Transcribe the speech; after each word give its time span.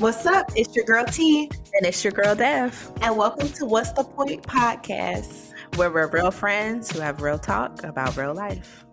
What's 0.00 0.24
up? 0.24 0.50
It's 0.56 0.74
your 0.74 0.86
girl 0.86 1.04
Tee. 1.04 1.50
And 1.74 1.84
it's 1.84 2.02
your 2.02 2.14
girl 2.14 2.34
Dev. 2.34 2.90
And 3.02 3.18
welcome 3.18 3.50
to 3.50 3.66
What's 3.66 3.92
the 3.92 4.02
Point 4.02 4.42
podcast, 4.42 5.52
where 5.76 5.90
we're 5.90 6.06
real 6.06 6.30
friends 6.30 6.90
who 6.90 7.00
have 7.00 7.20
real 7.20 7.38
talk 7.38 7.84
about 7.84 8.16
real 8.16 8.32
life. 8.32 8.86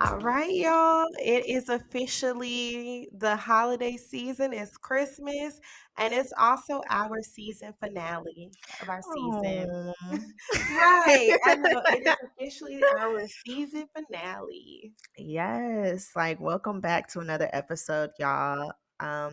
All 0.00 0.16
right, 0.20 0.50
y'all. 0.50 1.08
It 1.22 1.44
is 1.46 1.68
officially 1.68 3.10
the 3.12 3.36
holiday 3.36 3.98
season. 3.98 4.54
It's 4.54 4.78
Christmas, 4.78 5.60
and 5.98 6.14
it's 6.14 6.32
also 6.38 6.80
our 6.88 7.20
season 7.20 7.74
finale 7.78 8.50
of 8.80 8.88
our 8.88 9.02
season. 9.02 9.92
right. 10.70 11.38
I 11.44 11.54
know. 11.56 11.82
It 11.88 12.06
is 12.06 12.16
officially 12.38 12.82
our 12.98 13.28
season 13.44 13.88
finale. 13.94 14.94
Yes. 15.18 16.12
Like, 16.16 16.40
welcome 16.40 16.80
back 16.80 17.08
to 17.08 17.20
another 17.20 17.50
episode, 17.52 18.12
y'all. 18.18 18.72
Um, 19.00 19.32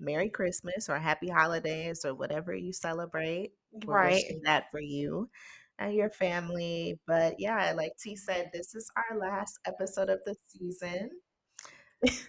Merry 0.00 0.28
Christmas 0.30 0.88
or 0.88 0.98
Happy 0.98 1.28
Holidays 1.28 2.04
or 2.04 2.14
whatever 2.14 2.54
you 2.54 2.72
celebrate. 2.72 3.52
We're 3.84 3.94
Right. 3.94 4.12
wishing 4.14 4.42
that 4.44 4.70
for 4.70 4.80
you 4.80 5.30
and 5.78 5.94
your 5.94 6.10
family. 6.10 6.98
But 7.06 7.38
yeah, 7.38 7.72
like 7.76 7.92
Tee 7.98 8.16
said, 8.16 8.50
this 8.52 8.74
is 8.74 8.90
our 8.96 9.18
last 9.18 9.58
episode 9.66 10.08
of 10.10 10.20
the 10.24 10.36
season. 10.46 11.10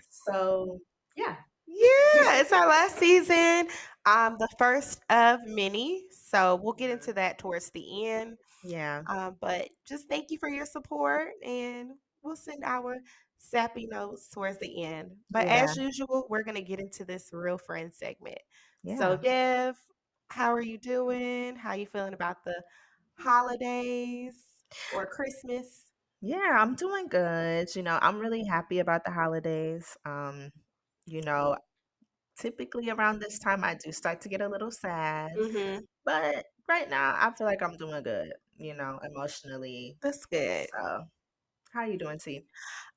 So 0.09 0.79
yeah. 1.15 1.35
Yeah, 1.67 2.39
it's 2.39 2.53
our 2.53 2.67
last 2.67 2.97
season. 2.97 3.67
Um, 4.05 4.37
the 4.39 4.47
first 4.57 5.01
of 5.09 5.39
many. 5.45 6.05
So 6.11 6.55
we'll 6.61 6.73
get 6.73 6.91
into 6.91 7.11
that 7.13 7.39
towards 7.39 7.71
the 7.71 8.07
end. 8.07 8.37
Yeah. 8.63 9.01
Um, 9.07 9.35
but 9.41 9.69
just 9.87 10.07
thank 10.07 10.29
you 10.31 10.37
for 10.37 10.47
your 10.49 10.65
support, 10.65 11.29
and 11.43 11.91
we'll 12.23 12.35
send 12.35 12.63
our 12.63 12.97
sappy 13.37 13.87
notes 13.87 14.27
towards 14.29 14.59
the 14.59 14.83
end. 14.83 15.11
But 15.31 15.47
Yeah. 15.47 15.49
as 15.49 15.75
usual, 15.77 16.27
we're 16.29 16.43
gonna 16.43 16.61
get 16.61 16.79
into 16.79 17.05
this 17.05 17.29
real 17.33 17.57
friend 17.57 17.93
segment. 17.93 18.39
Yeah. 18.83 18.95
So, 18.97 19.17
Dev, 19.17 19.77
how 20.29 20.53
are 20.53 20.61
you 20.61 20.77
doing? 20.77 21.55
How 21.55 21.73
you 21.73 21.85
feeling 21.87 22.13
about 22.13 22.43
the 22.43 22.61
holidays 23.19 24.35
or 24.91 25.05
Christmas? 25.07 25.83
Yeah, 26.21 26.57
I'm 26.57 26.75
doing 26.75 27.07
good. 27.07 27.67
You 27.75 27.83
know, 27.83 27.99
I'm 28.01 28.19
really 28.19 28.43
happy 28.45 28.79
about 28.79 29.03
the 29.05 29.11
holidays. 29.11 29.97
Um, 30.05 30.51
you 31.05 31.21
know, 31.21 31.57
typically 32.39 32.89
around 32.89 33.19
this 33.21 33.39
time 33.39 33.63
I 33.63 33.75
do 33.83 33.91
start 33.91 34.21
to 34.21 34.29
get 34.29 34.41
a 34.41 34.47
little 34.49 34.71
sad, 34.71 35.31
Mm-hmm. 35.37 35.79
but 36.05 36.45
right 36.67 36.89
now 36.89 37.15
I 37.17 37.31
feel 37.37 37.47
like 37.47 37.61
I'm 37.63 37.77
doing 37.77 38.03
good, 38.03 38.33
you 38.57 38.75
know, 38.75 38.99
emotionally. 39.03 39.97
That's 40.01 40.25
good. 40.25 40.67
So, 40.71 41.05
how 41.75 41.81
are 41.81 41.87
you 41.87 41.97
doing, 41.97 42.19
Tee? 42.19 42.45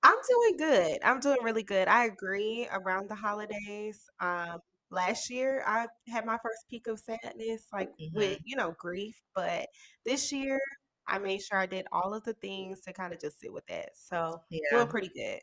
I'm 0.02 0.16
doing 0.28 0.56
good. 0.58 0.98
I'm 1.04 1.20
doing 1.20 1.38
really 1.42 1.62
good. 1.62 1.88
I 1.88 2.04
agree 2.06 2.68
around 2.72 3.08
the 3.08 3.14
holidays. 3.14 4.08
Um, 4.20 4.60
last 4.90 5.30
year 5.30 5.62
I 5.66 5.86
had 6.08 6.24
my 6.26 6.38
first 6.42 6.68
peak 6.70 6.86
of 6.86 6.98
sadness, 7.00 7.66
like 7.72 7.90
with, 8.14 8.38
hmm 8.38 8.42
you 8.44 8.56
know, 8.56 8.74
grief, 8.78 9.20
but 9.34 9.68
this 10.06 10.32
year 10.32 10.60
I 11.06 11.18
made 11.18 11.42
sure 11.42 11.58
I 11.58 11.66
did 11.66 11.86
all 11.92 12.14
of 12.14 12.24
the 12.24 12.34
things 12.34 12.80
to 12.82 12.92
kind 12.92 13.12
of 13.12 13.20
just 13.20 13.40
sit 13.40 13.52
with 13.52 13.66
that. 13.66 13.90
So 13.96 14.42
doing 14.70 14.86
Yeah. 14.86 14.88
pretty 14.88 15.08
good. 15.08 15.40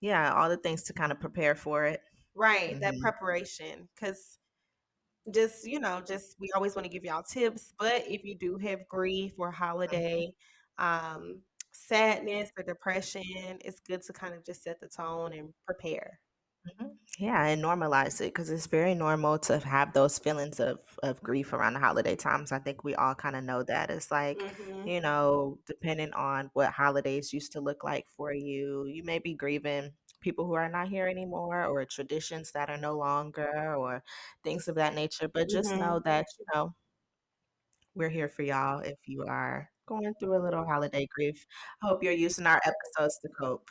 Yeah, 0.00 0.34
all 0.34 0.48
the 0.48 0.56
things 0.56 0.82
to 0.84 0.92
kind 0.92 1.12
of 1.12 1.20
prepare 1.20 1.54
for 1.54 1.84
it. 1.86 2.02
Right, 2.34 2.78
that 2.80 2.94
hmm 2.94 3.00
preparation. 3.00 3.88
Because 3.94 4.38
just, 5.32 5.66
you 5.66 5.80
know, 5.80 6.00
just 6.06 6.36
we 6.40 6.50
always 6.54 6.74
want 6.74 6.84
to 6.86 6.90
give 6.92 7.04
y'all 7.04 7.22
tips, 7.22 7.74
but 7.78 8.04
if 8.08 8.24
you 8.24 8.36
do 8.36 8.56
have 8.58 8.88
grief 8.88 9.34
or 9.38 9.50
holiday, 9.50 10.32
um, 10.78 11.42
sadness 11.72 12.50
or 12.56 12.64
depression, 12.64 13.58
it's 13.64 13.80
good 13.80 14.02
to 14.02 14.12
kind 14.12 14.34
of 14.34 14.44
just 14.44 14.62
set 14.64 14.80
the 14.80 14.88
tone 14.88 15.32
and 15.32 15.54
prepare. 15.66 16.20
hmm 16.78 16.86
Yeah, 17.18 17.44
and 17.46 17.62
normalize 17.62 18.20
it 18.20 18.26
because 18.32 18.50
it's 18.50 18.66
very 18.66 18.94
normal 18.94 19.38
to 19.40 19.58
have 19.58 19.92
those 19.92 20.18
feelings 20.18 20.60
of 20.60 20.78
of 21.02 21.22
grief 21.22 21.52
around 21.52 21.74
the 21.74 21.80
holiday 21.80 22.16
times. 22.16 22.52
I 22.52 22.58
think 22.58 22.84
we 22.84 22.94
all 22.94 23.14
kind 23.14 23.36
of 23.36 23.44
know 23.44 23.62
that. 23.64 23.90
It's 23.90 24.10
like, 24.10 24.40
hmm 24.40 24.84
you 24.84 25.00
know, 25.00 25.58
depending 25.66 26.12
on 26.14 26.50
what 26.54 26.72
holidays 26.72 27.32
used 27.32 27.52
to 27.52 27.60
look 27.60 27.84
like 27.84 28.06
for 28.16 28.32
you, 28.32 28.86
you 28.86 29.02
may 29.04 29.18
be 29.18 29.34
grieving 29.34 29.92
people 30.20 30.46
who 30.46 30.54
are 30.54 30.68
not 30.70 30.88
here 30.88 31.08
anymore 31.08 31.64
or 31.66 31.84
traditions 31.84 32.52
that 32.52 32.70
are 32.70 32.78
no 32.78 32.96
longer 32.96 33.74
or 33.76 34.02
things 34.44 34.68
of 34.68 34.76
that 34.76 34.94
nature. 34.94 35.28
But 35.28 35.48
just 35.50 35.74
hmm 35.74 35.76
know 35.76 36.00
that, 36.04 36.26
you 36.38 36.46
know, 36.54 36.74
we're 37.94 38.10
here 38.10 38.28
for 38.28 38.42
y'all 38.42 38.80
if 38.80 38.98
you 39.06 39.24
are 39.28 39.70
going 39.92 40.14
through 40.14 40.36
a 40.36 40.42
little 40.44 40.64
holiday 40.64 41.06
grief. 41.14 41.46
I 41.82 41.88
hope 41.88 42.02
you're 42.02 42.12
using 42.12 42.46
our 42.46 42.60
episodes 42.64 43.18
to 43.22 43.28
cope. 43.28 43.70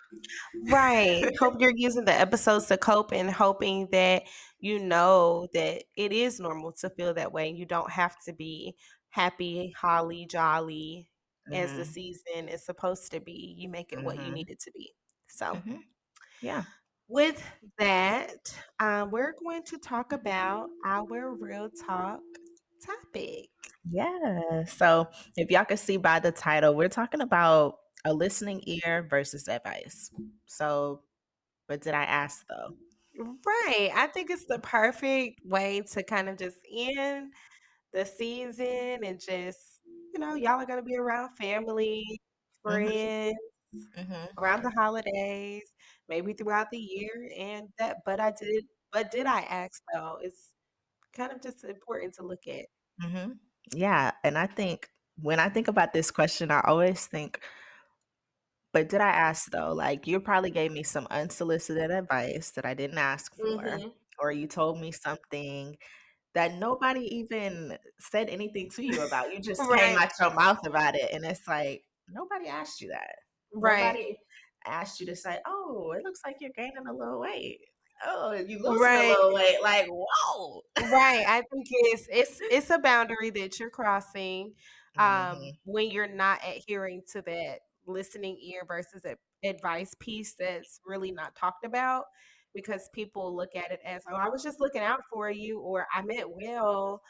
Right. 0.53 1.31
Hope 1.39 1.55
you're 1.59 1.73
using 1.75 2.05
the 2.05 2.13
episodes 2.13 2.67
to 2.67 2.77
cope 2.77 3.11
and 3.13 3.29
hoping 3.31 3.87
that 3.91 4.23
you 4.59 4.79
know 4.79 5.47
that 5.53 5.83
it 5.95 6.11
is 6.11 6.39
normal 6.39 6.71
to 6.73 6.89
feel 6.89 7.13
that 7.15 7.31
way. 7.31 7.49
You 7.49 7.65
don't 7.65 7.91
have 7.91 8.15
to 8.25 8.33
be 8.33 8.75
happy, 9.09 9.73
holly, 9.77 10.25
jolly 10.29 11.09
as 11.51 11.73
the 11.75 11.85
hmm 11.85 11.85
season 11.85 12.47
is 12.49 12.65
supposed 12.65 13.11
to 13.11 13.19
be. 13.19 13.55
You 13.57 13.69
make 13.69 13.91
it 13.93 14.03
what 14.03 14.19
you 14.19 14.31
hmm 14.31 14.33
need 14.33 14.49
it 14.49 14.59
to 14.61 14.71
be. 14.71 14.93
So, 15.27 15.59
hmm 15.63 15.81
Yeah. 16.41 16.65
with 17.07 17.43
that, 17.77 18.53
um, 18.79 19.11
we're 19.11 19.33
going 19.33 19.63
to 19.63 19.77
talk 19.77 20.13
about 20.13 20.69
our 20.85 21.33
real 21.35 21.69
talk 21.69 22.21
topic. 22.85 23.49
Yeah. 23.89 24.63
So 24.65 25.07
if 25.35 25.49
y'all 25.51 25.65
can 25.65 25.77
see 25.77 25.97
by 25.97 26.19
the 26.19 26.31
title, 26.31 26.75
we're 26.75 26.89
talking 26.89 27.21
about 27.21 27.77
a 28.05 28.13
listening 28.13 28.61
ear 28.65 29.07
versus 29.09 29.47
advice. 29.47 30.11
So, 30.45 31.01
but 31.67 31.81
did 31.81 31.93
I 31.93 32.03
ask 32.03 32.45
though? 32.49 32.75
Right. 33.17 33.91
I 33.93 34.07
think 34.07 34.29
it's 34.29 34.45
the 34.45 34.59
perfect 34.59 35.41
way 35.45 35.81
to 35.91 36.03
kind 36.03 36.29
of 36.29 36.37
just 36.37 36.57
end 36.71 37.33
the 37.93 38.05
season 38.05 38.99
and 39.03 39.19
just, 39.19 39.81
you 40.13 40.19
know, 40.19 40.35
y'all 40.35 40.61
are 40.61 40.65
going 40.65 40.79
to 40.79 40.85
be 40.85 40.97
around 40.97 41.35
family, 41.37 42.05
hmm 42.63 42.63
friends, 42.63 43.35
hmm 43.95 44.25
around 44.37 44.63
the 44.63 44.71
holidays, 44.71 45.63
maybe 46.09 46.33
throughout 46.33 46.69
the 46.71 46.77
year. 46.79 47.29
And 47.37 47.67
that, 47.79 47.97
but 48.05 48.19
I 48.19 48.31
did, 48.31 48.65
but 48.91 49.11
did 49.11 49.25
I 49.25 49.41
ask 49.41 49.81
though? 49.93 50.17
It's 50.21 50.51
kind 51.13 51.31
of 51.31 51.41
just 51.41 51.63
important 51.63 52.13
to 52.15 52.23
look 52.23 52.47
at. 52.47 52.65
hmm 52.99 53.31
Yeah. 53.73 54.11
And 54.23 54.37
I 54.37 54.47
think 54.47 54.89
when 55.21 55.39
I 55.39 55.49
think 55.49 55.67
about 55.67 55.93
this 55.93 56.11
question, 56.11 56.51
I 56.51 56.61
always 56.65 57.05
think, 57.07 57.39
but 58.73 58.89
did 58.89 59.01
I 59.01 59.09
ask 59.09 59.51
though? 59.51 59.73
Like 59.73 60.07
you 60.07 60.19
probably 60.19 60.51
gave 60.51 60.71
me 60.71 60.83
some 60.83 61.07
unsolicited 61.11 61.91
advice 61.91 62.51
that 62.51 62.65
I 62.65 62.73
didn't 62.73 62.97
ask 62.97 63.35
for, 63.41 63.45
Mm-hmm. 63.57 63.87
or 64.19 64.31
you 64.31 64.47
told 64.47 64.79
me 64.79 64.91
something 64.91 65.77
that 66.35 66.55
nobody 66.55 67.01
even 67.17 67.77
said 67.99 68.29
anything 68.29 68.69
to 68.71 68.83
you 68.85 69.01
about. 69.01 69.33
You 69.33 69.41
just 69.43 69.61
came 69.69 69.97
out 69.97 70.11
your 70.21 70.33
mouth 70.35 70.59
about 70.65 70.95
it. 70.95 71.11
And 71.13 71.25
it's 71.25 71.47
like, 71.47 71.83
nobody 72.09 72.47
asked 72.49 72.81
you 72.81 72.89
that. 72.89 73.15
Right. 73.53 73.95
Nobody 73.95 74.17
asked 74.65 74.99
you 75.01 75.07
to 75.07 75.15
say, 75.15 75.39
"Oh, 75.47 75.93
it 75.97 76.03
looks 76.03 76.21
like 76.25 76.37
you're 76.41 76.51
gaining 76.55 76.87
a 76.89 76.93
little 76.93 77.19
weight." 77.21 77.59
Oh, 78.05 78.33
you 78.33 78.59
a 78.65 78.69
Right. 78.79 79.03
little 79.03 79.33
weight. 79.33 79.61
Like, 79.61 79.87
whoa. 79.89 80.61
Right. 80.77 81.23
I 81.27 81.41
think 81.51 81.67
it's 81.69 82.07
it's 82.11 82.41
it's 82.49 82.69
a 82.69 82.79
boundary 82.79 83.29
that 83.31 83.59
you're 83.59 83.69
crossing 83.69 84.53
um 84.97 85.37
hmm 85.37 85.55
when 85.63 85.89
you're 85.91 86.07
not 86.07 86.39
adhering 86.45 87.01
to 87.11 87.21
that 87.23 87.59
listening 87.87 88.37
ear 88.41 88.63
versus 88.67 89.05
a 89.05 89.15
advice 89.47 89.93
piece 89.99 90.35
that's 90.39 90.79
really 90.85 91.11
not 91.11 91.35
talked 91.35 91.65
about 91.65 92.05
because 92.53 92.89
people 92.93 93.35
look 93.35 93.55
at 93.55 93.71
it 93.71 93.79
as 93.85 94.03
oh 94.11 94.15
I 94.15 94.29
was 94.29 94.43
just 94.43 94.59
looking 94.59 94.81
out 94.81 95.01
for 95.11 95.29
you 95.31 95.59
or 95.59 95.87
I 95.93 96.01
meant 96.01 96.29
well 96.29 97.01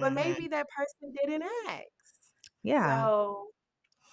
but 0.00 0.12
hmm 0.12 0.14
maybe 0.14 0.48
that 0.48 0.66
person 0.76 1.12
didn't 1.24 1.42
ask. 1.68 1.84
Yeah. 2.62 3.08
So 3.14 3.48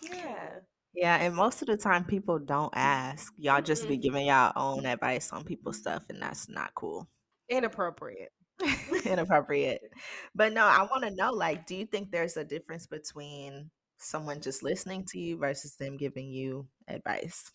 yeah. 0.01 0.59
Yeah. 0.97 1.15
And 1.17 1.35
most 1.35 1.61
of 1.61 1.67
the 1.69 1.77
time, 1.77 2.05
people 2.05 2.39
don't 2.39 2.73
ask. 2.75 3.33
Y'all 3.37 3.61
just 3.61 3.87
be 3.87 3.97
Mm-mm. 3.97 3.97
giving 3.97 4.27
y'all 4.27 4.51
own 4.57 4.85
advice 4.85 5.31
on 5.31 5.45
people's 5.45 5.77
stuff, 5.79 6.03
and 6.09 6.21
that's 6.21 6.49
not 6.49 6.75
cool. 6.75 7.07
Inappropriate. 7.49 8.31
Inappropriate. 9.05 9.81
But 10.35 10.53
no, 10.53 10.65
I 10.65 10.83
want 10.83 11.03
to 11.03 11.11
know 11.15 11.31
like, 11.31 11.65
do 11.65 11.75
you 11.75 11.85
think 11.85 12.11
there's 12.11 12.37
a 12.37 12.43
difference 12.43 12.87
between 12.87 13.71
someone 13.97 14.41
just 14.41 14.63
listening 14.63 15.05
to 15.05 15.19
you 15.19 15.37
versus 15.37 15.75
them 15.75 15.97
giving 15.97 16.27
you 16.29 16.67
advice? 16.87 17.51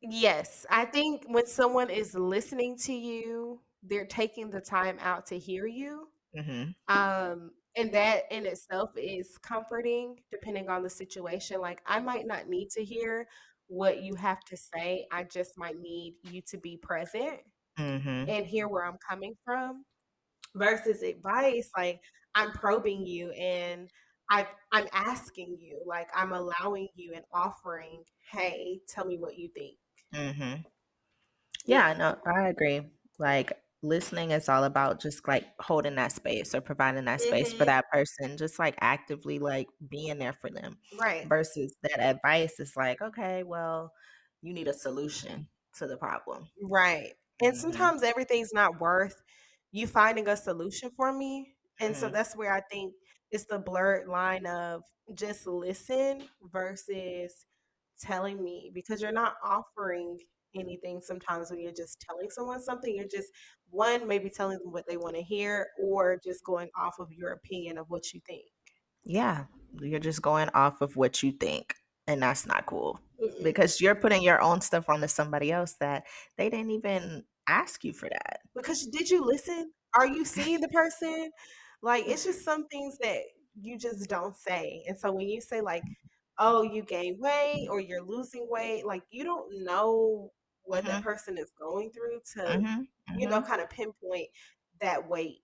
Yes, 0.00 0.64
I 0.70 0.84
think 0.84 1.24
when 1.26 1.46
someone 1.46 1.90
is 1.90 2.14
listening 2.14 2.76
to 2.78 2.92
you, 2.92 3.60
they're 3.82 4.06
taking 4.06 4.50
the 4.50 4.60
time 4.60 4.96
out 5.00 5.26
to 5.26 5.38
hear 5.38 5.66
you. 5.66 6.08
hmm 6.34 6.74
Um, 6.88 7.52
and 7.78 7.92
that 7.94 8.24
in 8.32 8.46
itself 8.46 8.90
is 8.98 9.38
comforting 9.38 10.18
depending 10.32 10.68
on 10.70 10.82
the 10.84 10.90
situation. 10.90 11.60
Like, 11.62 11.82
I 11.86 12.00
might 12.00 12.26
not 12.26 12.48
need 12.48 12.70
to 12.72 12.84
hear 12.84 13.28
what 13.68 14.02
you 14.02 14.14
have 14.16 14.40
to 14.46 14.56
say, 14.56 15.06
I 15.12 15.24
just 15.24 15.58
might 15.58 15.78
need 15.78 16.16
you 16.24 16.42
to 16.48 16.58
be 16.58 16.78
present 16.78 17.40
hmm 17.78 18.24
and 18.28 18.46
hear 18.46 18.68
where 18.68 18.84
I'm 18.86 18.98
coming 19.08 19.34
from 19.44 19.84
versus 20.54 21.02
advice. 21.02 21.70
Like, 21.76 22.00
I'm 22.34 22.52
probing 22.52 23.06
you 23.06 23.30
and 23.32 23.90
I, 24.30 24.46
I'm 24.72 24.88
asking 24.92 25.58
you, 25.60 25.80
like, 25.86 26.08
I'm 26.14 26.32
allowing 26.32 26.88
you 26.96 27.12
and 27.14 27.24
offering, 27.32 28.04
hey, 28.32 28.80
tell 28.88 29.06
me 29.06 29.18
what 29.18 29.38
you 29.38 29.50
think. 29.56 29.78
hmm 30.14 30.62
Yeah. 31.66 31.92
Yeah, 31.92 31.96
no, 31.98 32.18
I 32.26 32.48
agree. 32.48 32.82
Like 33.18 33.52
listening 33.82 34.30
is 34.32 34.48
all 34.48 34.64
about 34.64 35.00
just 35.00 35.26
like 35.28 35.46
holding 35.60 35.94
that 35.96 36.12
space 36.12 36.54
or 36.54 36.60
providing 36.60 37.04
that 37.06 37.20
space 37.20 37.52
for 37.52 37.64
Mhm. 37.64 37.66
that 37.66 37.86
person, 37.92 38.36
just 38.36 38.58
like 38.58 38.76
actively 38.80 39.38
like 39.38 39.68
being 39.88 40.18
there 40.18 40.32
for 40.32 40.50
them 40.50 40.78
Right. 40.92 41.28
versus 41.28 41.74
that 41.82 42.00
advice 42.00 42.60
is 42.60 42.74
like, 42.76 43.00
okay, 43.02 43.42
well, 43.44 43.92
you 44.42 44.52
need 44.52 44.68
a 44.68 44.72
solution 44.74 45.48
to 45.76 45.86
the 45.86 45.96
problem. 45.96 46.48
Right. 46.62 47.14
And 47.42 47.56
Mhm. 47.56 47.56
sometimes 47.56 48.02
everything's 48.02 48.52
not 48.52 48.80
worth 48.80 49.22
you 49.70 49.86
finding 49.86 50.28
a 50.28 50.36
solution 50.36 50.90
for 50.96 51.12
me. 51.12 51.54
And 51.80 51.96
so 51.96 52.08
Mhm. 52.08 52.12
that's 52.12 52.34
where 52.36 52.52
I 52.52 52.60
think 52.70 52.94
it's 53.30 53.44
the 53.46 53.58
blurred 53.58 54.08
line 54.08 54.46
of 54.46 54.82
just 55.14 55.46
listen 55.46 56.28
versus 56.42 57.46
telling 58.00 58.42
me 58.42 58.70
because 58.74 59.00
you're 59.02 59.12
not 59.12 59.34
offering 59.44 60.18
anything 60.54 61.00
sometimes 61.00 61.50
when 61.50 61.60
you're 61.60 61.72
just 61.72 62.00
telling 62.00 62.30
someone 62.30 62.62
something. 62.62 62.94
You're 62.94 63.06
just, 63.06 63.28
one, 63.70 64.06
maybe 64.08 64.30
telling 64.30 64.58
them 64.58 64.72
what 64.72 64.86
they 64.88 64.96
want 64.96 65.16
to 65.16 65.22
hear 65.22 65.68
or 65.78 66.18
just 66.24 66.44
going 66.44 66.68
off 66.76 66.98
of 66.98 67.12
your 67.12 67.32
opinion 67.32 67.78
of 67.78 67.90
what 67.90 68.12
you 68.12 68.20
think. 68.26 68.46
Yeah, 69.04 69.44
you're 69.80 70.00
just 70.00 70.22
going 70.22 70.48
off 70.54 70.80
of 70.80 70.96
what 70.96 71.22
you 71.22 71.32
think, 71.32 71.74
and 72.06 72.22
that's 72.22 72.46
not 72.46 72.66
cool 72.66 73.00
Mm-mm. 73.22 73.42
because 73.44 73.80
you're 73.80 73.94
putting 73.94 74.22
your 74.22 74.40
own 74.40 74.60
stuff 74.60 74.88
onto 74.88 75.06
somebody 75.06 75.52
else 75.52 75.74
that 75.80 76.04
they 76.36 76.50
didn't 76.50 76.70
even 76.72 77.24
ask 77.48 77.84
you 77.84 77.92
for 77.92 78.08
that. 78.08 78.40
Because 78.54 78.86
did 78.86 79.08
you 79.08 79.24
listen? 79.24 79.72
Are 79.94 80.06
you 80.06 80.24
seeing 80.24 80.60
the 80.60 80.68
person? 80.68 81.30
Like, 81.82 82.06
it's 82.06 82.24
just 82.24 82.44
some 82.44 82.66
things 82.68 82.98
that 83.00 83.20
you 83.60 83.78
just 83.78 84.08
don't 84.08 84.36
say. 84.36 84.82
And 84.86 84.98
so 84.98 85.12
when 85.12 85.28
you 85.28 85.40
say, 85.40 85.60
like, 85.60 85.82
oh, 86.38 86.62
you 86.62 86.82
gain 86.82 87.18
weight 87.18 87.68
or 87.70 87.80
you're 87.80 88.02
losing 88.02 88.46
weight, 88.50 88.86
like, 88.86 89.02
you 89.10 89.24
don't 89.24 89.64
know 89.64 90.30
what 90.68 90.84
that 90.86 91.00
Mhm. 91.00 91.02
person 91.02 91.38
is 91.38 91.50
going 91.58 91.90
through 91.90 92.20
to, 92.34 92.62
Mhm. 92.62 92.88
you 93.16 93.28
know, 93.28 93.40
Mhm. 93.40 93.44
kind 93.46 93.60
of 93.62 93.70
pinpoint 93.70 94.28
that 94.80 95.08
weight 95.08 95.42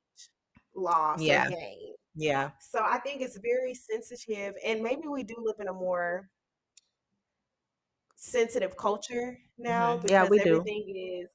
loss 0.74 1.28
or 1.30 1.30
Yeah. 1.30 1.48
gain. 1.48 1.94
Yeah. 2.14 2.52
So 2.60 2.80
I 2.82 2.98
think 3.00 3.22
it's 3.22 3.38
very 3.38 3.74
sensitive. 3.74 4.54
And 4.64 4.82
maybe 4.82 5.08
we 5.08 5.24
do 5.24 5.36
live 5.38 5.56
in 5.60 5.68
a 5.68 5.72
more 5.72 6.30
sensitive 8.16 8.76
culture 8.76 9.38
now 9.58 9.96
Mhm. 9.96 10.08
Yeah, 10.10 10.24
because 10.24 10.30
we 10.30 10.38
do. 10.38 10.64
everything 10.64 10.96
is 10.96 11.28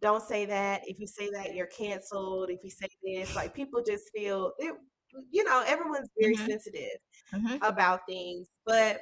don't 0.00 0.22
say 0.22 0.46
that. 0.46 0.82
If 0.86 1.00
you 1.00 1.06
say 1.08 1.30
that, 1.30 1.54
you're 1.54 1.66
canceled. 1.68 2.50
If 2.50 2.64
you 2.64 2.70
say 2.70 2.88
this, 3.02 3.34
like 3.36 3.54
people 3.54 3.82
just 3.82 4.10
feel 4.14 4.52
it, 4.58 4.74
you 5.30 5.44
know, 5.44 5.64
everyone's 5.66 6.10
very 6.18 6.34
Mhm. 6.34 6.48
sensitive 6.50 6.98
about 7.62 8.02
things, 8.08 8.48
but 8.66 9.00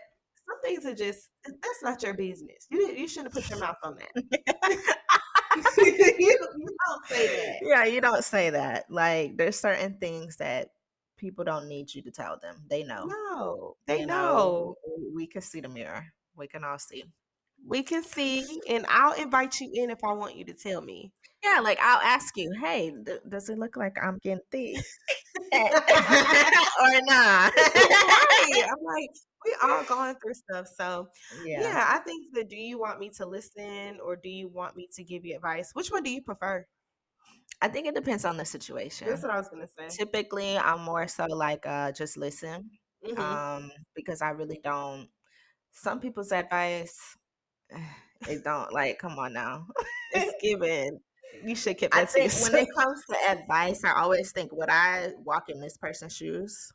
some 0.48 0.60
things 0.62 0.87
are 0.87 0.94
just 0.94 1.28
that's 1.44 1.82
not 1.82 2.02
your 2.02 2.14
business. 2.14 2.66
You 2.70 2.88
you 2.93 3.08
shouldn't 3.08 3.34
put 3.34 3.48
your 3.50 3.58
mouth 3.58 3.76
on 3.82 3.96
that. 3.96 4.76
you, 5.78 6.16
you 6.19 6.38
don't 6.87 7.06
say 7.08 7.26
that. 7.26 7.56
Yeah, 7.62 7.84
you 7.84 8.00
don't 8.00 8.25
say 8.25 8.50
that. 8.50 8.84
Like, 8.90 9.37
there's 9.37 9.58
certain 9.58 9.96
things 9.98 10.37
that 10.37 10.69
people 11.16 11.44
don't 11.44 11.69
need 11.69 11.93
you 11.94 12.02
to 12.02 12.10
tell 12.10 12.38
them. 12.40 12.56
They 12.69 12.82
know. 12.84 13.06
No, 13.06 13.76
they 13.87 14.00
You 14.00 14.06
know. 14.06 14.76
we- 14.87 15.12
We 15.14 15.26
can 15.26 15.40
see 15.43 15.60
the 15.60 15.69
mirror. 15.69 16.04
We 16.37 16.46
can 16.46 16.64
all 16.64 16.78
see. 16.78 17.04
We 17.66 17.82
can 17.82 18.02
see, 18.02 18.60
and 18.69 18.84
I'll 18.88 19.14
invite 19.20 19.60
you 19.60 19.70
in 19.72 19.90
if 19.90 19.98
I 20.04 20.12
want 20.12 20.37
you 20.37 20.44
to 20.44 20.52
tell 20.52 20.81
me. 20.82 21.12
Yeah, 21.44 21.60
like 21.60 21.78
I'll 21.80 22.00
ask 22.00 22.36
you, 22.36 22.50
hey, 22.60 22.92
th- 23.04 23.20
does 23.28 23.48
it 23.48 23.58
look 23.58 23.76
like 23.76 23.96
I'm 24.02 24.18
getting 24.22 24.40
thick 24.50 24.76
or 25.54 27.00
not? 27.04 27.52
right. 27.56 28.66
I'm 28.68 28.84
like, 28.84 29.10
we 29.44 29.56
all 29.62 29.84
going 29.84 30.14
through 30.16 30.34
stuff. 30.34 30.66
So 30.76 31.08
Yeah. 31.46 31.62
yeah. 31.62 31.84
I 31.92 31.98
think 31.98 32.34
that 32.34 32.48
do 32.48 32.56
you 32.56 32.78
want 32.78 32.98
me 32.98 33.10
to 33.16 33.26
listen 33.26 33.98
or 34.02 34.16
do 34.16 34.28
you 34.28 34.48
want 34.48 34.76
me 34.76 34.88
to 34.94 35.04
give 35.04 35.24
you 35.24 35.36
advice? 35.36 35.70
Which 35.74 35.90
one 35.90 36.02
do 36.02 36.10
you 36.10 36.22
prefer? 36.22 36.66
I 37.62 37.68
think 37.68 37.86
it 37.86 37.94
depends 37.94 38.24
on 38.24 38.36
the 38.36 38.44
situation. 38.44 39.08
That's 39.08 39.22
what 39.22 39.30
I 39.30 39.38
was 39.38 39.48
gonna 39.48 39.66
say. 39.66 39.88
Typically, 39.96 40.58
I'm 40.58 40.80
more 40.82 41.08
so 41.08 41.26
like 41.26 41.64
uh 41.66 41.92
just 41.92 42.16
listen. 42.16 42.70
Mhm. 43.06 43.18
Um, 43.18 43.70
because 43.94 44.20
I 44.20 44.30
really 44.30 44.60
don't 44.62 45.08
some 45.72 46.00
people's 46.00 46.32
advice 46.32 46.98
it 48.28 48.42
don't 48.44 48.72
like 48.72 48.98
come 48.98 49.18
on 49.18 49.32
now. 49.32 49.66
it's 50.12 50.34
given. 50.42 51.00
You 51.44 51.54
should 51.54 51.78
keep 51.78 51.94
I 51.94 52.00
to 52.00 52.06
think 52.06 52.32
when 52.42 52.54
it 52.54 52.68
comes 52.76 53.02
to 53.06 53.16
advice, 53.30 53.84
I 53.84 53.92
always 54.00 54.32
think 54.32 54.52
would 54.52 54.70
I 54.70 55.12
walk 55.24 55.48
in 55.48 55.60
this 55.60 55.76
person's 55.76 56.16
shoes 56.16 56.72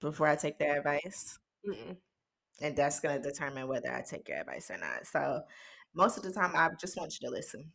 before 0.00 0.28
I 0.28 0.36
take 0.36 0.58
their 0.58 0.78
advice? 0.78 1.38
Mm-mm. 1.66 1.96
And 2.60 2.76
that's 2.76 3.00
gonna 3.00 3.20
determine 3.20 3.68
whether 3.68 3.92
I 3.92 4.02
take 4.02 4.28
your 4.28 4.38
advice 4.38 4.70
or 4.70 4.78
not. 4.78 5.06
So 5.06 5.42
most 5.94 6.16
of 6.16 6.22
the 6.22 6.32
time 6.32 6.52
I 6.54 6.70
just 6.80 6.96
want 6.96 7.14
you 7.20 7.28
to 7.28 7.34
listen. 7.34 7.72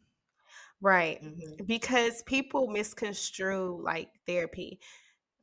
Right. 0.81 1.21
Mhm. 1.21 1.65
Because 1.67 2.23
people 2.23 2.67
misconstrue 2.67 3.81
like 3.83 4.09
therapy. 4.25 4.79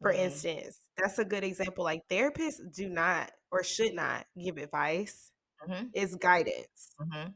For 0.02 0.12
Mhm. 0.12 0.18
instance, 0.18 0.80
that's 0.96 1.18
a 1.18 1.24
good 1.24 1.44
example. 1.44 1.84
Like 1.84 2.08
therapists 2.08 2.74
do 2.74 2.88
not 2.88 3.32
or 3.50 3.62
should 3.64 3.94
not 3.94 4.26
give 4.42 4.58
advice. 4.58 5.32
Mhm. 5.66 5.90
It's 5.92 6.14
guidance. 6.16 6.94
Mhm. 7.00 7.34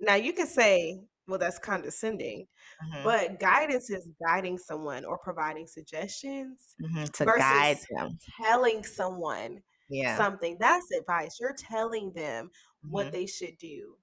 Now 0.00 0.14
you 0.16 0.32
can 0.32 0.46
say, 0.46 1.00
well, 1.30 1.38
that's 1.38 1.58
condescending, 1.58 2.46
Mhm. 2.80 3.04
but 3.04 3.40
guidance 3.40 3.90
is 3.90 4.08
guiding 4.24 4.58
someone 4.58 5.04
or 5.04 5.18
providing 5.18 5.66
suggestions 5.66 6.76
Mhm. 6.78 7.12
To 7.12 7.26
guide 7.26 7.78
them. 7.90 8.18
telling 8.42 8.84
someone 8.84 9.62
Yeah. 9.88 10.16
something. 10.16 10.56
That's 10.60 10.90
advice. 10.92 11.38
You're 11.40 11.54
telling 11.54 12.12
them 12.12 12.50
what 12.88 13.08
Mhm. 13.08 13.12
they 13.12 13.26
should 13.26 13.58
do. 13.58 13.96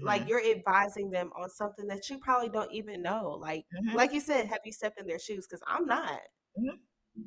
Like 0.00 0.22
Mhm. 0.22 0.28
you're 0.28 0.44
advising 0.44 1.10
them 1.10 1.30
on 1.36 1.50
something 1.50 1.86
that 1.88 2.08
you 2.08 2.18
probably 2.20 2.48
don't 2.48 2.72
even 2.72 3.02
know. 3.02 3.30
Like 3.32 3.66
Mhm. 3.72 3.96
like 3.96 4.12
you 4.12 4.20
said, 4.20 4.46
have 4.46 4.60
you 4.64 4.72
stepped 4.72 5.00
in 5.00 5.06
their 5.06 5.18
shoes? 5.18 5.46
Because 5.46 5.62
I'm 5.66 5.86
not. 5.86 6.20
Mhm. 6.58 6.80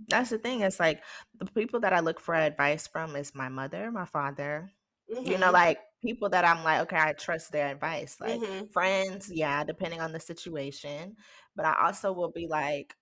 That's 0.10 0.30
the 0.30 0.40
thing. 0.40 0.62
It's 0.62 0.80
like 0.80 1.04
the 1.36 1.46
people 1.46 1.80
that 1.82 1.94
I 1.94 2.00
look 2.00 2.20
for 2.20 2.36
advice 2.36 2.88
from 2.88 3.16
is 3.16 3.36
my 3.36 3.50
mother, 3.50 3.92
my 3.92 4.06
father. 4.06 4.72
You 5.24 5.38
know, 5.38 5.52
Mhm, 5.52 5.54
like 5.54 5.80
people 6.02 6.30
that 6.30 6.46
I'm 6.46 6.64
like, 6.64 6.82
okay, 6.82 6.98
I 6.98 7.14
trust 7.14 7.52
their 7.52 7.68
advice. 7.70 8.18
Like 8.20 8.44
mhm. 8.44 8.70
friends, 8.72 9.30
yeah, 9.34 9.64
depending 9.64 10.02
on 10.02 10.12
the 10.14 10.20
situation. 10.20 11.16
But 11.56 11.66
I 11.66 11.86
also 11.88 12.12
will 12.14 12.32
be 12.32 12.48
like, 12.48 12.96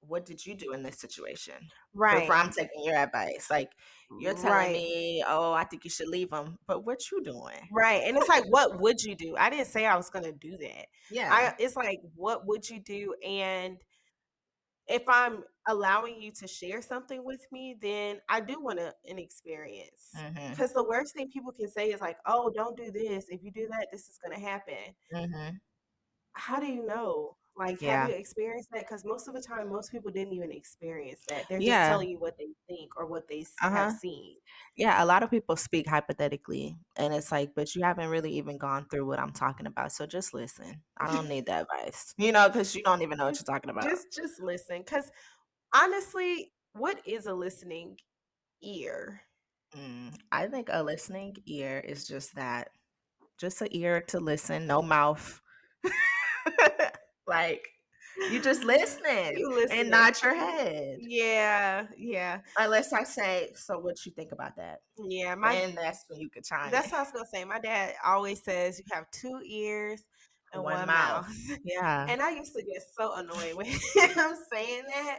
what 0.00 0.26
did 0.26 0.44
you 0.46 0.54
do 0.54 0.72
in 0.72 0.82
this 0.82 0.98
situation? 0.98 1.70
Right. 1.94 2.20
Before 2.20 2.36
I'm 2.36 2.50
taking 2.50 2.84
your 2.84 2.96
advice. 2.96 3.48
Like 3.50 3.72
you're 4.16 4.34
telling 4.34 4.70
Right. 4.70 4.72
me, 4.72 5.24
oh, 5.26 5.52
I 5.52 5.64
think 5.64 5.84
you 5.84 5.90
should 5.90 6.08
leave 6.08 6.30
them. 6.30 6.58
But 6.66 6.84
what 6.86 7.10
you 7.10 7.22
doing? 7.22 7.70
Right. 7.70 8.02
And 8.06 8.16
it's 8.16 8.28
like, 8.28 8.44
what 8.48 8.80
would 8.80 9.02
you 9.02 9.14
do? 9.14 9.36
I 9.36 9.50
didn't 9.50 9.66
say 9.66 9.84
I 9.86 9.96
was 9.96 10.10
gonna 10.10 10.32
do 10.32 10.56
that. 10.58 10.86
Yeah. 11.10 11.50
I 11.50 11.52
it's 11.58 11.76
like, 11.76 12.00
what 12.14 12.46
would 12.46 12.68
you 12.68 12.80
do? 12.80 13.14
And 13.26 13.78
if 14.88 15.02
I'm 15.08 15.44
allowing 15.68 16.20
you 16.20 16.32
to 16.32 16.46
share 16.48 16.82
something 16.82 17.24
with 17.24 17.46
me, 17.52 17.76
then 17.80 18.20
I 18.28 18.40
do 18.40 18.60
want 18.60 18.78
a, 18.78 18.94
an 19.08 19.18
experience. 19.18 20.12
Because 20.50 20.72
the 20.72 20.84
worst 20.84 21.14
thing 21.14 21.30
people 21.30 21.52
can 21.52 21.68
say 21.70 21.90
is 21.90 22.00
like, 22.00 22.18
oh, 22.26 22.50
don't 22.54 22.76
do 22.76 22.90
this. 22.90 23.26
If 23.28 23.42
you 23.42 23.50
do 23.52 23.68
that, 23.70 23.88
this 23.92 24.08
is 24.08 24.18
gonna 24.22 24.40
happen. 24.40 24.94
Mhm. 25.14 25.60
How 26.34 26.60
do 26.60 26.66
you 26.66 26.86
know? 26.86 27.37
Like, 27.58 27.80
Yeah. 27.80 28.02
have 28.02 28.10
you 28.10 28.16
experienced 28.16 28.70
that? 28.72 28.80
Because 28.80 29.04
most 29.04 29.28
of 29.28 29.34
the 29.34 29.42
time, 29.42 29.68
most 29.68 29.90
people 29.90 30.10
didn't 30.10 30.32
even 30.32 30.52
experience 30.52 31.20
that. 31.28 31.44
They're 31.48 31.60
just 31.60 31.84
telling 31.84 32.08
you 32.08 32.18
what 32.18 32.38
they 32.38 32.48
think 32.68 32.96
or 32.96 33.06
what 33.06 33.28
they 33.28 33.44
Uh-huh. 33.62 33.76
have 33.76 33.92
seen. 33.92 34.36
Yeah, 34.76 35.02
a 35.02 35.06
lot 35.06 35.22
of 35.22 35.30
people 35.30 35.56
speak 35.56 35.88
hypothetically, 35.88 36.76
and 36.96 37.12
it's 37.12 37.32
like, 37.32 37.50
but 37.56 37.74
you 37.74 37.82
haven't 37.82 38.08
really 38.08 38.32
even 38.34 38.58
gone 38.58 38.86
through 38.88 39.06
what 39.06 39.18
I'm 39.18 39.32
talking 39.32 39.66
about. 39.66 39.92
So 39.92 40.06
just 40.06 40.32
listen. 40.32 40.82
I 40.96 41.08
don't 41.08 41.28
need 41.28 41.46
that 41.46 41.62
advice, 41.62 42.14
you 42.16 42.30
know, 42.32 42.48
because 42.48 42.74
you 42.74 42.82
don't 42.82 43.02
even 43.02 43.18
know 43.18 43.26
what 43.26 43.34
you're 43.36 43.44
talking 43.54 43.70
about. 43.70 43.88
Just 43.88 44.12
just 44.12 44.40
listen. 44.40 44.78
Because 44.78 45.10
honestly, 45.74 46.52
what 46.74 47.00
is 47.06 47.26
a 47.26 47.34
listening 47.34 47.98
ear? 48.62 49.22
Mm, 49.74 50.14
I 50.32 50.46
think 50.48 50.68
a 50.70 50.82
listening 50.82 51.36
ear 51.46 51.78
is 51.78 52.06
just 52.06 52.34
that, 52.36 52.70
just 53.38 53.62
an 53.62 53.68
ear 53.72 54.00
to 54.08 54.20
listen, 54.20 54.66
no 54.66 54.82
mouth. 54.82 55.40
like 57.28 57.66
you 58.30 58.40
just 58.40 58.64
listening 58.64 59.36
You 59.38 59.48
and 59.50 59.56
listening. 59.70 59.90
nod 59.90 60.22
your 60.22 60.34
head. 60.34 60.98
Yeah, 61.00 61.86
yeah, 61.96 62.40
Unless 62.58 62.92
I 62.92 63.04
say, 63.04 63.50
so 63.54 63.78
what 63.78 64.04
you 64.04 64.12
think 64.12 64.32
about 64.32 64.56
that? 64.56 64.78
yeah. 65.08 65.34
My 65.36 65.52
and 65.52 65.76
that's 65.78 66.04
when 66.08 66.20
you 66.20 66.28
could 66.30 66.44
chime 66.44 66.70
that's 66.72 66.86
in. 66.86 66.92
what 66.92 66.98
I 66.98 67.02
was 67.02 67.12
gonna 67.12 67.26
say. 67.32 67.44
My 67.44 67.60
dad 67.60 67.94
always 68.04 68.42
says 68.42 68.78
you 68.78 68.84
have 68.92 69.04
two 69.12 69.40
ears 69.46 70.02
and 70.52 70.62
One 70.64 70.74
one, 70.78 70.86
mouth. 70.88 71.26
mouth. 71.28 71.58
Yeah. 71.64 72.06
and 72.08 72.20
I 72.22 72.30
used 72.30 72.54
to 72.56 72.62
get 72.62 72.82
so 72.98 73.14
annoyed 73.14 73.54
with 73.54 73.66
him 73.94 74.34
saying 74.52 74.82
that, 74.88 75.18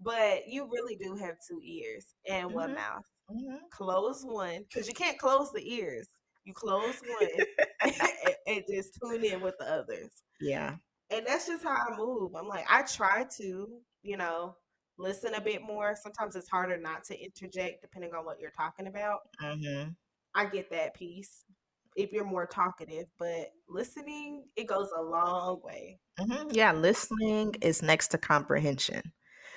but 0.00 0.48
you 0.48 0.68
really 0.72 0.96
do 0.96 1.14
have 1.16 1.36
two 1.48 1.60
ears 1.64 2.06
and 2.28 2.52
one 2.52 2.70
Mhm. 2.70 2.74
mouth. 2.76 3.04
Mhm. 3.30 3.58
Close 3.70 4.24
one 4.24 4.64
because 4.64 4.88
you 4.88 4.94
can't 4.94 5.18
close 5.18 5.52
the 5.52 5.62
ears. 5.74 6.08
You 6.44 6.54
close 6.54 7.00
one 7.20 7.28
and, 7.84 8.34
and 8.48 8.64
just 8.68 8.98
tune 9.00 9.22
in 9.24 9.40
with 9.42 9.54
the 9.60 9.66
others. 9.66 10.10
yeah. 10.40 10.76
And 11.10 11.26
that's 11.26 11.46
just 11.46 11.64
how 11.64 11.70
I 11.76 11.96
move. 11.96 12.34
I'm 12.36 12.46
like, 12.48 12.66
I 12.68 12.82
try 12.82 13.24
to, 13.38 13.68
you 14.02 14.16
know, 14.16 14.56
listen 14.98 15.34
a 15.34 15.40
bit 15.40 15.62
more. 15.62 15.96
Sometimes 16.00 16.36
it's 16.36 16.48
harder 16.48 16.76
not 16.78 17.04
to 17.04 17.18
interject 17.18 17.82
depending 17.82 18.14
on 18.14 18.24
what 18.24 18.40
you're 18.40 18.50
talking 18.50 18.86
about. 18.86 19.20
hmm 19.40 19.88
I 20.34 20.46
get 20.46 20.70
that 20.70 20.94
piece. 20.94 21.44
if 21.96 22.12
you're 22.12 22.24
more 22.24 22.46
talkative, 22.46 23.06
but 23.18 23.50
listening, 23.68 24.44
it 24.56 24.66
goes 24.68 24.90
a 24.96 25.02
long 25.02 25.60
way. 25.64 25.98
Mhm, 26.18 26.54
yeah, 26.54 26.72
listening 26.72 27.54
is 27.62 27.82
next 27.82 28.08
to 28.08 28.18
comprehension. 28.18 29.12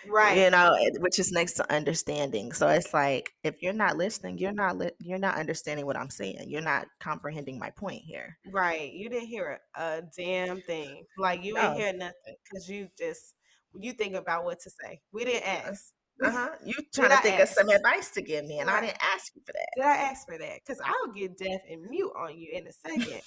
Right 0.07 0.37
you 0.37 0.49
know, 0.49 0.73
eh, 0.81 0.89
which 0.99 1.19
is 1.19 1.31
next 1.31 1.53
to 1.53 1.73
understanding. 1.73 2.51
So 2.51 2.67
it's 2.67 2.93
like 2.93 3.31
if 3.43 3.61
you're 3.61 3.73
not 3.73 3.97
listening, 3.97 4.37
you're 4.37 4.51
not 4.51 4.77
li- 4.77 4.91
you're 4.99 5.19
not 5.19 5.35
understanding 5.37 5.85
what 5.85 5.97
I'm 5.97 6.09
saying. 6.09 6.45
You're 6.47 6.61
not 6.61 6.87
comprehending 6.99 7.59
my 7.59 7.69
point 7.71 8.01
here. 8.05 8.37
Right. 8.51 8.91
You 8.91 9.09
didn't 9.09 9.27
hear 9.27 9.59
a, 9.75 10.01
damn 10.17 10.61
thing. 10.61 11.05
Like 11.17 11.43
you 11.43 11.57
ain't 11.57 11.73
No. 11.73 11.77
hear 11.77 11.93
nothing 11.93 12.35
because 12.43 12.67
you 12.69 12.89
just 12.97 13.35
you 13.79 13.93
think 13.93 14.15
about 14.15 14.45
what 14.45 14.59
to 14.61 14.69
say. 14.69 14.99
We 15.11 15.25
didn't 15.25 15.43
Uh, 15.43 15.69
ask. 15.69 15.93
Uh-huh. 16.23 16.49
You 16.65 16.73
Did 16.75 16.93
trying 16.93 17.09
to 17.09 17.15
I 17.15 17.21
think 17.21 17.39
of 17.41 17.49
some 17.49 17.69
advice 17.69 18.11
to 18.11 18.21
give 18.21 18.45
me, 18.45 18.59
and 18.59 18.69
I 18.69 18.81
didn't 18.81 18.97
ask 19.01 19.35
you 19.35 19.41
for 19.45 19.51
that. 19.53 19.67
Did 19.75 19.85
I 19.85 19.95
ask 19.95 20.27
for 20.27 20.37
that? 20.37 20.59
Because 20.65 20.79
I'll 20.85 21.11
get 21.11 21.37
deaf 21.37 21.61
and 21.69 21.81
mute 21.89 22.11
on 22.15 22.37
you 22.37 22.49
in 22.53 22.67
a 22.67 22.71
second. 22.71 23.21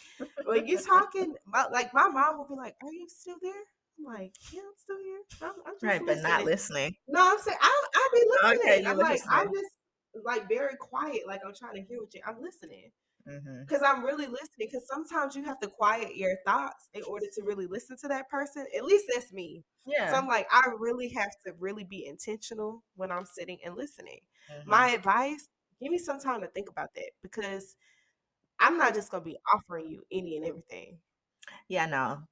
when 0.45 0.67
you 0.67 0.79
talking, 0.87 1.35
my, 1.47 1.67
like 1.73 1.93
my 1.93 2.09
mom 2.09 2.39
will 2.39 2.47
be 2.49 2.55
like, 2.55 2.77
"Are 2.83 2.93
you 2.93 3.07
still 3.09 3.37
there?" 3.43 3.53
I'm 3.99 4.05
like, 4.05 4.33
"Yeah, 4.53 4.61
I'm 4.61 4.75
still 4.77 4.99
here. 4.99 5.21
I'm, 5.43 5.55
I'm 5.67 5.75
just 5.75 5.83
Right, 5.85 6.01
but 6.07 6.19
not 6.19 6.45
listening." 6.45 6.47
listening. 6.47 6.97
No, 7.09 7.31
I'm 7.33 7.39
saying 7.39 7.59
I 7.61 7.83
I 7.95 8.09
be 8.13 8.25
listening. 8.29 8.61
Okay, 8.61 8.83
you 8.83 8.89
I'm 8.89 8.99
like 8.99 9.21
I'm 9.31 9.53
just 9.53 9.71
like 10.25 10.49
very 10.49 10.77
quiet, 10.77 11.23
like 11.27 11.41
I'm 11.47 11.55
trying 11.55 11.75
to 11.75 11.83
hear 11.83 12.01
what 12.01 12.13
you. 12.15 12.21
I'm 12.27 12.41
listening 12.41 12.91
because 13.67 13.83
I'm 13.83 14.05
really 14.05 14.27
listening. 14.27 14.69
Because 14.71 14.87
sometimes 14.87 15.35
you 15.35 15.45
have 15.45 15.59
to 15.61 15.69
quiet 15.69 16.17
your 16.17 16.37
thoughts 16.47 16.89
in 16.95 17.03
order 17.03 17.27
to 17.35 17.43
really 17.45 17.67
listen 17.67 17.97
to 17.99 18.09
that 18.09 18.29
person. 18.29 18.67
At 18.77 18.85
least 18.85 19.07
that's 19.13 19.33
me. 19.33 19.65
Yeah. 19.87 20.11
So 20.11 20.17
I'm 20.19 20.27
like, 20.27 20.47
I 20.51 20.69
really 20.79 21.09
have 21.11 21.31
to 21.47 21.53
really 21.59 21.85
be 21.85 22.07
intentional 22.07 22.83
when 22.97 23.11
I'm 23.11 23.27
sitting 23.27 23.59
and 23.65 23.77
listening. 23.77 24.21
Mhm. 24.51 24.67
My 24.67 24.89
advice: 24.91 25.49
give 25.81 25.91
me 25.91 25.99
some 25.99 26.19
time 26.21 26.41
to 26.41 26.49
think 26.49 26.69
about 26.69 26.95
that 26.95 27.11
because 27.23 27.77
I'm 28.59 28.79
not 28.79 28.95
just 28.95 29.11
gonna 29.11 29.25
be 29.25 29.39
offering 29.53 29.89
you 29.89 30.03
any 30.11 30.37
and 30.37 30.47
everything. 30.47 30.99
Yeah, 31.69 31.87
no. 31.87 32.27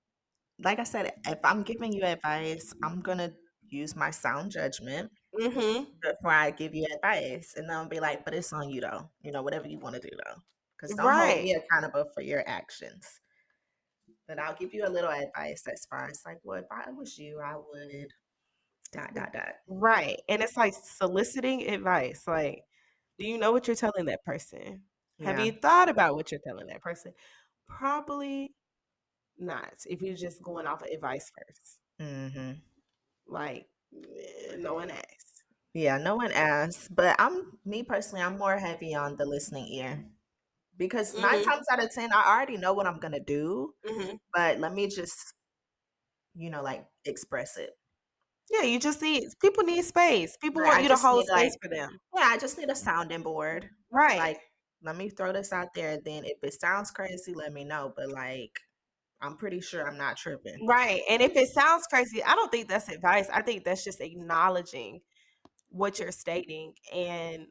Like 0.58 0.78
I 0.78 0.84
said, 0.84 1.12
if 1.26 1.38
I'm 1.44 1.62
giving 1.62 1.92
you 1.92 2.04
advice, 2.04 2.73
I'm 2.82 3.00
gonna 3.00 3.32
use 3.68 3.96
my 3.96 4.11
sound 4.11 4.50
judgment 4.52 5.11
Mm-hmm. 5.38 5.84
before 6.02 6.32
I 6.32 6.50
give 6.52 6.75
you 6.75 6.87
advice, 6.94 7.54
and 7.56 7.68
then 7.68 7.76
I'll 7.76 7.88
be 7.88 8.00
like, 8.00 8.25
"But 8.25 8.34
it's 8.34 8.52
on 8.52 8.70
you, 8.70 8.80
though. 8.82 9.11
You 9.23 9.32
know, 9.32 9.42
whatever 9.42 9.68
you 9.68 9.78
want 9.80 9.96
to 9.96 10.02
do, 10.02 10.11
though, 10.25 10.42
because 10.76 10.94
don't 10.96 11.14
hold 11.14 11.42
me 11.42 11.54
Right. 11.54 11.56
accountable 11.56 12.06
for 12.14 12.23
your 12.23 12.44
actions." 12.49 13.20
But 14.28 14.38
I'll 14.38 14.54
give 14.54 14.75
you 14.75 14.87
a 14.87 14.90
little 14.90 15.11
advice 15.11 15.66
as 15.66 15.87
far 15.87 16.08
as 16.11 16.23
like, 16.26 16.38
well, 16.42 16.58
if 16.62 16.66
I 16.70 16.90
was 16.90 17.16
you, 17.18 17.40
I 17.40 17.56
would 17.56 18.12
dot 18.92 19.14
dot 19.14 19.32
dot. 19.32 19.54
Right. 19.66 20.20
And 20.28 20.42
it's 20.42 20.56
like 20.56 20.75
soliciting 20.75 21.68
advice. 21.68 22.25
Like, 22.26 22.64
do 23.18 23.26
you 23.26 23.38
know 23.38 23.52
what 23.52 23.66
you're 23.66 23.76
telling 23.76 24.06
that 24.06 24.25
person? 24.25 24.82
Have 25.20 25.38
you 25.38 25.52
thought 25.52 25.88
about 25.88 26.16
what 26.16 26.30
you're 26.30 26.40
telling 26.46 26.66
that 26.66 26.82
person? 26.82 27.12
Probably 27.68 28.54
not. 29.38 29.75
If 29.87 30.03
you're 30.03 30.17
just 30.17 30.43
going 30.43 30.67
off 30.67 30.83
of 30.83 30.88
advice 30.88 31.31
first. 31.37 31.79
hmm 31.99 32.61
Like, 33.26 33.69
no 34.59 34.75
one 34.75 34.91
asked. 34.91 35.45
Yeah. 35.75 35.99
No 35.99 36.17
one 36.17 36.33
asked, 36.33 36.95
but 36.95 37.17
I'm 37.19 37.59
me 37.64 37.83
personally. 37.83 38.23
I'm 38.25 38.38
more 38.38 38.59
heavy 38.59 38.95
on 38.95 39.17
the 39.17 39.26
listening 39.26 39.69
ear 39.73 40.05
because 40.79 41.14
nine 41.19 41.41
Mm-hmm. 41.41 41.50
times 41.50 41.67
out 41.71 41.83
of 41.85 41.93
ten, 41.93 42.12
I 42.12 42.25
already 42.35 42.57
know 42.59 42.73
what 42.75 42.87
I'm 42.87 43.00
gonna 43.00 43.21
do, 43.21 43.75
Mm-hmm. 43.87 44.17
but 44.35 44.61
let 44.61 44.75
me 44.75 44.88
just, 44.88 45.35
you 46.35 46.50
know, 46.50 46.62
like 46.62 46.87
express 47.05 47.57
it. 47.57 47.71
Yeah, 48.50 48.62
you 48.62 48.79
just 48.79 49.03
need 49.03 49.25
people 49.41 49.64
need 49.64 49.85
space. 49.85 50.37
People 50.37 50.62
Right. 50.62 50.71
want 50.71 50.81
I 50.81 50.83
you 50.83 50.88
to 50.88 50.97
hold 50.97 51.25
need 51.25 51.29
like, 51.29 51.50
space 51.50 51.57
for 51.62 51.69
them. 51.69 52.00
yeah, 52.14 52.29
I 52.31 52.38
just 52.38 52.59
need 52.59 52.71
a 52.71 52.76
sounding 52.76 53.23
board. 53.23 53.69
Right. 53.91 54.19
Like, 54.19 54.41
let 54.83 54.97
me 54.97 55.09
throw 55.11 55.33
this 55.33 55.53
out 55.53 55.75
there. 55.75 55.99
Then 56.05 56.25
if 56.25 56.38
it 56.43 56.61
sounds 56.61 56.91
crazy, 56.91 57.35
let 57.35 57.53
me 57.53 57.64
know. 57.64 57.93
But 57.97 58.11
like, 58.11 58.61
I'm 59.21 59.37
pretty 59.37 59.61
sure 59.61 59.87
I'm 59.87 59.99
not 59.99 60.16
tripping. 60.16 60.61
Right. 60.61 61.02
And 61.11 61.21
if 61.21 61.37
it 61.37 61.49
sounds 61.49 61.87
crazy, 61.88 62.23
I 62.23 62.35
don't 62.35 62.50
think 62.50 62.68
that's 62.68 62.88
advice. 62.88 63.28
I 63.33 63.42
think 63.42 63.64
that's 63.64 63.83
just 63.85 64.00
acknowledging 64.00 65.00
what 65.71 65.99
you're 65.99 66.12
stating 66.12 66.75
and 66.94 67.47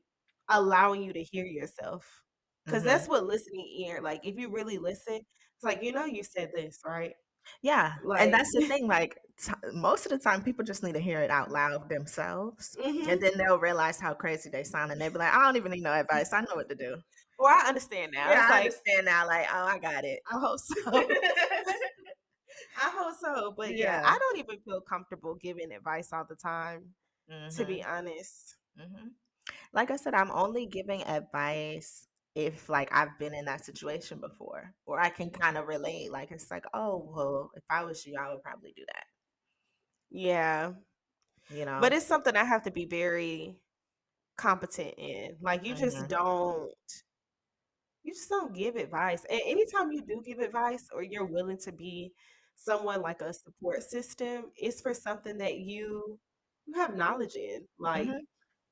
allowing 0.49 1.03
you 1.03 1.13
to 1.13 1.23
hear 1.23 1.45
yourself. 1.45 2.23
Because 2.65 2.83
hmm 2.83 2.85
that's 2.85 3.07
what 3.07 3.25
listening 3.25 3.67
ear, 3.87 4.01
like 4.01 4.25
if 4.25 4.37
you 4.37 4.51
really 4.51 4.77
listen, 4.79 5.15
it's 5.17 5.63
like, 5.63 5.83
you 5.83 5.91
know, 5.93 6.05
you 6.05 6.23
said 6.23 6.51
this, 6.55 6.79
right? 6.85 7.13
Yeah, 7.61 7.93
and 8.17 8.33
that's 8.33 8.51
the 8.53 8.61
thing. 8.61 8.87
Like 8.87 9.17
t- 9.39 9.53
most 9.73 10.05
of 10.05 10.11
the 10.11 10.17
time, 10.19 10.43
people 10.43 10.63
just 10.65 10.83
need 10.83 10.93
to 10.93 10.99
hear 10.99 11.21
it 11.21 11.31
out 11.31 11.51
loud 11.51 11.89
themselves, 11.89 12.77
hmm 12.77 13.09
and 13.09 13.21
then 13.21 13.31
they'll 13.37 13.59
realize 13.59 13.99
how 13.99 14.13
crazy 14.13 14.49
they 14.49 14.63
sound, 14.63 14.91
and 14.91 14.99
they'll 15.01 15.11
be 15.11 15.17
like, 15.19 15.33
"I 15.33 15.41
don't 15.43 15.57
even 15.57 15.71
need 15.71 15.83
no 15.83 15.93
advice. 15.93 16.33
I 16.33 16.41
know 16.41 16.55
what 16.55 16.69
to 16.69 16.75
do." 16.75 16.97
Well, 17.37 17.53
I 17.53 17.67
understand 17.67 18.11
now. 18.13 18.31
Yeah, 18.31 18.35
It's 18.35 18.49
I 18.49 18.49
like, 18.49 18.65
understand 18.65 19.05
now. 19.05 19.27
Like, 19.27 19.47
oh, 19.51 19.65
I 19.65 19.77
got 19.79 20.05
it. 20.05 20.19
I 20.31 20.39
hope 20.39 20.59
so. 20.59 21.17
I 22.83 22.89
hope 22.91 23.15
so. 23.19 23.53
But 23.57 23.77
yeah, 23.77 23.99
yeah. 23.99 24.03
I 24.03 24.17
don't 24.19 24.39
even 24.39 24.59
feel 24.61 24.81
comfortable 24.81 25.35
giving 25.35 25.71
advice 25.73 26.13
all 26.13 26.25
the 26.29 26.35
time, 26.35 26.93
to 27.55 27.65
hmm 27.65 27.65
be 27.65 27.83
honest. 27.83 28.57
hmm 28.77 29.09
Like 29.73 29.91
I 29.91 29.97
said, 29.97 30.13
I'm 30.13 30.31
only 30.31 30.65
giving 30.67 31.03
advice 31.03 32.07
if 32.35 32.69
like 32.69 32.89
I've 32.93 33.17
been 33.19 33.33
in 33.35 33.45
that 33.45 33.65
situation 33.65 34.19
before, 34.19 34.73
or 34.85 34.99
I 34.99 35.09
can 35.09 35.29
kind 35.31 35.57
of 35.57 35.67
relate. 35.67 36.11
Like 36.11 36.31
it's 36.31 36.49
like, 36.51 36.65
oh, 36.73 37.09
well, 37.15 37.51
if 37.55 37.63
I 37.69 37.83
was 37.83 38.05
you, 38.05 38.15
I 38.19 38.31
would 38.33 38.43
probably 38.43 38.73
do 38.75 38.85
that. 38.93 39.05
Yeah. 40.11 40.73
You 41.49 41.65
know. 41.65 41.85
But 41.85 41.93
it's 41.93 42.05
something 42.05 42.35
I 42.35 42.43
have 42.43 42.63
to 42.63 42.71
be 42.71 42.85
very 42.85 43.57
competent 44.37 44.95
in. 44.97 45.37
Like 45.41 45.65
you 45.65 45.75
just 45.75 46.07
hmm 46.07 46.07
don't 46.07 46.73
you 48.03 48.13
just 48.13 48.29
don't 48.29 48.53
give 48.55 48.75
advice. 48.75 49.25
And 49.29 49.41
anytime 49.45 49.91
you 49.91 50.01
do 50.05 50.21
give 50.25 50.39
advice 50.39 50.87
or 50.93 51.03
you're 51.03 51.25
willing 51.25 51.57
to 51.59 51.71
be 51.71 52.11
someone 52.55 53.01
like 53.01 53.21
a 53.21 53.33
support 53.33 53.83
system, 53.83 54.45
it's 54.55 54.81
for 54.81 54.93
something 54.93 55.37
that 55.39 55.57
you 55.59 56.19
you 56.65 56.73
have 56.75 56.95
knowledge 56.95 57.35
in. 57.35 57.65
Like 57.79 58.07
hmm 58.07 58.13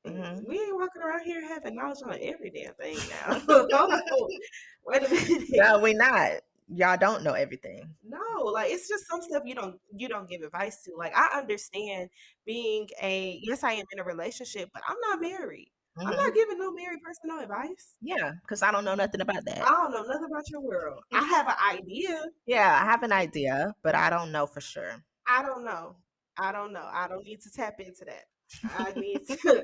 eh, 0.05 0.11
hmm 0.11 0.39
we 0.47 0.55
ain't 0.59 0.75
walking 0.75 1.01
around 1.01 1.23
here 1.25 1.47
having 1.47 1.75
knowledge 1.75 1.99
on 2.05 2.17
every 2.21 2.51
damn 2.51 2.73
thing 2.75 2.97
now. 3.09 3.39
Hold. 3.47 4.31
Wait 4.85 5.03
a 5.03 5.09
minute. 5.09 5.49
No, 5.51 5.79
we 5.79 5.93
not. 5.93 6.31
Y'all 6.73 6.97
don't 6.97 7.23
know 7.23 7.33
everything. 7.33 7.93
No, 8.03 8.43
like 8.45 8.71
it's 8.71 8.87
just 8.87 9.07
some 9.07 9.21
stuff 9.21 9.43
you 9.45 9.53
don't 9.55 9.79
you 9.95 10.07
don't 10.07 10.27
give 10.29 10.41
advice 10.41 10.81
to. 10.83 10.95
Like 10.97 11.13
I 11.15 11.37
understand 11.37 12.09
being 12.45 12.87
a 13.01 13.39
yes, 13.43 13.63
I 13.63 13.73
am 13.73 13.85
in 13.91 13.99
a 13.99 14.03
relationship, 14.03 14.69
but 14.73 14.83
I'm 14.87 14.97
not 15.01 15.21
married. 15.21 15.71
I'm 16.05 16.11
hmm 16.11 16.15
not 16.15 16.33
giving 16.35 16.57
no 16.57 16.71
married 16.71 17.01
person 17.01 17.21
no 17.29 17.39
advice. 17.39 17.95
Yeah, 18.01 18.33
because 18.41 18.61
I 18.63 18.71
don't 18.71 18.85
know 18.85 18.95
nothing 18.95 19.21
about 19.21 19.45
that. 19.45 19.67
I 19.67 19.71
don't 19.71 19.91
know 19.91 20.03
nothing 20.03 20.25
about 20.31 20.49
your 20.49 20.61
world. 20.61 21.03
I 21.13 21.23
have 21.23 21.47
an 21.47 21.55
idea. 21.79 22.25
Yeah, 22.45 22.79
I 22.81 22.85
have 22.85 23.03
an 23.03 23.11
idea, 23.11 23.75
but 23.83 23.95
I 23.95 24.09
don't 24.09 24.31
know 24.31 24.45
for 24.45 24.61
sure. 24.61 25.03
I 25.27 25.41
don't 25.43 25.63
know. 25.65 25.95
I 26.37 26.51
don't 26.51 26.73
know. 26.73 26.87
I 26.91 27.07
don't 27.07 27.23
need 27.25 27.41
to 27.41 27.51
tap 27.51 27.79
into 27.79 28.05
that. 28.05 28.25
I 28.73 28.91
need 28.93 29.25
to. 29.27 29.63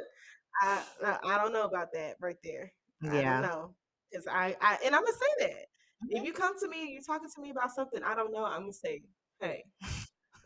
I 0.62 0.84
I 1.24 1.38
don't 1.38 1.54
know 1.54 1.64
about 1.66 1.90
that 1.94 2.16
right 2.20 2.38
there. 2.44 2.72
I 3.10 3.22
don't 3.22 3.24
Yeah. 3.24 3.42
know 3.42 3.76
because 4.12 4.28
I 4.28 4.56
I 4.62 4.78
and 4.86 4.96
I'm 4.96 5.04
gonna 5.04 5.14
say 5.18 5.48
that 5.48 5.66
if 6.10 6.24
Mhm. 6.24 6.26
you 6.26 6.34
come 6.34 6.58
to 6.60 6.68
me 6.68 6.82
and 6.84 6.92
you're 6.92 7.02
talking 7.04 7.30
to 7.34 7.42
me 7.42 7.52
about 7.52 7.72
something 7.72 8.04
I 8.04 8.16
don't 8.16 8.32
know, 8.34 8.46
I'm 8.46 8.62
gonna 8.62 8.74
say, 8.74 9.04
hey, 9.42 9.66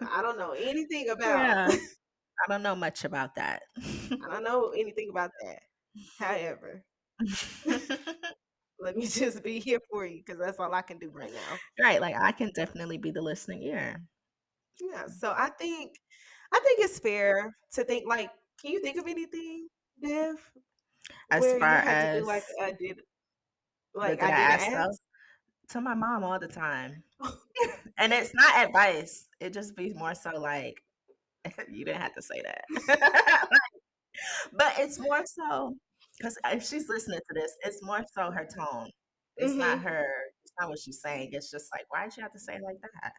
I 0.05 0.21
don't 0.21 0.38
know 0.39 0.51
anything 0.51 1.09
about. 1.09 1.35
Yeah, 1.38 1.67
I 2.45 2.51
don't 2.51 2.63
know 2.63 2.75
much 2.75 3.03
about 3.05 3.35
that. 3.35 3.63
I 4.23 4.29
don't 4.29 4.43
know 4.43 4.69
anything 4.69 5.09
about 5.09 5.31
that. 5.43 5.59
However, 6.19 6.83
let 8.79 8.98
me 8.98 9.07
just 9.07 9.43
be 9.43 9.60
here 9.60 9.79
for 9.91 10.05
you 10.05 10.21
because 10.25 10.39
that's 10.39 10.60
all 10.60 10.74
I 10.74 10.81
can 10.81 10.98
do 10.98 11.10
right 11.12 11.31
now. 11.31 11.57
Right, 11.83 12.01
like 12.01 12.15
I 12.19 12.31
can 12.31 12.51
definitely 12.55 12.98
be 12.98 13.12
the 13.12 13.21
listening 13.21 13.63
ear. 13.63 14.01
Yeah. 14.79 15.05
So 15.07 15.33
I 15.36 15.50
think 15.50 15.91
I 16.53 16.60
think 16.60 16.79
it's 16.79 17.00
fair 17.00 17.55
to 17.74 17.83
think 17.83 18.07
like, 18.07 18.29
can 18.62 18.71
you 18.71 18.81
think 18.81 18.98
of 18.98 19.07
anything, 19.07 19.67
Dev, 20.03 20.36
As 21.29 21.41
where 21.41 21.53
you 21.53 21.60
far 21.60 21.79
had 21.79 22.13
to 22.13 22.19
do 22.21 22.25
like 22.25 22.43
I 22.62 22.71
did, 22.71 23.00
like 23.93 24.24
I 24.24 24.27
I 24.27 24.57
didn't 24.57 24.74
ask? 24.74 25.01
To 25.69 25.81
my 25.81 25.93
mom 25.93 26.24
all 26.24 26.39
the 26.39 26.48
time. 26.48 27.03
And 27.98 28.12
it's 28.13 28.33
not 28.33 28.65
advice. 28.65 29.27
It 29.39 29.53
just 29.53 29.75
be 29.75 29.93
more 29.93 30.15
so 30.15 30.31
like 30.39 30.81
you 31.69 31.86
didn't 31.86 32.01
have 32.01 32.15
to 32.15 32.21
say 32.21 32.41
that. 32.41 33.48
But 34.53 34.73
it's 34.77 34.99
more 34.99 35.23
so 35.25 35.75
because 36.17 36.37
if 36.45 36.63
she's 36.65 36.87
listening 36.89 37.19
to 37.19 37.33
this, 37.33 37.51
it's 37.63 37.83
more 37.83 38.03
so 38.15 38.31
her 38.31 38.47
tone. 38.55 38.89
It's 39.37 39.57
not 39.57 39.79
hmm 39.79 39.83
her, 39.83 40.05
it's 40.43 40.53
not 40.59 40.69
what 40.69 40.79
she's 40.79 41.01
saying. 41.01 41.29
It's 41.31 41.49
just 41.49 41.67
like, 41.73 41.85
why 41.89 42.03
did 42.05 42.17
you 42.17 42.23
have 42.23 42.33
to 42.33 42.39
say 42.39 42.55
it 42.55 42.61
like 42.63 42.77
that? 42.81 43.13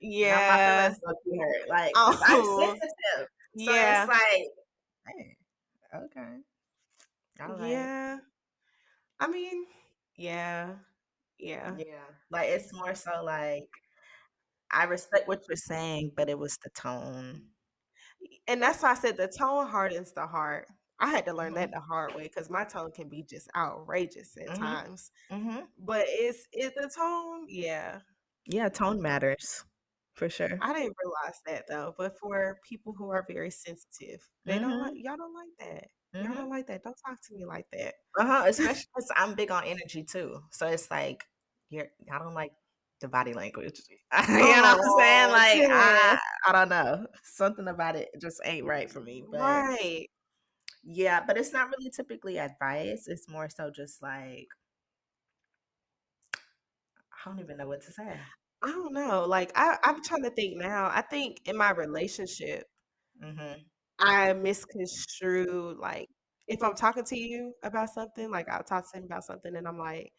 Yeah. 0.00 0.64
feelings 0.64 0.98
will 1.04 1.14
be 1.24 1.38
hurt. 1.38 1.68
Like, 1.68 1.92
because 1.94 2.22
I'm 2.26 2.40
Oh, 2.40 2.58
sensitive. 2.58 3.28
So 3.56 3.72
yeah. 3.72 4.02
it's 4.04 4.08
like, 4.08 4.46
hey, 5.06 5.36
okay. 5.94 6.34
Right. 7.40 7.70
Yeah. 7.70 8.18
I 9.20 9.26
mean, 9.28 9.64
yeah. 10.16 10.70
Yeah. 11.38 11.74
Yeah. 11.76 12.04
Like 12.30 12.48
it's 12.50 12.72
more 12.72 12.94
so 12.94 13.22
like 13.24 13.68
I 14.70 14.84
respect 14.84 15.28
what 15.28 15.42
you're 15.48 15.56
saying, 15.56 16.12
but 16.16 16.28
it 16.28 16.38
was 16.38 16.58
the 16.62 16.70
tone. 16.70 17.42
And 18.48 18.62
that's 18.62 18.82
why 18.82 18.90
I 18.92 18.94
said 18.94 19.16
the 19.16 19.28
tone 19.28 19.66
hardens 19.66 20.12
the 20.12 20.26
heart. 20.26 20.68
I 20.98 21.08
had 21.10 21.24
to 21.26 21.32
learn 21.34 21.54
Mhm. 21.54 21.54
that 21.54 21.72
the 21.72 21.80
hard 21.80 22.14
way 22.14 22.24
because 22.24 22.50
my 22.50 22.64
tone 22.64 22.92
can 22.92 23.08
be 23.08 23.22
just 23.22 23.48
outrageous 23.56 24.36
at 24.36 24.54
Mhm. 24.54 24.54
times. 24.54 25.10
Mhm. 25.30 25.68
But 25.78 26.06
it's 26.08 26.46
it 26.52 26.74
the 26.76 26.90
tone, 26.94 27.46
yeah. 27.48 28.02
Yeah, 28.46 28.68
tone 28.68 29.00
matters 29.00 29.64
for 30.14 30.28
sure. 30.28 30.60
I 30.60 30.72
didn't 30.72 30.96
realize 31.02 31.40
that 31.46 31.66
though. 31.68 31.94
But 31.96 32.18
for 32.18 32.58
people 32.68 32.94
who 32.94 33.10
are 33.10 33.24
very 33.26 33.50
sensitive, 33.50 34.28
they 34.46 34.58
don't 34.58 34.78
like 34.78 34.92
Mhm. 34.92 34.96
y'all 34.96 35.16
don't 35.16 35.34
like 35.34 35.50
that. 35.58 35.88
Y'all 36.18 36.34
Mhm. 36.34 36.36
don't 36.36 36.50
like 36.50 36.66
that. 36.68 36.82
Don't 36.84 36.96
talk 37.06 37.20
to 37.22 37.34
me 37.34 37.44
like 37.44 37.66
that. 37.72 37.94
Uh-huh, 38.18 38.44
especially 38.46 38.84
'cause 38.94 39.08
I'm 39.16 39.34
big 39.34 39.50
on 39.50 39.64
energy 39.64 40.04
too. 40.04 40.42
So 40.52 40.68
it's 40.68 40.90
like 40.90 41.24
you're 41.70 41.88
I 42.10 42.18
don't 42.18 42.34
like 42.34 42.52
the 43.00 43.08
body 43.08 43.34
language. 43.34 43.80
You 44.28 44.54
know 44.54 44.62
what 44.62 44.78
I'm 44.84 44.90
saying? 44.98 45.30
Oh, 45.30 45.32
Like 45.32 45.64
yeah. 45.68 45.68
I 45.70 46.18
I 46.46 46.52
don't 46.52 46.68
know. 46.68 47.06
Something 47.24 47.68
about 47.68 47.96
it 47.96 48.08
just 48.20 48.40
ain't 48.44 48.66
right 48.66 48.90
for 48.90 49.00
me. 49.00 49.24
But 49.30 49.64
Right. 49.70 50.08
yeah, 50.84 51.22
but 51.26 51.36
it's 51.38 51.52
not 51.52 51.70
really 51.70 51.90
typically 51.90 52.38
advice. 52.38 53.08
It's 53.08 53.28
more 53.28 53.48
so 53.48 53.70
just 53.70 54.02
like 54.02 54.48
I 57.12 57.30
don't 57.30 57.40
even 57.40 57.56
know 57.56 57.66
what 57.68 57.80
to 57.82 57.92
say. 57.92 58.20
I 58.62 58.66
don't 58.70 58.92
know. 58.92 59.24
Like 59.26 59.52
I, 59.54 59.78
I'm 59.84 60.02
trying 60.02 60.22
to 60.24 60.30
think 60.30 60.56
now. 60.56 60.86
I 60.92 61.02
think 61.02 61.40
in 61.46 61.56
my 61.56 61.70
relationship, 61.70 62.66
Mhm. 63.20 63.64
I 63.98 64.32
misconstrue 64.32 65.76
like 65.80 66.08
if 66.46 66.62
I'm 66.62 66.74
talking 66.74 67.04
to 67.04 67.18
you 67.18 67.54
about 67.62 67.90
something, 67.90 68.30
like 68.30 68.48
I'll 68.48 68.64
talk 68.64 68.90
to 68.92 68.98
him 68.98 69.04
about 69.04 69.24
something 69.24 69.54
and 69.56 69.66
I'm 69.66 69.78
like, 69.78 70.12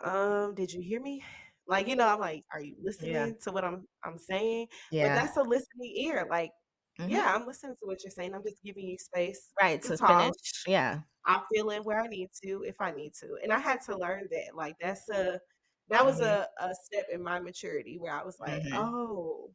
um, 0.00 0.54
did 0.54 0.72
you 0.72 0.80
hear 0.82 1.00
me? 1.00 1.22
Like, 1.68 1.88
you 1.88 1.96
know, 1.96 2.06
I'm 2.08 2.20
like, 2.20 2.44
are 2.52 2.60
you 2.62 2.76
Yeah. 2.98 3.28
listening 3.28 3.36
to 3.42 3.52
what 3.52 3.64
I'm 3.64 3.86
I'm 4.04 4.18
saying? 4.18 4.68
Yeah. 4.90 5.02
But 5.02 5.14
that's 5.14 5.36
a 5.36 5.42
listening 5.42 5.92
ear. 5.96 6.26
Like, 6.30 6.50
Mhm. 6.98 7.08
yeah, 7.08 7.34
I'm 7.34 7.46
listening 7.46 7.74
to 7.82 7.86
what 7.86 8.04
you're 8.04 8.10
saying. 8.12 8.34
I'm 8.34 8.42
just 8.44 8.62
giving 8.64 8.86
you 8.86 8.98
space 8.98 9.52
Right, 9.60 9.82
to 9.82 9.92
to 9.92 9.98
talk. 9.98 10.34
finish. 10.34 10.64
Yeah. 10.66 11.02
I'm 11.26 11.42
feeling 11.52 11.82
where 11.84 12.00
I 12.00 12.06
need 12.08 12.30
to 12.44 12.62
if 12.64 12.76
I 12.80 12.92
need 12.92 13.14
to. 13.20 13.38
And 13.42 13.52
I 13.52 13.58
had 13.58 13.80
to 13.82 13.96
learn 13.98 14.28
that. 14.30 14.54
Like 14.56 14.76
that's 14.80 15.08
a 15.10 15.40
that 15.90 16.04
was 16.04 16.20
Mhm. 16.20 16.20
a, 16.20 16.48
a 16.60 16.74
step 16.84 17.06
in 17.12 17.22
my 17.22 17.40
maturity 17.40 17.98
where 17.98 18.12
I 18.12 18.24
was 18.24 18.38
like, 18.40 18.64
Mhm. 18.64 18.72
oh, 18.72 19.52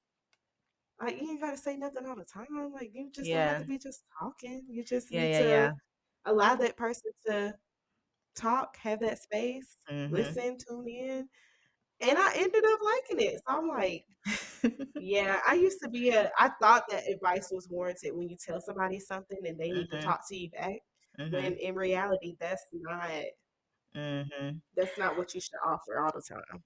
like 1.01 1.19
you 1.21 1.29
ain't 1.31 1.41
gotta 1.41 1.57
say 1.57 1.77
nothing 1.77 2.05
all 2.05 2.15
the 2.15 2.25
time. 2.25 2.47
Like 2.73 2.91
you 2.93 3.09
just 3.11 3.31
don't 3.31 3.45
have 3.45 3.57
to 3.57 3.65
be 3.65 3.77
just 3.77 4.03
talking. 4.19 4.65
You 4.69 4.83
just 4.83 5.11
Yeah, 5.11 5.25
need 5.25 5.33
yeah, 5.39 5.39
to 5.39 5.41
yeah. 5.41 5.71
allow 6.25 6.55
that 6.55 6.77
person 6.77 7.11
to 7.27 7.55
talk, 8.35 8.77
have 8.77 8.99
that 9.01 9.19
space, 9.21 9.77
Mhm. 9.89 10.11
listen, 10.11 10.57
tune 10.69 10.87
in. 10.89 11.29
And 12.01 12.17
I 12.17 12.33
ended 12.35 12.63
up 12.65 12.79
liking 12.83 13.25
it. 13.27 13.35
So 13.47 13.57
I'm 13.57 13.67
like, 13.67 14.05
yeah, 14.97 15.39
I 15.47 15.55
used 15.55 15.79
to 15.83 15.89
be 15.89 16.09
a 16.11 16.31
I 16.39 16.51
thought 16.61 16.85
that 16.89 17.07
advice 17.09 17.49
was 17.51 17.69
warranted 17.69 18.15
when 18.15 18.29
you 18.29 18.37
tell 18.37 18.61
somebody 18.61 18.99
something 18.99 19.39
and 19.45 19.59
they 19.59 19.71
need 19.73 19.89
to 19.91 19.97
Mhm. 19.97 20.03
talk 20.03 20.27
to 20.29 20.35
you 20.37 20.49
back. 20.51 20.77
When 21.29 21.53
Mhm. 21.53 21.57
in 21.57 21.75
reality 21.75 22.35
that's 22.39 22.65
not 22.73 23.09
Mhm. 23.95 24.61
that's 24.75 24.97
not 24.97 25.17
what 25.17 25.33
you 25.33 25.41
should 25.41 25.59
offer 25.65 25.99
all 25.99 26.11
the 26.13 26.21
time. 26.21 26.63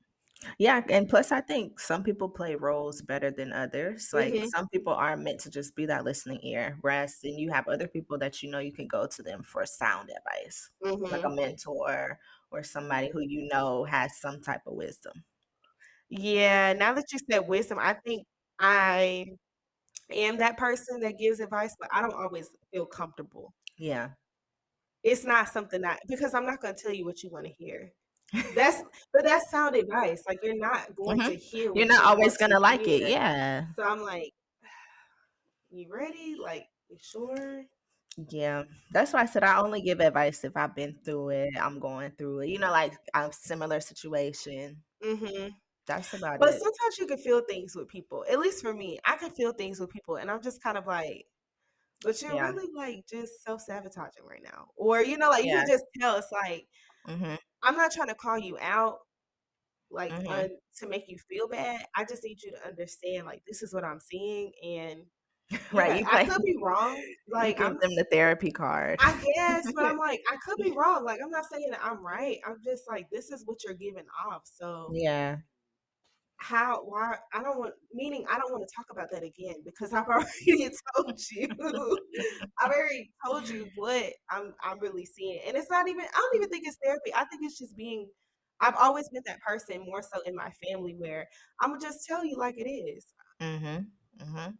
Yeah, 0.60 0.82
and 0.89 1.08
plus 1.10 1.32
I 1.32 1.42
think 1.42 1.80
some 1.80 2.04
people 2.04 2.30
play 2.30 2.56
roles 2.56 3.01
better 3.01 3.32
than 3.32 3.54
others. 3.54 4.12
Like 4.13 4.36
Mhm. 4.36 4.56
some 4.56 4.68
people 4.70 4.94
are 4.94 5.15
meant 5.18 5.39
to 5.42 5.50
just 5.50 5.75
be 5.75 5.86
that 5.88 6.04
listening 6.04 6.39
ear, 6.44 6.77
whereas 6.82 7.20
then 7.24 7.34
you 7.38 7.51
have 7.51 7.68
other 7.68 7.88
people 7.88 8.18
that 8.20 8.44
you 8.44 8.50
know 8.50 8.60
you 8.60 8.72
can 8.74 8.88
go 8.88 9.08
to 9.08 9.24
them 9.24 9.44
for 9.44 9.65
sound 9.65 10.10
advice, 10.15 10.70
like 11.10 11.22
a 11.25 11.30
Mhm. 11.30 11.36
mentor 11.36 12.20
or 12.55 12.63
somebody 12.63 13.09
who 13.12 13.21
you 13.21 13.47
know 13.51 13.83
has 13.83 14.19
some 14.19 14.41
type 14.41 14.62
of 14.65 14.74
wisdom. 14.74 15.13
Yeah, 16.09 16.74
now 16.74 16.93
that 16.93 17.05
you 17.12 17.19
said 17.29 17.47
wisdom, 17.47 17.79
I 17.79 17.93
think 18.05 18.25
I 18.59 19.25
am 20.12 20.38
that 20.38 20.57
person 20.57 21.01
that 21.01 21.17
gives 21.19 21.39
advice, 21.39 21.75
but 21.79 21.89
I 21.91 22.01
don't 22.01 22.13
always 22.13 22.50
feel 22.71 22.85
comfortable. 22.85 23.53
Yeah. 23.77 24.09
It's 25.03 25.25
not 25.25 25.50
something 25.50 25.81
that 25.81 26.00
because 26.07 26.33
I'm 26.33 26.45
not 26.45 26.62
gonna 26.62 26.75
tell 26.75 26.93
you 26.93 27.05
what 27.05 27.21
you 27.24 27.29
wanna 27.29 27.50
hear. 27.50 27.91
That's 28.55 28.81
but 29.13 29.25
that's 29.25 29.51
sound 29.51 29.75
advice. 29.75 30.24
Like 30.27 30.39
you're 30.43 30.57
not 30.57 30.95
going 30.95 31.19
to 31.19 31.31
Mhm. 31.31 31.39
hear 31.39 31.71
You're 31.75 31.88
not 31.88 32.05
always 32.05 32.31
want 32.31 32.39
gonna 32.39 32.59
like 32.59 32.88
it. 32.88 33.01
Yeah. 33.09 33.65
So 33.75 33.83
I'm 33.83 34.01
like, 34.01 34.31
you 35.71 35.88
ready? 35.91 36.35
Like, 36.41 36.67
you 36.89 36.97
sure? 37.00 37.65
Yeah. 38.18 38.64
That's 38.92 39.12
why 39.14 39.22
I 39.22 39.25
said 39.25 39.44
I 39.44 39.60
only 39.60 39.82
give 39.82 40.00
advice 40.00 40.44
if 40.46 40.56
I've 40.56 40.75
been 40.75 41.00
through 41.04 41.30
it, 41.30 41.50
I'm 41.60 41.80
going 41.80 42.12
through 42.12 42.42
it. 42.42 42.48
You 42.50 42.60
know, 42.60 42.72
like 42.72 42.94
a 43.14 43.32
similar 43.34 43.80
situation. 43.82 44.84
hmm 45.04 45.48
That's 45.88 46.14
about 46.14 46.42
But 46.42 46.54
it. 46.54 46.64
But 46.64 46.74
sometimes 46.75 46.98
you 47.00 47.08
can 47.08 47.18
feel 47.20 47.42
things 47.42 47.75
with 47.75 47.90
people. 47.90 48.25
At 48.30 48.40
least 48.40 48.62
for 48.62 48.74
me, 48.74 49.00
I 49.06 49.18
can 49.18 49.32
feel 49.32 49.54
things 49.54 49.80
with 49.80 49.92
people, 49.92 50.18
and 50.18 50.32
I'm 50.32 50.42
just 50.42 50.64
kind 50.64 50.78
of 50.78 50.88
like, 50.88 51.28
but 52.04 52.22
you're 52.22 52.38
Yeah. 52.38 52.51
really 52.54 52.72
like 52.75 53.06
just 53.10 53.44
self 53.44 53.62
sabotaging 53.62 54.25
right 54.25 54.44
now, 54.44 54.70
or 54.78 55.01
you 55.04 55.18
know, 55.18 55.30
like 55.30 55.46
you 55.46 55.51
Yeah. 55.51 55.64
can 55.64 55.68
just 55.68 55.86
tell. 56.00 56.18
It's 56.18 56.32
like 56.32 56.68
Mhm. 57.08 57.36
I'm 57.64 57.78
not 57.78 57.92
trying 57.94 58.10
to 58.10 58.16
call 58.16 58.40
you 58.40 58.58
out, 58.60 59.00
like 59.92 60.18
Mhm. 60.18 60.32
un, 60.32 60.50
to 60.80 60.88
make 60.90 61.06
you 61.10 61.18
feel 61.30 61.48
bad. 61.50 61.86
I 61.96 62.06
just 62.06 62.24
need 62.24 62.42
you 62.44 62.51
to 62.54 62.68
understand, 62.68 63.25
like 63.28 63.44
this 63.48 63.64
is 63.64 63.74
what 63.74 63.86
I'm 63.86 64.00
seeing, 64.01 64.54
and 64.64 65.06
Right. 65.72 65.94
yeah, 65.94 65.96
You 65.96 66.05
I 66.05 66.24
could 66.27 66.42
be 66.44 66.55
wrong. 66.62 67.01
Like 67.27 67.58
give 67.58 67.60
I'm, 67.60 67.77
them 67.79 67.96
the 67.96 68.05
therapy 68.12 68.51
card. 68.51 69.00
I 69.00 69.14
guess, 69.36 69.72
but 69.75 69.86
I'm 69.86 69.98
like, 69.98 70.22
I 70.31 70.38
could 70.38 70.60
be 70.62 70.72
wrong. 70.75 71.03
Like 71.03 71.20
I'm 71.22 71.29
not 71.29 71.46
saying 71.51 71.70
that 71.72 71.84
I'm 71.84 72.05
right. 72.05 72.40
I'm 72.46 72.62
just 72.64 72.84
like, 72.88 73.10
this 73.12 73.29
is 73.31 73.46
what 73.46 73.64
you're 73.64 73.74
giving 73.74 74.05
off. 74.27 74.44
So 74.46 74.96
Yeah. 74.96 75.42
how 76.38 76.84
why 76.84 77.18
I 77.34 77.42
don't 77.42 77.58
want 77.58 77.74
meaning 77.94 78.25
I 78.29 78.38
don't 78.38 78.51
want 78.51 78.64
to 78.68 78.75
talk 78.75 78.88
about 78.92 79.10
that 79.12 79.24
again 79.24 79.55
because 79.64 79.94
I've 79.94 80.08
already 80.08 80.70
told 80.96 81.20
you. 81.31 81.48
I've 82.62 82.72
already 82.72 83.12
told 83.25 83.48
you 83.50 83.72
what 83.75 84.14
I'm 84.29 84.53
I'm 84.62 84.79
really 84.79 85.05
seeing. 85.05 85.42
And 85.48 85.55
it's 85.58 85.70
not 85.70 85.88
even 85.88 86.01
I 86.05 86.08
don't 86.14 86.36
even 86.36 86.50
think 86.50 86.68
it's 86.68 86.77
therapy. 86.84 87.14
I 87.14 87.25
think 87.25 87.42
it's 87.44 87.58
just 87.58 87.75
being 87.75 88.10
I've 88.62 88.75
always 88.75 89.10
been 89.10 89.24
that 89.25 89.40
person 89.42 89.81
more 89.86 90.01
so 90.01 90.22
in 90.25 90.36
my 90.36 90.51
family 90.68 90.96
where 90.98 91.27
I'm 91.62 91.70
gonna 91.72 91.81
just 91.81 92.05
tell 92.05 92.25
you 92.25 92.38
like 92.38 92.55
it 92.58 92.70
is. 92.70 93.05
Mhm. 93.40 93.92
Mhm. 94.20 94.58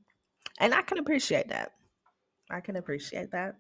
And 0.60 0.74
I 0.74 0.82
can 0.82 0.98
appreciate 0.98 1.48
that. 1.50 1.74
I 2.50 2.60
can 2.60 2.76
appreciate 2.76 3.32
that. 3.32 3.56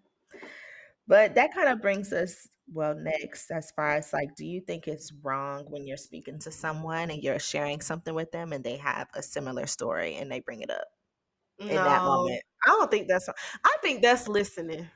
But 1.08 1.36
that 1.36 1.54
kind 1.54 1.70
of 1.70 1.82
brings 1.82 2.12
us 2.14 2.48
well 2.74 2.96
next 2.96 3.52
as 3.52 3.70
far 3.76 3.92
as 3.92 4.12
like 4.12 4.36
do 4.36 4.44
you 4.44 4.60
think 4.60 4.88
it's 4.88 5.14
wrong 5.22 5.66
when 5.70 5.86
you're 5.86 5.98
speaking 5.98 6.40
to 6.40 6.52
someone 6.52 7.12
and 7.12 7.22
you're 7.22 7.38
sharing 7.38 7.80
something 7.80 8.16
with 8.16 8.32
them 8.32 8.52
and 8.54 8.64
they 8.64 8.78
have 8.78 9.08
a 9.14 9.22
similar 9.22 9.68
story 9.68 10.16
and 10.16 10.32
they 10.32 10.40
bring 10.40 10.62
it 10.62 10.72
up 10.72 10.88
in 11.70 11.84
that 11.84 12.04
moment? 12.06 12.42
I 12.66 12.70
don't 12.70 12.92
think 12.92 13.08
that's 13.08 13.30
I 13.64 13.78
think 13.84 14.02
that's 14.02 14.28
listening. 14.28 14.90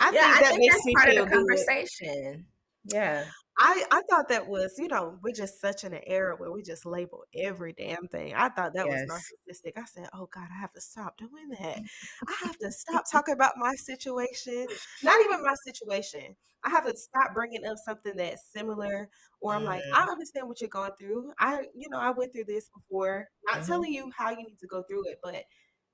I 0.00 0.12
Yeah, 0.12 0.20
think 0.20 0.38
I 0.38 0.42
that 0.42 0.54
think 0.54 0.60
makes 0.60 0.76
that's 0.76 0.84
me 0.84 0.96
part 0.96 1.08
of 1.10 1.14
feel 1.14 1.26
the 1.26 1.26
good. 1.26 1.34
conversation. 1.34 2.46
Yeah. 2.84 3.24
I 3.58 3.84
I 3.92 4.02
thought 4.10 4.28
that 4.30 4.48
was, 4.48 4.74
you 4.78 4.88
know, 4.88 5.18
we're 5.22 5.32
just 5.32 5.60
such 5.60 5.84
in 5.84 5.92
an 5.94 6.02
era 6.06 6.34
where 6.36 6.50
we 6.52 6.62
just 6.62 6.84
label 6.84 7.24
every 7.36 7.72
damn 7.72 8.08
thing. 8.08 8.34
I 8.34 8.48
thought 8.48 8.74
that 8.74 8.88
was 8.88 9.04
narcissistic. 9.04 9.72
I 9.76 9.84
said, 9.84 10.08
"Oh 10.12 10.26
God, 10.32 10.48
I 10.52 10.60
have 10.60 10.72
to 10.72 10.80
stop 10.80 11.16
doing 11.18 11.50
that. 11.60 11.80
I 12.26 12.32
have 12.46 12.58
to 12.58 12.72
stop 12.72 13.04
talking 13.10 13.34
about 13.34 13.52
my 13.56 13.74
situation. 13.76 14.66
Not 15.02 15.20
even 15.24 15.42
my 15.42 15.54
situation. 15.64 16.34
I 16.64 16.70
have 16.70 16.84
to 16.86 16.96
stop 16.96 17.32
bringing 17.34 17.64
up 17.64 17.76
something 17.84 18.16
that's 18.16 18.50
similar. 18.52 19.08
Or 19.40 19.54
I'm 19.54 19.64
like, 19.64 19.84
I 19.92 20.02
understand 20.04 20.48
what 20.48 20.60
you're 20.60 20.70
going 20.70 20.92
through. 20.98 21.32
I, 21.38 21.66
you 21.74 21.88
know, 21.90 21.98
I 22.00 22.10
went 22.10 22.32
through 22.32 22.44
this 22.46 22.70
before. 22.74 23.28
Not 23.46 23.60
Mhm. 23.60 23.66
telling 23.66 23.92
you 23.92 24.10
how 24.16 24.30
you 24.30 24.38
need 24.38 24.58
to 24.60 24.66
go 24.66 24.82
through 24.82 25.08
it, 25.10 25.18
but 25.22 25.44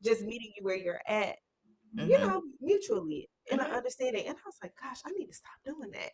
just 0.03 0.23
meeting 0.23 0.53
you 0.57 0.65
where 0.65 0.77
you're 0.77 1.01
at. 1.09 1.37
You 1.97 2.19
Mhm. 2.19 2.27
know, 2.27 2.43
mutually 2.61 3.29
in 3.51 3.61
an 3.61 3.67
Mhm. 3.67 3.75
understanding. 3.75 4.27
And 4.27 4.37
I 4.37 4.41
was 4.47 4.57
like, 4.63 4.73
gosh, 4.81 5.01
I 5.05 5.11
need 5.11 5.27
to 5.27 5.35
stop 5.35 5.53
doing 5.65 5.91
that. 5.93 6.13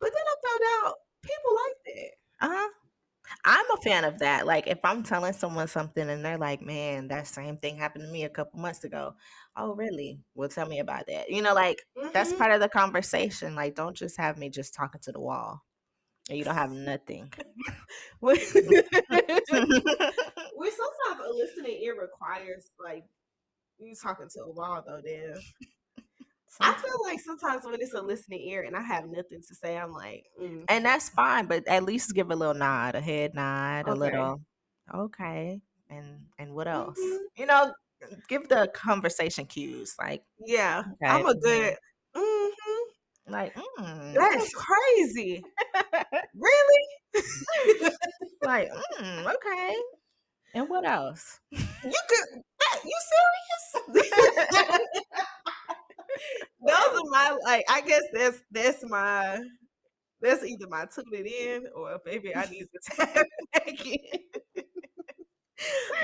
But 0.00 0.10
then 0.12 0.24
I 0.26 0.36
found 0.46 0.86
out 0.86 0.94
people 1.22 1.52
like 1.54 1.76
that. 1.86 2.46
Uh-huh. 2.46 2.68
I'm 3.44 3.70
a 3.72 3.76
fan 3.82 4.04
of 4.04 4.18
that. 4.20 4.46
Like 4.46 4.66
if 4.68 4.78
I'm 4.84 5.02
telling 5.02 5.32
someone 5.32 5.68
something 5.68 6.08
and 6.08 6.24
they're 6.24 6.38
like, 6.38 6.62
"Man, 6.62 7.08
that 7.08 7.26
same 7.26 7.58
thing 7.58 7.76
happened 7.78 8.04
to 8.06 8.10
me 8.12 8.24
a 8.24 8.28
couple 8.30 8.60
months 8.60 8.84
ago." 8.84 9.14
"Oh, 9.56 9.74
really? 9.74 10.20
Well, 10.34 10.48
tell 10.48 10.66
me 10.68 10.80
about 10.80 11.06
that." 11.08 11.30
You 11.30 11.42
know, 11.42 11.54
like 11.54 11.82
that's 12.12 12.32
Mhm. 12.32 12.38
part 12.38 12.52
of 12.52 12.60
the 12.60 12.68
conversation. 12.68 13.54
Like 13.54 13.74
don't 13.74 13.96
just 13.96 14.16
have 14.18 14.38
me 14.38 14.50
just 14.50 14.74
talking 14.74 15.00
to 15.02 15.12
the 15.12 15.20
wall 15.20 15.62
and 16.28 16.38
you 16.38 16.44
don't 16.44 16.54
have 16.54 16.72
nothing. 16.72 17.32
Well, 18.20 18.36
sometimes 20.70 21.20
a 21.26 21.32
listening 21.32 21.80
ear 21.82 22.00
requires 22.00 22.70
like 22.82 23.04
you 23.78 23.94
talking 23.94 24.28
to 24.30 24.40
a 24.42 24.50
wall 24.50 24.82
though, 24.86 25.00
then. 25.04 25.34
I 26.60 26.72
feel 26.74 26.98
like 27.04 27.20
sometimes 27.20 27.64
when 27.64 27.74
it's 27.80 27.94
a 27.94 28.00
listening 28.00 28.40
ear 28.42 28.62
and 28.62 28.76
I 28.76 28.82
have 28.82 29.04
nothing 29.06 29.42
to 29.46 29.54
say, 29.54 29.76
I'm 29.76 29.92
like, 29.92 30.24
mm, 30.40 30.64
And 30.68 30.84
that's 30.84 31.08
fine, 31.10 31.46
but 31.46 31.66
at 31.68 31.84
least 31.84 32.14
give 32.14 32.30
a 32.30 32.36
little 32.36 32.54
nod, 32.54 32.94
a 32.94 33.00
head 33.00 33.34
nod, 33.34 33.88
a 33.88 33.94
little 33.94 34.40
okay. 34.94 35.60
And 35.90 36.26
and 36.38 36.54
what 36.54 36.66
else? 36.68 36.98
hmm 37.00 37.16
You 37.36 37.46
know, 37.46 37.72
give 38.28 38.48
the 38.48 38.70
conversation 38.74 39.46
cues 39.46 39.94
like, 39.98 40.22
Yeah, 40.44 40.84
okay, 40.94 41.06
I'm 41.06 41.26
a 41.26 41.34
mhm, 41.34 41.40
good. 41.42 41.76
hmm 42.14 42.48
like, 43.32 43.54
mm, 43.56 44.14
That's 44.14 44.52
crazy. 44.54 45.44
Really? 46.34 46.82
like, 48.42 48.68
mm, 49.00 49.34
okay. 49.34 49.76
And 50.54 50.68
what 50.68 50.86
else? 50.86 51.40
You 51.50 51.60
could? 52.08 52.42
You 52.84 52.98
serious? 53.12 54.06
my 56.60 57.36
like 57.44 57.64
I 57.68 57.80
guess 57.82 58.02
that's 58.12 58.42
that's 58.50 58.84
my 58.88 59.40
that's 60.20 60.44
either 60.44 60.66
my 60.68 60.86
tune 60.86 61.04
it 61.12 61.26
in 61.26 61.68
or 61.74 61.98
maybe 62.06 62.34
I 62.34 62.46
need 62.46 62.66
to 62.72 62.80
tap 62.96 63.08
it 63.16 63.28
back 63.52 63.86
in. 63.86 64.42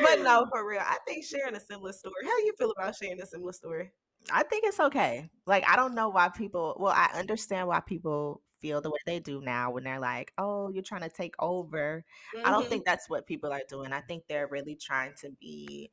but 0.03 0.21
no, 0.21 0.47
for 0.51 0.67
real, 0.67 0.81
I 0.83 0.99
think 1.07 1.25
sharing 1.25 1.55
a 1.57 1.61
similar 1.61 1.93
story. 1.93 2.15
How 2.25 2.37
do 2.39 2.45
you 2.45 2.55
feel 2.59 2.73
about 2.73 2.95
sharing 2.97 3.21
a 3.21 3.27
similar 3.27 3.53
story? 3.53 3.93
I 4.31 4.43
think 4.45 4.65
it's 4.67 4.81
okay. 4.81 5.31
Like 5.47 5.65
I 5.69 5.77
don't 5.77 5.95
know 5.95 6.09
why 6.09 6.29
people. 6.29 6.77
Well, 6.79 6.93
I 6.97 7.11
understand 7.15 7.69
why 7.69 7.81
people 7.81 8.43
feel 8.61 8.81
the 8.81 8.91
way 8.91 8.99
they 9.05 9.19
do 9.21 9.41
now 9.41 9.73
when 9.73 9.83
they're 9.85 9.99
like, 10.01 10.33
"Oh, 10.39 10.71
you're 10.71 10.83
trying 10.83 11.03
to 11.03 11.09
take 11.11 11.35
over." 11.41 12.05
I 12.45 12.51
don't 12.51 12.63
Mhm. 12.63 12.69
think 12.69 12.85
that's 12.85 13.09
what 13.11 13.27
people 13.27 13.53
are 13.53 13.63
doing. 13.69 13.93
I 13.93 14.01
think 14.01 14.25
they're 14.29 14.47
really 14.47 14.77
trying 14.77 15.15
to 15.23 15.31
be 15.41 15.91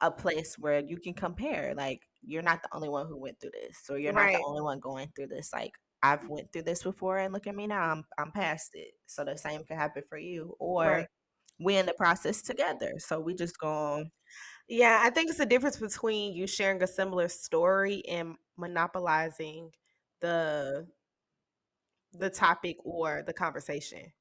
a 0.00 0.10
place 0.10 0.56
where 0.58 0.80
you 0.80 0.98
can 0.98 1.14
compare. 1.14 1.74
Like 1.76 2.02
you're 2.22 2.42
not 2.42 2.62
the 2.62 2.68
only 2.72 2.88
one 2.88 3.06
who 3.06 3.16
went 3.16 3.40
through 3.40 3.52
this, 3.52 3.78
or 3.88 3.98
you're 3.98 4.12
not 4.12 4.32
the 4.32 4.42
only 4.44 4.62
one 4.62 4.80
going 4.80 5.10
through 5.14 5.28
this. 5.28 5.50
Like 5.52 5.72
I've 6.02 6.28
went 6.28 6.52
through 6.52 6.62
this 6.62 6.82
before, 6.82 7.18
and 7.18 7.32
look 7.32 7.46
at 7.46 7.54
me 7.54 7.66
now. 7.66 7.82
I'm 7.82 8.04
I'm 8.18 8.32
past 8.32 8.70
it. 8.74 8.92
So 9.06 9.24
the 9.24 9.36
same 9.36 9.64
can 9.64 9.76
happen 9.76 10.02
for 10.08 10.18
you, 10.18 10.54
or 10.58 10.84
right. 10.84 11.06
we 11.58 11.76
in 11.76 11.86
the 11.86 11.94
process 11.94 12.42
together. 12.42 12.94
So 12.98 13.20
we 13.20 13.34
just 13.34 13.58
going. 13.58 14.10
Yeah, 14.68 15.00
I 15.02 15.10
think 15.10 15.30
it's 15.30 15.38
the 15.38 15.46
difference 15.46 15.78
between 15.78 16.32
you 16.32 16.46
sharing 16.46 16.80
a 16.82 16.86
similar 16.86 17.28
story 17.28 18.04
and 18.08 18.36
monopolizing 18.56 19.70
the 20.20 20.86
the 22.12 22.30
topic 22.30 22.76
or 22.84 23.22
the 23.26 23.32
conversation. 23.32 24.12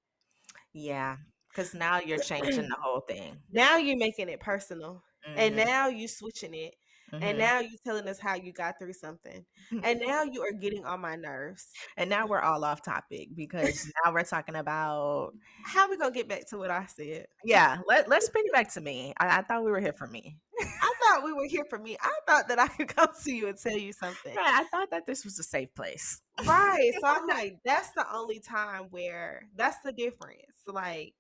Yeah, 0.74 1.18
because 1.50 1.74
now 1.74 2.00
you're 2.00 2.20
changing 2.20 2.68
the 2.70 2.76
whole 2.80 3.02
thing. 3.02 3.38
Now 3.52 3.78
you're 3.78 3.98
making 3.98 4.30
it 4.30 4.40
personal. 4.40 5.04
And 5.36 5.56
hmm 5.56 5.58
now 5.58 5.88
you 5.88 6.08
switching 6.08 6.54
it. 6.54 6.76
And 7.22 7.38
hmm 7.38 7.40
now 7.40 7.60
you're 7.60 7.80
telling 7.86 8.08
us 8.08 8.20
how 8.20 8.36
you 8.36 8.54
got 8.54 8.80
through 8.80 8.94
something. 8.94 9.46
And 9.84 10.00
now 10.06 10.24
you 10.24 10.42
are 10.42 10.52
getting 10.52 10.86
on 10.86 11.02
my 11.02 11.16
nerves. 11.16 11.80
And 11.98 12.10
now 12.10 12.28
we're 12.28 12.42
all 12.42 12.64
off 12.64 12.82
topic 12.82 13.30
because 13.36 13.86
now 14.06 14.14
we're 14.14 14.24
talking 14.24 14.56
about 14.56 15.34
How 15.62 15.90
we 15.90 15.98
gonna 15.98 16.12
get 16.12 16.28
back 16.28 16.48
to 16.50 16.58
what 16.58 16.70
I 16.72 16.86
said? 16.88 17.28
yeah. 17.44 17.78
Let 17.88 18.10
let's 18.10 18.30
bring 18.30 18.46
it 18.46 18.54
back 18.54 18.72
to 18.74 18.82
me. 18.82 19.14
I, 19.20 19.40
I 19.40 19.42
thought 19.44 19.64
we 19.64 19.72
were 19.72 19.80
here 19.80 19.94
for 19.94 20.08
me. 20.08 20.38
I 20.82 20.94
thought 21.02 21.24
we 21.24 21.34
were 21.34 21.48
here 21.48 21.66
for 21.70 21.78
me. 21.80 21.98
I 22.02 22.20
thought 22.28 22.48
that 22.50 22.60
I 22.60 22.68
could 22.68 22.88
come 22.96 23.10
to 23.24 23.32
you 23.32 23.48
and 23.48 23.58
tell 23.58 23.78
you 23.78 23.94
something. 23.94 24.38
Right. 24.38 24.54
I 24.62 24.64
thought 24.66 24.90
that 24.92 25.06
this 25.06 25.24
was 25.26 25.40
a 25.40 25.44
safe 25.44 25.74
place. 25.76 26.22
Right. 26.40 26.92
So 27.02 27.08
I'm 27.08 27.28
like, 27.28 27.58
that's 27.66 27.92
the 27.92 28.06
only 28.14 28.40
time 28.40 28.88
where 28.92 29.44
that's 29.56 29.78
the 29.84 29.92
difference. 29.92 30.64
Like 30.68 31.14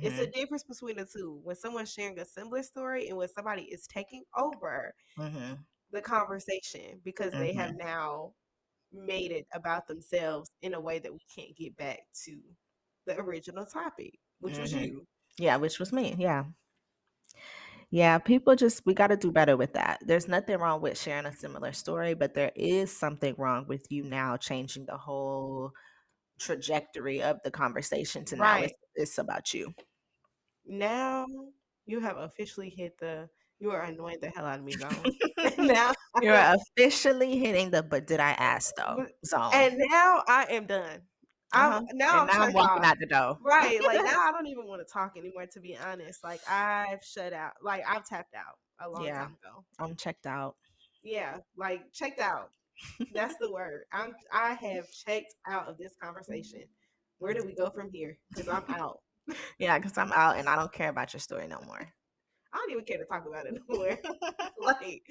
it's 0.00 0.18
hmm 0.18 0.24
a 0.24 0.26
difference 0.26 0.64
between 0.64 0.96
the 0.96 1.04
two. 1.06 1.40
When 1.42 1.56
someone's 1.56 1.92
sharing 1.92 2.18
a 2.18 2.24
similar 2.24 2.62
story 2.62 3.08
and 3.08 3.16
when 3.18 3.28
somebody 3.28 3.62
is 3.64 3.86
taking 3.86 4.24
over 4.36 4.94
hmm 5.16 5.64
the 5.92 6.00
conversation 6.00 7.00
because 7.04 7.36
they 7.36 7.52
have 7.52 7.72
hmm 7.72 7.76
now 7.76 8.32
made 8.92 9.32
it 9.32 9.46
about 9.54 9.86
themselves 9.88 10.50
in 10.62 10.74
a 10.74 10.80
way 10.80 10.98
that 10.98 11.12
we 11.12 11.20
can't 11.34 11.56
get 11.56 11.76
back 11.76 12.00
to 12.24 12.38
the 13.06 13.18
original 13.20 13.66
topic, 13.66 14.18
which 14.40 14.58
was 14.58 14.72
hmm 14.72 14.84
you. 14.84 15.06
Yeah, 15.38 15.56
which 15.56 15.78
was 15.78 15.92
me. 15.92 16.14
Yeah. 16.18 16.44
Yeah, 17.90 18.18
people 18.18 18.54
just 18.56 18.84
we 18.86 18.94
got 18.94 19.08
to 19.08 19.16
do 19.16 19.32
better 19.32 19.56
with 19.56 19.72
that. 19.74 19.98
There's 20.06 20.28
nothing 20.28 20.58
wrong 20.58 20.80
with 20.80 20.98
sharing 20.98 21.26
a 21.26 21.32
similar 21.32 21.72
story, 21.72 22.14
but 22.14 22.34
there 22.34 22.52
is 22.54 22.96
something 22.96 23.34
wrong 23.38 23.66
with 23.68 23.86
you 23.90 24.04
now 24.04 24.36
changing 24.36 24.86
the 24.86 24.96
whole 24.96 25.72
trajectory 26.40 27.22
of 27.22 27.38
the 27.44 27.50
conversation 27.50 28.24
to 28.26 28.36
now 28.36 28.60
Right. 28.60 28.62
it's 28.62 28.74
it's 29.00 29.18
about 29.18 29.52
you. 29.54 29.74
Now 30.66 31.26
you 31.86 32.00
have 32.00 32.16
officially 32.16 32.70
hit 32.70 32.98
the 32.98 33.28
you 33.58 33.70
are 33.70 33.82
annoying 33.82 34.18
the 34.20 34.30
hell 34.30 34.46
out 34.46 34.58
of 34.58 34.64
me 34.64 34.72
zone. 34.72 34.90
now 35.58 35.92
You're 36.22 36.34
officially 36.34 37.38
hitting 37.38 37.70
the 37.70 37.82
but 37.82 38.06
did 38.06 38.20
I 38.20 38.30
ask 38.32 38.74
though 38.76 39.06
zone. 39.26 39.50
and 39.52 39.76
now 39.90 40.22
I 40.26 40.46
am 40.50 40.66
done. 40.66 41.00
I'm 41.52 41.72
uh-huh. 41.72 41.82
now 41.94 42.20
I'm 42.20 42.26
now 42.26 42.42
I'm 42.44 42.52
walking 42.52 42.84
out 42.84 42.96
the 43.00 43.06
door. 43.06 43.38
Right. 43.42 43.82
Like 43.82 43.96
now 44.04 44.20
I 44.20 44.30
don't 44.32 44.46
even 44.46 44.66
want 44.66 44.86
to 44.86 44.92
talk 44.92 45.16
anymore 45.16 45.46
to 45.46 45.60
be 45.60 45.76
honest. 45.76 46.22
Like 46.22 46.40
I've 46.48 47.04
shut 47.04 47.32
out. 47.32 47.52
Like 47.62 47.82
I've 47.88 48.04
tapped 48.04 48.34
out 48.34 48.58
a 48.80 48.88
long 48.88 49.04
Yeah. 49.04 49.22
time 49.22 49.36
ago. 49.42 49.64
I'm 49.78 49.96
checked 49.96 50.26
out. 50.26 50.56
Yeah, 51.02 51.38
like 51.56 51.92
checked 51.92 52.20
out. 52.20 52.50
That's 53.12 53.34
the 53.40 53.50
word. 53.50 53.82
I'm 53.92 54.14
I 54.32 54.54
have 54.54 54.90
checked 54.92 55.34
out 55.46 55.68
of 55.68 55.76
this 55.76 55.92
conversation. 56.00 56.62
Where 57.20 57.34
do 57.34 57.44
we 57.44 57.54
go 57.54 57.70
from 57.70 57.90
here? 57.92 58.18
Because 58.30 58.48
I'm 58.48 58.64
out. 58.68 58.98
Yeah, 59.60 59.78
because 59.78 59.96
I'm 59.96 60.10
out 60.10 60.38
and 60.38 60.48
I 60.48 60.56
don't 60.56 60.72
care 60.72 60.88
about 60.88 61.12
your 61.12 61.20
story 61.20 61.46
no 61.46 61.60
more. 61.64 61.86
I 62.52 62.56
don't 62.56 62.70
even 62.72 62.84
care 62.84 62.98
to 62.98 63.04
talk 63.04 63.26
about 63.28 63.46
it 63.46 63.54
no 63.54 63.76
more. 63.76 63.96
like 64.60 65.02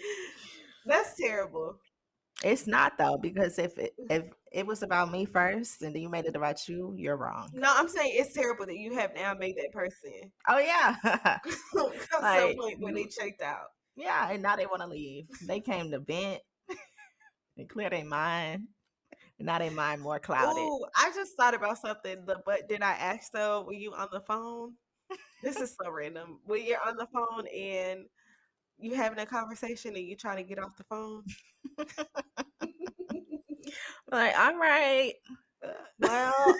that's 0.86 1.15
terrible. 1.15 1.78
It's 2.43 2.67
not 2.67 2.98
though, 2.98 3.17
because 3.17 3.58
if 3.60 3.78
it 3.78 3.93
mm. 3.98 4.12
if 4.12 4.24
it 4.52 4.67
was 4.67 4.84
about 4.84 5.10
me 5.10 5.24
first 5.24 5.84
and 5.84 5.95
then 5.95 6.02
you 6.02 6.10
made 6.10 6.26
it 6.26 6.36
about 6.36 6.67
you, 6.67 6.93
you're 6.98 7.15
wrong. 7.15 7.50
No, 7.54 7.72
I'm 7.74 7.88
saying 7.88 8.12
it's 8.13 8.34
terrible 8.34 8.65
that 8.65 8.76
you 8.76 8.93
have 8.95 9.12
now 9.15 9.36
made 9.36 9.56
that 9.56 9.72
person 9.72 10.32
Oh 10.50 10.58
yeah. 10.58 10.95
come 11.74 11.91
to 11.93 12.19
a 12.19 12.22
like 12.22 12.58
point 12.58 12.80
where 12.82 12.93
they 12.93 13.06
checked 13.06 13.41
out. 13.41 13.67
yeah, 13.95 14.30
and 14.32 14.43
now 14.43 14.58
they 14.58 14.65
want 14.65 14.82
to 14.82 14.88
leave. 14.88 15.28
They 15.48 15.62
came 15.62 15.91
to 15.91 16.00
vent 16.00 16.41
and 17.58 17.69
clear 17.69 17.89
their 17.89 18.04
mind. 18.04 18.67
And 19.39 19.63
in 19.63 19.75
mind 19.75 20.02
more 20.02 20.19
clouded. 20.19 20.62
Ooh, 20.62 20.86
I 20.97 21.12
just 21.15 21.36
thought 21.38 21.54
about 21.54 21.78
something. 21.78 22.25
The 22.25 22.41
but 22.45 22.67
did 22.67 22.82
I 22.82 22.91
ask 22.91 23.32
though? 23.32 23.63
Were 23.65 23.73
you 23.73 23.93
on 23.93 24.10
the 24.12 24.19
phone? 24.21 24.73
This 25.41 25.56
is 25.58 25.75
so 25.82 25.89
random. 25.89 26.39
When 26.45 26.65
you're 26.65 26.86
on 26.86 26.97
the 26.97 27.08
phone 27.13 27.47
and 27.47 28.02
you 28.78 28.95
having 28.95 29.19
a 29.19 29.25
conversation 29.25 29.95
and 29.95 30.06
you 30.06 30.15
trying 30.15 30.38
to 30.38 30.43
get 30.43 30.60
off 30.60 30.75
the 30.78 30.84
phone. 30.84 31.23
Like, 34.12 34.38
all 34.38 34.58
right. 34.58 35.13
Uh, 35.63 35.69
Well, 35.99 36.34
I 36.36 36.54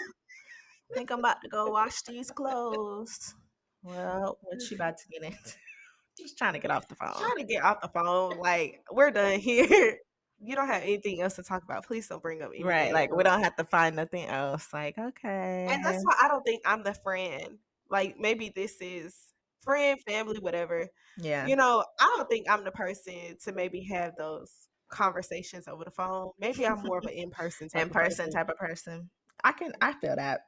think 0.94 1.10
I'm 1.10 1.18
about 1.20 1.42
to 1.42 1.48
go 1.48 1.68
wash 1.70 2.02
these 2.02 2.30
clothes. 2.30 3.34
Well, 3.82 4.38
what 4.42 4.60
you 4.70 4.76
about 4.76 4.98
to 4.98 5.08
get 5.08 5.22
into? 5.22 5.38
Just 6.18 6.36
trying 6.36 6.52
to 6.52 6.58
get 6.58 6.70
off 6.70 6.86
the 6.88 6.94
phone. 6.96 7.14
trying 7.14 7.36
to 7.38 7.44
get 7.44 7.64
off 7.64 7.80
the 7.80 7.88
phone. 7.88 8.38
Like 8.38 8.82
we're 8.92 9.10
done 9.10 9.40
here. 9.40 9.96
You 10.42 10.56
don't 10.56 10.68
have 10.68 10.82
anything 10.82 11.20
else 11.20 11.36
to 11.36 11.42
talk 11.42 11.62
about. 11.62 11.86
Please 11.86 12.08
don't 12.08 12.22
bring 12.22 12.40
up 12.42 12.48
anything. 12.48 12.66
Right. 12.66 12.92
Like 12.92 13.14
we 13.14 13.22
don't 13.22 13.42
have 13.42 13.56
to 13.56 13.64
find 13.64 13.96
nothing 13.96 14.26
else. 14.26 14.68
Like, 14.72 14.96
okay. 14.98 15.66
And 15.68 15.84
that's 15.84 16.02
why 16.02 16.14
I 16.22 16.28
don't 16.28 16.42
think 16.42 16.62
I'm 16.64 16.82
the 16.82 16.94
friend. 16.94 17.58
Like 17.90 18.16
maybe 18.18 18.52
this 18.54 18.76
is 18.80 19.14
friend, 19.62 19.98
family, 20.06 20.38
whatever. 20.38 20.88
Yeah. 21.18 21.46
You 21.46 21.56
know, 21.56 21.84
I 22.00 22.14
don't 22.16 22.28
think 22.28 22.46
I'm 22.50 22.64
the 22.64 22.70
person 22.70 23.36
to 23.44 23.52
maybe 23.52 23.82
have 23.92 24.16
those 24.16 24.50
conversations 24.90 25.68
over 25.68 25.84
the 25.84 25.90
phone. 25.90 26.30
Maybe 26.38 26.66
I'm 26.66 26.82
more 26.82 26.98
of 26.98 27.04
an 27.04 27.10
in 27.10 27.30
person 27.30 27.68
type 27.72 27.82
In 27.82 27.88
of 27.88 27.92
person 27.94 28.26
person. 28.26 28.32
type 28.32 28.48
of 28.48 28.56
person. 28.56 29.10
I 29.44 29.52
can 29.52 29.72
I 29.80 29.92
feel 29.94 30.16
that. 30.16 30.40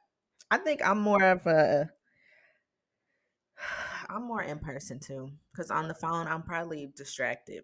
I 0.51 0.57
think 0.57 0.81
I'm 0.85 0.99
more 0.99 1.23
of 1.23 1.45
a 1.45 1.89
I'm 4.09 4.27
more 4.27 4.41
in 4.41 4.59
person 4.59 4.99
too. 4.99 5.29
Cause 5.55 5.71
on 5.71 5.87
the 5.87 5.93
phone 5.93 6.27
I'm 6.27 6.43
probably 6.43 6.91
distracted. 6.95 7.63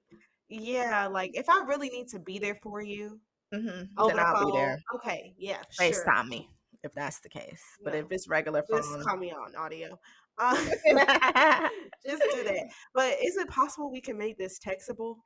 Yeah, 0.49 1.07
like 1.07 1.31
if 1.35 1.47
I 1.49 1.63
really 1.65 1.89
need 1.89 2.07
to 2.09 2.19
be 2.19 2.39
there 2.39 2.59
for 2.61 2.81
you 2.81 3.19
hmm 3.53 3.83
over 3.97 4.15
Then 4.15 4.19
I'll 4.19 4.33
be 4.33 4.51
phone, 4.51 4.53
there. 4.53 4.79
okay, 4.95 5.33
yeah, 5.37 5.61
sure. 5.71 6.05
FaceTime 6.05 6.27
me 6.27 6.49
if 6.83 6.93
that's 6.93 7.19
the 7.19 7.29
case. 7.29 7.61
But 7.83 7.93
No, 7.93 7.99
if 7.99 8.05
it's 8.11 8.27
regular 8.27 8.63
phone, 8.69 8.81
just 8.81 8.99
call 9.01 9.17
me 9.17 9.31
on 9.31 9.55
audio. 9.55 9.99
Uh, 10.41 10.55
just 12.07 12.23
do 12.33 12.45
that. 12.45 12.63
But 12.93 13.17
is 13.21 13.35
it 13.35 13.49
possible 13.49 13.91
we 13.91 13.99
can 13.99 14.17
make 14.17 14.37
this 14.37 14.57
textable? 14.57 15.17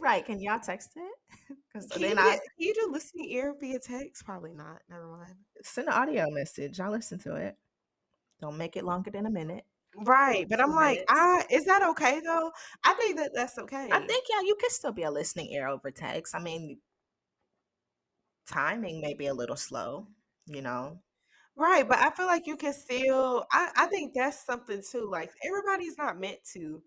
right. 0.00 0.26
Can 0.26 0.40
y'all 0.40 0.58
text 0.58 0.90
it? 0.96 1.56
Because 1.72 1.88
Can 1.90 2.02
you, 2.02 2.08
then 2.08 2.16
get, 2.16 2.24
I 2.26 2.32
can 2.32 2.40
you 2.56 2.74
do 2.74 2.90
listening 2.90 3.30
ear 3.30 3.54
via 3.60 3.78
text? 3.78 4.24
Probably 4.24 4.52
not. 4.52 4.80
Never 4.88 5.06
mind. 5.06 5.36
send 5.62 5.86
an 5.86 5.94
audio 5.94 6.28
message. 6.30 6.80
I'll 6.80 6.90
listen 6.90 7.20
to 7.20 7.36
it. 7.36 7.56
Don't 8.40 8.58
make 8.58 8.76
it 8.76 8.84
longer 8.84 9.12
than 9.12 9.26
a 9.26 9.30
minute. 9.30 9.64
Right, 9.96 10.48
but 10.48 10.60
I'm 10.60 10.74
like. 10.74 11.00
I 11.08 11.44
is 11.50 11.64
that 11.66 11.82
okay 11.90 12.20
though? 12.20 12.52
I 12.84 12.94
think 12.94 13.16
that 13.16 13.32
that's 13.34 13.58
okay. 13.58 13.92
I 13.92 14.00
think 14.00 14.26
yeah, 14.30 14.40
you 14.42 14.56
could 14.60 14.70
still 14.72 14.92
be 14.92 15.02
a 15.02 15.10
listening 15.10 15.50
ear 15.52 15.68
over 15.68 15.90
text. 15.90 16.34
I 16.34 16.40
mean, 16.40 16.80
timing 18.46 19.00
may 19.00 19.14
be 19.14 19.26
a 19.26 19.34
little 19.34 19.56
slow, 19.56 20.06
you 20.46 20.60
know. 20.62 21.00
Right, 21.56 21.86
but 21.86 21.98
I 21.98 22.10
feel 22.10 22.26
like 22.26 22.46
you 22.46 22.56
can 22.56 22.72
still. 22.72 23.44
I 23.52 23.70
I 23.76 23.86
think 23.86 24.14
that's 24.14 24.44
something 24.44 24.82
too. 24.82 25.08
Like 25.10 25.30
everybody's 25.44 25.98
not 25.98 26.18
meant 26.18 26.38
to 26.54 26.82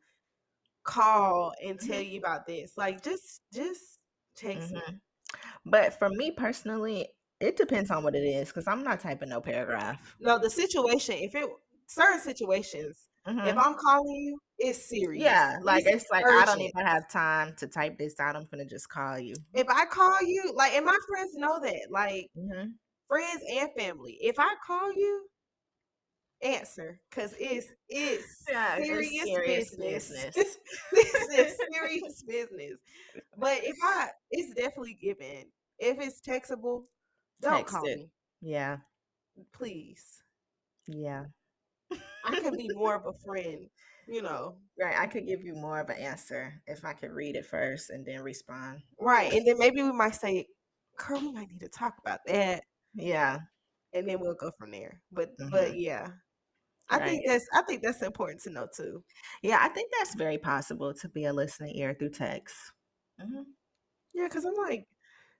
call 0.83 1.53
and 1.63 1.79
tell 1.79 2.01
Mhm, 2.01 2.03
you 2.03 2.19
about 2.19 2.47
this. 2.47 2.77
Like 2.77 3.03
just 3.03 3.41
just 3.53 3.99
text 4.35 4.73
me. 4.73 4.81
mhm. 4.81 4.99
But 5.65 5.99
for 5.99 6.09
me 6.09 6.31
personally, 6.31 7.09
it 7.39 7.57
depends 7.57 7.91
on 7.91 8.03
what 8.03 8.15
it 8.15 8.23
is 8.23 8.49
because 8.49 8.67
I'm 8.67 8.83
not 8.83 9.01
typing 9.01 9.29
no 9.29 9.41
paragraph. 9.41 10.17
No, 10.19 10.39
the 10.39 10.49
situation. 10.49 11.15
If 11.19 11.35
it 11.35 11.47
certain 11.87 12.19
situations, 12.21 13.09
if 13.43 13.55
hmm 13.55 13.57
I'm 13.57 13.75
calling 13.75 14.15
you, 14.15 14.39
it's 14.59 14.89
serious. 14.89 15.23
Yeah, 15.23 15.57
like 15.63 15.83
It's 15.85 16.03
it's 16.03 16.09
like 16.11 16.25
I 16.29 16.45
don't 16.45 16.61
even 16.61 16.85
have 16.85 17.09
time 17.09 17.55
to 17.57 17.67
type 17.67 17.97
this 17.97 18.19
out. 18.19 18.35
I'm 18.35 18.45
gonna 18.51 18.65
just 18.65 18.89
call 18.89 19.19
you. 19.19 19.35
If 19.53 19.67
I 19.69 19.85
call 19.85 20.21
you, 20.21 20.53
like, 20.55 20.73
and 20.73 20.85
my 20.85 20.97
friends 21.07 21.33
know 21.35 21.59
that, 21.61 21.87
like 21.89 22.29
hmm 22.35 22.75
friends 23.07 23.43
and 23.49 23.69
family. 23.77 24.17
If 24.21 24.39
I 24.39 24.55
call 24.67 24.93
you 24.93 25.27
answer 26.41 26.99
because 27.09 27.33
it's 27.39 27.67
it's 27.89 28.49
Yeah, 28.49 28.75
it's 28.77 28.87
serious, 28.87 29.13
serious 29.23 29.75
business. 29.75 30.35
business. 30.35 30.57
this 30.93 31.27
is 31.29 31.57
serious 31.71 32.23
business. 32.23 32.73
But 33.37 33.59
if 33.63 33.75
I, 33.83 34.09
it's 34.31 34.53
definitely 34.53 34.95
given. 34.95 35.45
If 35.79 35.99
it's 35.99 36.21
textable, 36.21 36.85
don't 37.41 37.65
Text 37.65 37.67
call 37.67 37.89
it. 37.89 37.99
me, 37.99 38.09
Yeah. 38.41 38.77
please. 39.53 40.23
Yeah. 40.87 41.25
I 42.23 42.39
can 42.39 42.55
be 42.55 42.69
more 42.73 42.95
of 42.95 43.05
a 43.05 43.13
friend, 43.25 43.69
you 44.07 44.21
know. 44.21 44.57
Right. 44.79 44.97
I 44.97 45.07
could 45.07 45.27
give 45.27 45.43
you 45.43 45.53
more 45.53 45.79
of 45.79 45.89
an 45.89 45.97
answer 45.97 46.61
if 46.67 46.83
I 46.85 46.93
could 46.93 47.11
read 47.11 47.35
it 47.35 47.45
first 47.45 47.89
and 47.89 48.05
then 48.05 48.21
respond. 48.21 48.81
Right, 48.99 49.33
and 49.33 49.45
then 49.47 49.57
maybe 49.59 49.81
we 49.83 49.91
might 49.91 50.15
say, 50.15 50.47
"Girl, 50.97 51.19
we 51.19 51.31
might 51.31 51.49
need 51.49 51.59
to 51.59 51.69
talk 51.69 51.97
about 51.99 52.21
that," 52.25 52.63
Yeah. 52.93 53.39
and 53.93 54.07
then 54.07 54.19
we'll 54.19 54.35
go 54.35 54.51
from 54.57 54.71
there. 54.71 55.01
But 55.11 55.37
Mhm. 55.37 55.51
but 55.51 55.77
yeah, 55.79 56.11
I 56.89 56.99
think 56.99 57.25
that's 57.27 57.47
I 57.53 57.63
think 57.63 57.83
that's 57.83 58.01
important 58.01 58.41
to 58.43 58.49
know 58.51 58.67
too. 58.75 59.03
Yeah, 59.41 59.59
I 59.61 59.69
think 59.69 59.91
that's 59.97 60.15
very 60.15 60.37
possible 60.37 60.93
to 60.95 61.09
be 61.09 61.25
a 61.25 61.33
listening 61.33 61.75
ear 61.75 61.93
through 61.93 62.11
text. 62.11 62.55
hmm 63.19 63.43
Yeah, 64.13 64.27
because 64.27 64.45
I'm 64.45 64.55
like, 64.55 64.87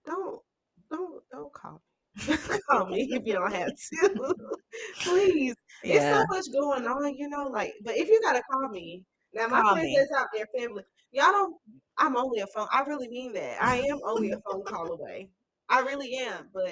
don't 0.05 0.41
don't 0.89 1.23
don't 1.31 1.53
call. 1.53 1.83
call 2.69 2.85
me 2.87 3.07
if 3.11 3.23
you 3.25 3.33
don't 3.33 3.53
have 3.53 3.71
to. 3.75 4.35
Please. 5.03 5.55
It's 5.87 6.07
so 6.09 6.23
much 6.29 6.45
going 6.53 6.85
on, 6.87 7.15
you 7.17 7.29
know, 7.29 7.47
like 7.47 7.73
but 7.83 7.95
if 7.97 8.07
you 8.09 8.19
gotta 8.21 8.41
call 8.51 8.69
me. 8.69 9.05
Now 9.33 9.47
my 9.47 9.61
Call 9.61 9.73
friends 9.73 9.91
me. 9.91 9.97
that's 9.97 10.11
out 10.21 10.27
there, 10.33 10.47
family, 10.57 10.83
y'all 11.11 11.31
don't 11.31 11.55
I'm 11.97 12.15
only 12.17 12.41
a 12.41 12.47
phone 12.47 12.67
I 12.71 12.81
really 12.83 13.07
mean 13.09 13.33
that. 13.33 13.61
I 13.61 13.77
am 13.77 13.99
only 14.05 14.31
a 14.31 14.39
phone 14.49 14.63
call 14.63 14.91
away. 14.91 15.29
I 15.69 15.81
really 15.81 16.15
am, 16.17 16.49
but 16.53 16.71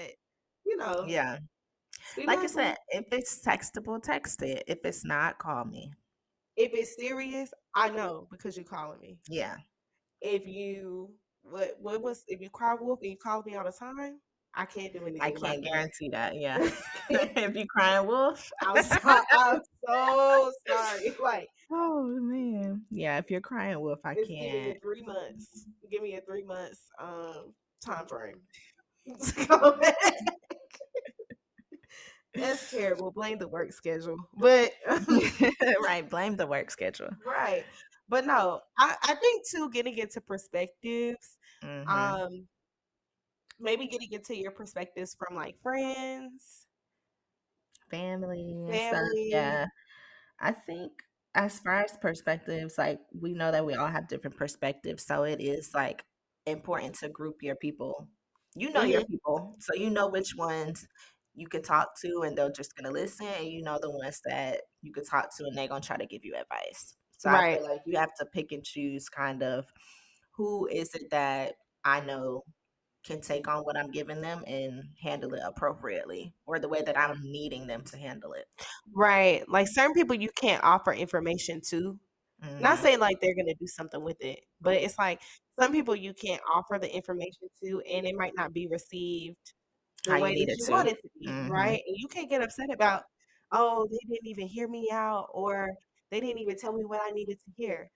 you 0.65 0.77
know, 0.77 1.06
Yeah. 1.08 1.39
Like 2.25 2.43
I 2.43 2.47
said, 2.47 2.77
if 2.89 3.06
it's 3.12 3.41
textable, 3.45 4.01
text 4.01 4.41
it. 4.43 4.63
If 4.67 4.80
it's 4.86 5.06
not, 5.06 5.38
call 5.39 5.65
me. 5.65 5.91
if 6.56 6.71
it's 6.73 6.95
serious, 6.95 7.54
I 7.75 7.89
know 7.89 8.27
because 8.32 8.56
you're 8.58 8.65
calling 8.65 8.99
me. 9.01 9.17
Yeah. 9.27 9.58
If 10.21 10.47
you 10.47 11.13
what 11.43 11.75
what 11.80 12.01
was 12.01 12.23
if 12.27 12.41
you 12.41 12.49
cry 12.49 12.75
wolf 12.80 12.99
and 13.01 13.12
you 13.12 13.17
call 13.17 13.43
me 13.43 13.56
all 13.56 13.63
the 13.65 13.71
time, 13.71 14.19
I 14.53 14.65
can't 14.65 14.91
do 14.93 14.99
anything. 15.05 15.21
I 15.21 15.31
can't 15.31 15.63
that. 15.63 15.71
guarantee 15.71 16.09
that. 16.09 16.35
Yeah. 16.35 16.57
if 17.09 17.55
you 17.55 17.65
crying 17.67 18.05
wolf. 18.07 18.51
I'm 18.61 18.83
so, 18.83 18.97
I'm 19.03 19.61
so 19.87 20.51
sorry. 20.67 21.15
Like 21.21 21.49
Oh 21.71 22.03
man. 22.03 22.81
Yeah, 22.91 23.17
if 23.17 23.31
you're 23.31 23.39
crying 23.41 23.79
wolf, 23.79 23.99
I 24.03 24.13
Just 24.15 24.29
give 24.29 24.39
me 24.39 24.49
can't. 24.49 24.81
three 24.81 25.03
months. 25.03 25.65
Give 25.89 26.01
me 26.01 26.15
a 26.15 26.21
three 26.21 26.43
months 26.43 26.81
um 26.99 27.53
time 27.83 28.05
frame. 28.07 28.41
to 29.07 29.45
go 29.45 29.77
back. 29.79 29.95
That's 32.33 32.71
terrible. 32.71 33.11
Blame 33.11 33.37
the 33.39 33.47
work 33.47 33.73
schedule. 33.73 34.17
But 34.37 34.71
right. 35.83 36.09
Blame 36.09 36.35
the 36.37 36.47
work 36.47 36.71
schedule. 36.71 37.09
right. 37.25 37.65
But 38.07 38.25
no, 38.25 38.59
I, 38.77 38.95
I 39.03 39.15
think 39.15 39.47
too 39.49 39.69
getting 39.69 39.97
into 39.97 40.19
perspectives, 40.21 41.37
Mhm. 41.63 41.87
um, 41.87 42.47
maybe 43.62 43.88
getting 43.88 44.12
into 44.12 44.36
your 44.38 44.52
perspectives 44.52 45.15
from 45.15 45.36
like 45.36 45.56
friends, 45.62 46.67
family 47.89 48.56
family. 48.65 49.17
Yeah. 49.32 49.65
I 50.39 50.52
think 50.54 50.91
as 51.36 51.60
far 51.60 51.84
as 51.84 51.97
perspectives, 52.02 52.78
like 52.78 53.00
we 53.19 53.34
know 53.34 53.52
that 53.52 53.65
we 53.65 53.76
all 53.76 53.88
have 53.88 54.08
different 54.08 54.38
perspectives. 54.38 55.06
So 55.06 55.24
it 55.24 55.41
is 55.41 55.71
like 55.76 56.04
important 56.45 56.95
to 56.97 57.10
group 57.10 57.38
your 57.43 57.56
people. 57.56 58.08
You 58.56 58.71
know 58.71 58.84
your 58.84 59.02
Mhm. 59.02 59.06
people. 59.06 59.56
So 59.60 59.76
you 59.76 59.89
know 59.89 60.10
which 60.10 60.36
ones 60.36 60.88
you 61.36 61.47
can 61.47 61.63
talk 61.63 62.00
to 62.02 62.24
and 62.26 62.38
they're 62.38 62.52
just 62.52 62.76
gonna 62.76 62.91
listen 62.91 63.28
and 63.28 63.47
you 63.47 63.63
know 63.63 63.80
the 63.82 63.91
ones 63.91 64.21
that 64.26 64.62
you 64.82 64.91
could 64.93 65.08
talk 65.10 65.36
to 65.38 65.45
and 65.45 65.58
they're 65.58 65.67
gonna 65.69 65.82
try 65.82 65.97
to 65.97 66.06
give 66.08 66.26
you 66.26 66.36
advice. 66.36 66.95
So 67.17 67.30
I 67.30 67.43
feel 67.43 67.63
like 67.63 67.82
you 67.86 67.97
have 67.97 68.13
to 68.19 68.26
pick 68.28 68.52
and 68.52 68.63
choose 68.63 69.10
kind 69.10 69.43
of 69.43 69.65
who 70.36 70.67
is 70.67 70.93
it 70.95 71.10
that 71.12 71.56
I 71.84 72.02
know 72.02 72.43
can 73.03 73.21
take 73.21 73.47
on 73.47 73.63
what 73.63 73.77
I'm 73.77 73.91
giving 73.91 74.21
them 74.21 74.43
and 74.47 74.83
handle 75.01 75.33
it 75.33 75.41
appropriately 75.43 76.33
or 76.45 76.59
the 76.59 76.69
way 76.69 76.81
that 76.83 76.97
I'm 76.97 77.19
needing 77.23 77.67
them 77.67 77.83
to 77.85 77.97
handle 77.97 78.33
it. 78.33 78.45
Right. 78.93 79.47
Like 79.49 79.67
certain 79.69 79.93
people 79.93 80.15
you 80.15 80.29
can't 80.35 80.63
offer 80.63 80.93
information 80.93 81.61
to. 81.69 81.99
Not 82.59 82.79
Mhm. 82.79 82.81
saying 82.81 82.99
like 82.99 83.19
they're 83.21 83.35
gonna 83.35 83.55
do 83.55 83.67
something 83.67 84.03
with 84.03 84.17
it, 84.21 84.41
but 84.61 84.75
it's 84.75 84.97
like 84.99 85.21
some 85.59 85.71
people 85.71 85.95
you 85.95 86.13
can't 86.13 86.41
offer 86.53 86.79
the 86.79 86.93
information 86.93 87.49
to 87.63 87.81
and 87.81 88.05
it 88.07 88.15
might 88.17 88.33
not 88.35 88.53
be 88.53 88.67
received 88.67 89.37
the 90.05 90.11
How 90.11 90.19
way 90.19 90.33
need 90.33 90.47
that 90.47 90.57
you 90.57 90.65
to. 90.67 90.71
want 90.71 90.89
it 90.89 91.01
to 91.01 91.09
be, 91.19 91.27
Mhm. 91.29 91.49
right? 91.49 91.81
And 91.85 91.95
you 91.97 92.07
can't 92.07 92.29
get 92.29 92.41
upset 92.43 92.71
about, 92.73 93.03
oh, 93.51 93.87
they 93.89 93.97
didn't 94.09 94.27
even 94.27 94.47
hear 94.47 94.67
me 94.67 94.89
out 94.91 95.29
or 95.33 95.69
they 96.11 96.19
didn't 96.19 96.39
even 96.39 96.57
tell 96.57 96.73
me 96.73 96.85
what 96.85 97.01
I 97.03 97.11
needed 97.11 97.39
to 97.39 97.51
hear. 97.57 97.89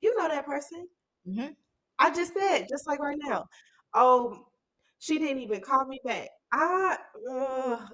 You 0.00 0.16
know 0.16 0.28
that 0.28 0.46
person. 0.46 0.88
Mhm. 1.24 1.54
I 1.98 2.10
just 2.10 2.32
said, 2.34 2.66
just 2.68 2.86
like 2.86 3.00
right 3.00 3.18
now. 3.20 3.46
Oh, 3.94 4.46
she 5.00 5.18
didn't 5.18 5.42
even 5.42 5.62
call 5.62 5.86
me 5.86 6.00
back. 6.04 6.28
I 6.52 6.98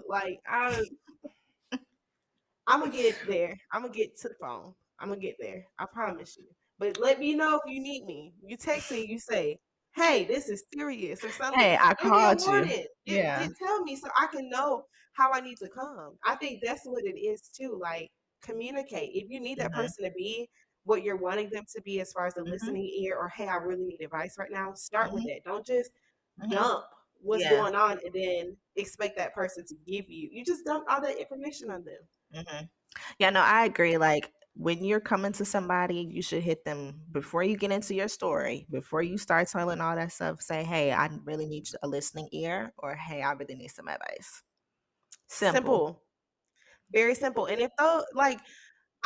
like 0.08 0.40
I 0.48 0.82
I'm 2.66 2.80
gonna 2.80 2.92
get 2.92 3.26
there. 3.26 3.56
I'm 3.72 3.82
gonna 3.82 3.94
get 3.94 4.16
to 4.18 4.28
the 4.28 4.34
phone. 4.40 4.74
I'm 5.00 5.08
gonna 5.08 5.20
get 5.20 5.36
there. 5.40 5.66
I 5.78 5.86
promise 5.92 6.36
you. 6.36 6.46
But 6.78 6.98
let 7.00 7.18
me 7.20 7.34
know 7.34 7.56
if 7.64 7.72
you 7.72 7.80
need 7.80 8.04
me. 8.06 8.34
You 8.44 8.56
text 8.56 8.90
me. 8.90 9.06
You 9.06 9.18
say, 9.18 9.58
"Hey, 9.94 10.24
this 10.24 10.48
is 10.48 10.64
serious" 10.74 11.24
or 11.24 11.30
something. 11.32 11.60
Hey, 11.60 11.78
I 11.80 11.94
Give 12.02 12.12
me 12.12 12.24
a 12.24 12.34
called 12.34 12.40
you. 12.46 12.64
Just, 13.08 13.22
Yeah. 13.22 13.48
just 13.48 13.56
tell 13.56 13.82
me 13.84 13.96
so 13.96 14.08
I 14.18 14.26
can 14.26 14.50
know 14.50 14.84
how 15.14 15.32
I 15.32 15.40
need 15.40 15.58
to 15.58 15.68
come. 15.68 16.18
I 16.24 16.34
think 16.36 16.60
that's 16.62 16.84
what 16.84 17.04
it 17.04 17.18
is 17.18 17.48
too. 17.48 17.78
Like 17.80 18.10
communicate. 18.42 19.10
If 19.14 19.30
you 19.30 19.40
need 19.40 19.58
that 19.58 19.72
Mhm. 19.72 19.72
person 19.72 20.04
to 20.04 20.10
be 20.16 20.48
what 20.84 21.02
you're 21.02 21.16
wanting 21.16 21.50
them 21.50 21.64
to 21.74 21.82
be, 21.82 22.00
as 22.00 22.12
far 22.12 22.26
as 22.26 22.34
the 22.34 22.44
Mhm. 22.44 22.52
listening 22.52 22.86
ear, 23.00 23.16
or 23.16 23.28
hey, 23.28 23.48
I 23.48 23.56
really 23.56 23.84
need 23.84 24.02
advice 24.02 24.36
right 24.38 24.50
now. 24.50 24.74
Start 24.74 25.12
with 25.12 25.22
Mhm. 25.22 25.26
that. 25.26 25.42
Don't 25.44 25.66
just 25.66 25.90
Mhm. 26.40 26.50
dump 26.50 26.84
what's 27.26 27.44
Yeah. 27.44 27.46
going 27.46 27.74
on 27.74 28.00
and 28.04 28.14
then 28.14 28.56
expect 28.76 29.16
that 29.18 29.34
person 29.34 29.64
to 29.66 29.74
give 29.86 30.08
you. 30.10 30.28
You 30.32 30.44
just 30.44 30.64
dump 30.64 30.86
all 30.88 31.00
that 31.02 31.18
information 31.18 31.70
on 31.70 31.84
them. 31.84 32.02
Mhm. 32.34 32.70
Yeah, 33.18 33.30
no, 33.30 33.40
I 33.40 33.64
agree. 33.64 33.98
Like 33.98 34.32
when 34.54 34.84
you're 34.84 35.00
coming 35.00 35.32
to 35.32 35.44
somebody, 35.44 35.96
you 36.10 36.22
should 36.22 36.42
hit 36.42 36.64
them 36.64 37.04
before 37.12 37.42
you 37.42 37.56
get 37.56 37.72
into 37.72 37.94
your 37.94 38.08
story, 38.08 38.66
before 38.70 39.02
you 39.02 39.18
start 39.18 39.48
telling 39.48 39.80
all 39.80 39.96
that 39.96 40.12
stuff. 40.12 40.40
Say, 40.42 40.64
"Hey, 40.64 40.92
I 40.92 41.08
really 41.24 41.46
need 41.46 41.68
a 41.82 41.88
listening 41.88 42.28
ear," 42.32 42.72
or 42.78 42.94
"Hey, 42.96 43.22
I 43.22 43.32
really 43.32 43.54
need 43.56 43.68
some 43.70 43.88
advice." 43.88 44.42
Simple. 45.28 45.84
Simple. 45.84 46.02
Very 46.92 47.14
simple. 47.14 47.46
And 47.46 47.60
if 47.60 47.70
though 47.78 48.04
like 48.14 48.40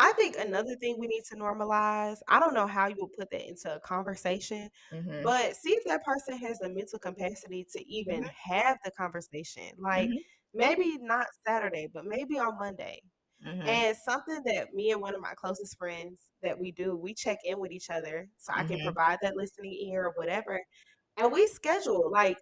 I 0.01 0.13
think 0.15 0.37
another 0.39 0.77
thing 0.77 0.97
we 0.99 1.07
need 1.09 1.25
to 1.31 1.37
normalize, 1.37 2.19
I 2.29 2.41
don't 2.41 2.55
know 2.55 2.67
how 2.67 2.87
you 2.89 2.97
will 2.99 3.09
put 3.09 3.31
that 3.31 3.47
into 3.49 3.75
a 3.77 3.81
conversation, 3.81 4.71
Mhm. 4.93 5.23
but 5.23 5.57
see 5.57 5.73
if 5.73 5.85
that 5.85 6.05
person 6.05 6.39
has 6.39 6.59
the 6.59 6.71
mental 6.71 6.99
capacity 6.99 7.67
to 7.73 7.87
even 7.91 8.23
Mhm. 8.23 8.31
have 8.35 8.79
the 8.85 8.91
conversation. 8.93 9.73
Like 9.79 10.11
Mhm. 10.11 10.25
maybe 10.55 10.97
not 10.99 11.27
Saturday, 11.47 11.89
but 11.93 12.07
maybe 12.07 12.39
on 12.39 12.59
Monday. 12.59 13.03
Mhm. 13.41 13.67
And 13.67 13.97
something 13.97 14.43
that 14.47 14.75
me 14.75 14.93
and 14.93 15.03
one 15.03 15.15
of 15.15 15.21
my 15.21 15.35
closest 15.35 15.77
friends 15.79 16.31
that 16.43 16.59
we 16.59 16.73
do, 16.73 16.97
we 16.97 17.15
check 17.15 17.39
in 17.45 17.59
with 17.61 17.73
each 17.73 17.91
other 17.91 18.29
so 18.39 18.53
I 18.55 18.65
can 18.65 18.79
Mhm. 18.79 18.85
provide 18.85 19.19
that 19.23 19.37
listening 19.37 19.75
ear 19.75 20.07
or 20.07 20.13
whatever. 20.17 20.61
And 21.19 21.33
we 21.33 21.47
schedule, 21.49 22.11
like 22.11 22.39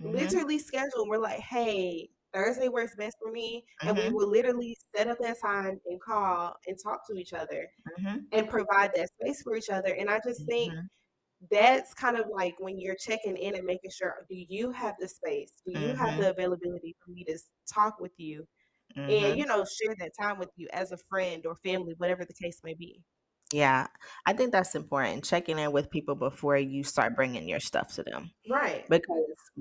Mhm. 0.00 0.12
literally 0.12 0.58
schedule. 0.58 1.06
We're 1.08 1.18
like, 1.18 1.40
hey, 1.40 2.10
Thursday 2.32 2.68
works 2.68 2.94
best 2.96 3.16
for 3.22 3.30
me. 3.32 3.64
And 3.86 3.96
we 3.96 4.08
Mhm. 4.08 4.12
will 4.12 4.28
literally 4.28 4.76
set 4.96 5.08
up 5.08 5.18
that 5.20 5.40
time 5.40 5.80
and 5.86 6.00
call 6.00 6.54
and 6.66 6.76
talk 6.82 7.06
to 7.08 7.16
each 7.16 7.32
other 7.32 7.68
Mhm. 7.98 8.32
and 8.32 8.48
provide 8.48 8.92
that 8.94 9.10
space 9.20 9.42
for 9.42 9.56
each 9.56 9.70
other. 9.70 9.94
And 9.94 10.10
I 10.10 10.20
just 10.24 10.46
think 10.46 10.74
Mhm. 10.74 10.88
that's 11.50 11.94
kind 11.94 12.16
of 12.16 12.26
like 12.28 12.54
when 12.60 12.78
you're 12.78 12.96
checking 12.96 13.36
in 13.36 13.56
and 13.56 13.64
making 13.66 13.90
sure 13.90 14.26
do 14.28 14.36
you 14.36 14.70
have 14.72 14.94
the 15.00 15.08
space? 15.08 15.52
Do 15.66 15.72
you 15.72 15.94
have 15.94 16.14
Mhm. 16.14 16.20
the 16.20 16.30
availability 16.30 16.96
for 17.04 17.10
me 17.12 17.24
to 17.24 17.38
talk 17.72 18.00
with 18.00 18.12
you? 18.18 18.46
and 19.08 19.36
you 19.36 19.46
know 19.46 19.64
share 19.64 19.94
that 19.98 20.12
time 20.20 20.38
with 20.38 20.50
you 20.56 20.68
as 20.72 20.92
a 20.92 20.98
friend 21.10 21.46
or 21.46 21.56
family 21.56 21.94
whatever 21.98 22.24
the 22.24 22.34
case 22.34 22.60
may 22.64 22.74
be 22.74 23.02
Yeah, 23.52 23.86
I 24.26 24.32
think 24.32 24.52
that's 24.52 24.74
important. 24.74 25.24
Checking 25.24 25.58
in 25.58 25.72
with 25.72 25.90
people 25.90 26.14
before 26.14 26.56
you 26.56 26.82
start 26.84 27.14
bringing 27.14 27.48
your 27.48 27.60
stuff 27.60 27.92
to 27.94 28.02
them. 28.02 28.30
right 28.50 28.84
Because 28.88 29.06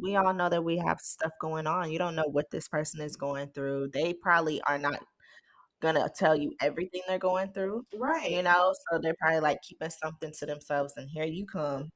we 0.02 0.16
all 0.16 0.34
know 0.34 0.50
that 0.50 0.64
we 0.64 0.78
have 0.78 1.00
stuff 1.02 1.32
going 1.42 1.68
on. 1.68 1.92
You 1.92 2.00
don't 2.00 2.16
know 2.16 2.28
what 2.32 2.50
this 2.52 2.68
person 2.70 3.02
is 3.02 3.16
going 3.18 3.50
through. 3.54 3.90
They 3.94 4.14
probably 4.14 4.62
are 4.64 4.78
not 4.78 5.04
gonna 5.82 6.08
tell 6.16 6.36
you 6.38 6.54
everything 6.62 7.02
they're 7.08 7.20
going 7.20 7.52
through, 7.54 7.86
Right. 7.96 8.32
you 8.32 8.44
know? 8.44 8.74
So 8.92 9.00
they're 9.02 9.16
probably 9.20 9.42
like 9.42 9.62
keeping 9.64 9.90
something 9.90 10.32
to 10.40 10.46
themselves. 10.46 10.94
And 10.98 11.10
here 11.10 11.26
you 11.26 11.46
come, 11.46 11.90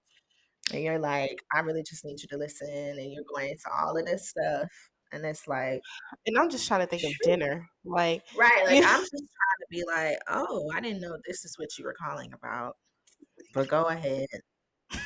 and 0.73 0.83
you're 0.83 0.99
like, 0.99 1.43
I 1.53 1.59
really 1.61 1.83
just 1.83 2.05
need 2.05 2.21
you 2.21 2.27
to 2.29 2.37
listen. 2.37 2.69
And 2.69 3.11
you're 3.13 3.23
going 3.33 3.49
into 3.51 3.69
all 3.81 3.97
of 3.97 4.05
this 4.05 4.29
stuff. 4.29 4.69
And 5.11 5.25
it's 5.25 5.47
like, 5.47 5.81
and 6.27 6.37
i'm 6.37 6.49
just 6.49 6.67
trying 6.67 6.81
to 6.81 6.87
think 6.87 7.03
of 7.03 7.19
dinner 7.21 7.67
like 7.85 8.23
Right. 8.37 8.63
Like, 8.67 8.81
I'm 8.83 9.01
just 9.01 9.11
trying 9.11 9.59
to 9.61 9.67
be 9.69 9.83
like, 9.85 10.17
oh, 10.27 10.71
I 10.75 10.81
didn't 10.81 11.01
know 11.01 11.17
this 11.27 11.45
is 11.45 11.57
what 11.59 11.77
you 11.77 11.85
were 11.85 11.93
calling 11.93 12.33
about. 12.33 12.75
But 13.53 13.69
go 13.69 13.85
ahead. 13.85 14.27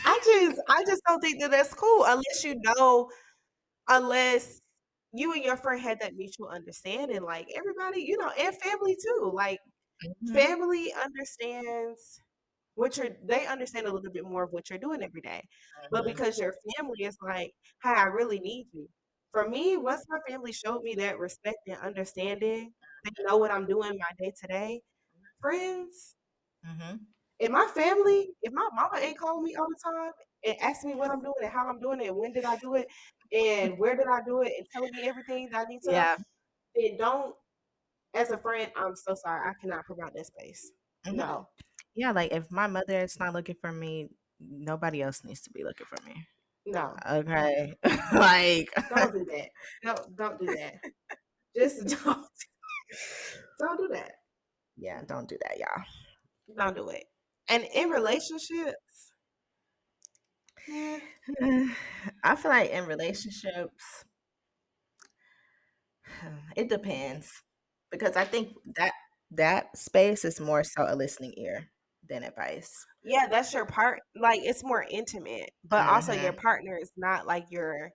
i 0.05 0.19
just 0.23 0.61
i 0.69 0.83
just 0.85 1.01
don't 1.07 1.19
think 1.21 1.39
that 1.41 1.51
that's 1.51 1.73
cool 1.73 2.03
unless 2.05 2.43
you 2.43 2.55
know 2.63 3.09
unless 3.89 4.61
you 5.13 5.33
and 5.33 5.43
your 5.43 5.57
friend 5.57 5.81
had 5.81 5.99
that 6.01 6.15
mutual 6.15 6.49
understanding, 6.49 7.21
like, 7.23 7.47
everybody, 7.55 8.01
you 8.03 8.17
know, 8.17 8.29
and 8.29 8.55
family 8.57 8.95
too, 8.95 9.31
like, 9.33 9.59
Mhm. 10.21 10.33
family 10.33 10.93
understands 10.93 12.21
what 12.75 12.97
you're 12.97 13.09
they 13.25 13.47
understand 13.47 13.87
a 13.87 13.93
little 13.93 14.11
bit 14.11 14.25
more 14.25 14.43
of 14.43 14.51
what 14.51 14.69
you're 14.69 14.79
doing 14.79 15.03
every 15.03 15.21
day. 15.21 15.43
But 15.91 16.05
Mhm. 16.05 16.07
because 16.07 16.39
your 16.39 16.53
family 16.77 17.05
is 17.05 17.17
like, 17.21 17.53
"Hey, 17.83 17.91
I 17.91 18.05
really 18.05 18.39
need 18.39 18.67
you." 18.73 18.89
For 19.31 19.47
me, 19.47 19.77
once 19.77 20.05
my 20.09 20.19
family 20.27 20.51
showed 20.51 20.83
me 20.83 20.95
that 20.95 21.19
respect 21.19 21.59
and 21.67 21.77
understanding, 21.77 22.73
they 23.03 23.23
know 23.23 23.37
what 23.37 23.51
I'm 23.51 23.67
doing 23.67 23.97
my 23.97 24.11
day 24.17 24.33
to 24.41 24.47
day. 24.47 24.81
Friends, 25.39 26.15
Mhm. 26.65 27.07
if 27.39 27.49
my 27.49 27.65
family, 27.67 28.35
if 28.41 28.51
my 28.53 28.67
mama 28.73 28.97
ain't 28.97 29.17
calling 29.17 29.43
me 29.43 29.55
all 29.55 29.67
the 29.69 29.79
time 29.83 30.11
and 30.45 30.57
asking 30.61 30.91
me 30.91 30.95
what 30.95 31.11
I'm 31.11 31.21
doing 31.21 31.35
and 31.41 31.51
how 31.51 31.67
I'm 31.69 31.79
doing 31.79 32.01
it 32.01 32.07
and 32.07 32.17
when 32.17 32.33
did 32.33 32.45
I 32.45 32.57
do 32.57 32.75
it 32.75 32.87
and 33.31 33.77
where 33.77 33.95
did 33.95 34.07
I 34.07 34.21
do 34.25 34.41
it 34.41 34.53
and 34.57 34.67
telling 34.71 34.91
me 34.93 35.03
everything 35.07 35.49
that 35.51 35.67
I 35.67 35.69
need 35.69 35.81
to, 35.83 35.91
yeah. 35.91 36.17
then 36.75 36.97
don't 36.97 37.35
as 38.13 38.31
a 38.31 38.37
friend, 38.37 38.71
I'm 38.75 38.95
so 38.95 39.13
sorry, 39.15 39.49
I 39.49 39.53
cannot 39.61 39.85
provide 39.85 40.13
that 40.15 40.25
space. 40.25 40.71
Mhm. 41.05 41.15
No. 41.15 41.49
Yeah, 41.95 42.11
like, 42.11 42.31
if 42.31 42.51
my 42.51 42.67
mother 42.67 43.01
is 43.01 43.19
not 43.19 43.33
looking 43.33 43.55
for 43.61 43.71
me, 43.71 44.09
nobody 44.39 45.01
else 45.01 45.23
needs 45.23 45.41
to 45.41 45.51
be 45.51 45.63
looking 45.63 45.85
for 45.87 46.01
me. 46.05 46.27
No. 46.71 46.95
Okay? 47.09 47.73
Like 48.13 48.69
Don't 48.95 49.13
do 49.13 49.25
that. 49.25 49.49
Don't 49.83 50.15
don't 50.15 50.39
do 50.39 50.45
that. 50.47 50.75
Just 51.55 51.87
don't 52.05 52.27
don't 53.59 53.77
do 53.77 53.87
that. 53.93 54.11
Yeah, 54.77 55.01
don't 55.07 55.27
do 55.29 55.37
that, 55.43 55.57
y'all. 55.59 55.83
Don't 56.57 56.75
do 56.75 56.89
it. 56.89 57.05
And 57.49 57.65
in 57.73 57.89
relationships, 57.89 59.13
I 62.23 62.35
feel 62.35 62.51
like 62.51 62.69
in 62.71 62.85
relationships 62.85 64.05
it 66.55 66.69
depends 66.69 67.31
because 67.91 68.15
I 68.15 68.25
think 68.25 68.53
that 68.75 68.91
that 69.31 69.77
space 69.77 70.25
is 70.25 70.39
more 70.39 70.63
so 70.63 70.85
a 70.87 70.95
listening 70.95 71.33
ear 71.37 71.69
than 72.09 72.23
advice. 72.23 72.85
yeah, 73.03 73.27
that's 73.29 73.53
your 73.53 73.65
part. 73.65 74.01
Like 74.15 74.41
it's 74.43 74.63
more 74.63 74.85
intimate, 74.89 75.51
but 75.63 75.87
also 75.87 76.13
your 76.13 76.33
Mhm. 76.33 76.41
partner 76.41 76.77
is 76.81 76.91
not 76.97 77.25
like 77.27 77.45
your 77.49 77.91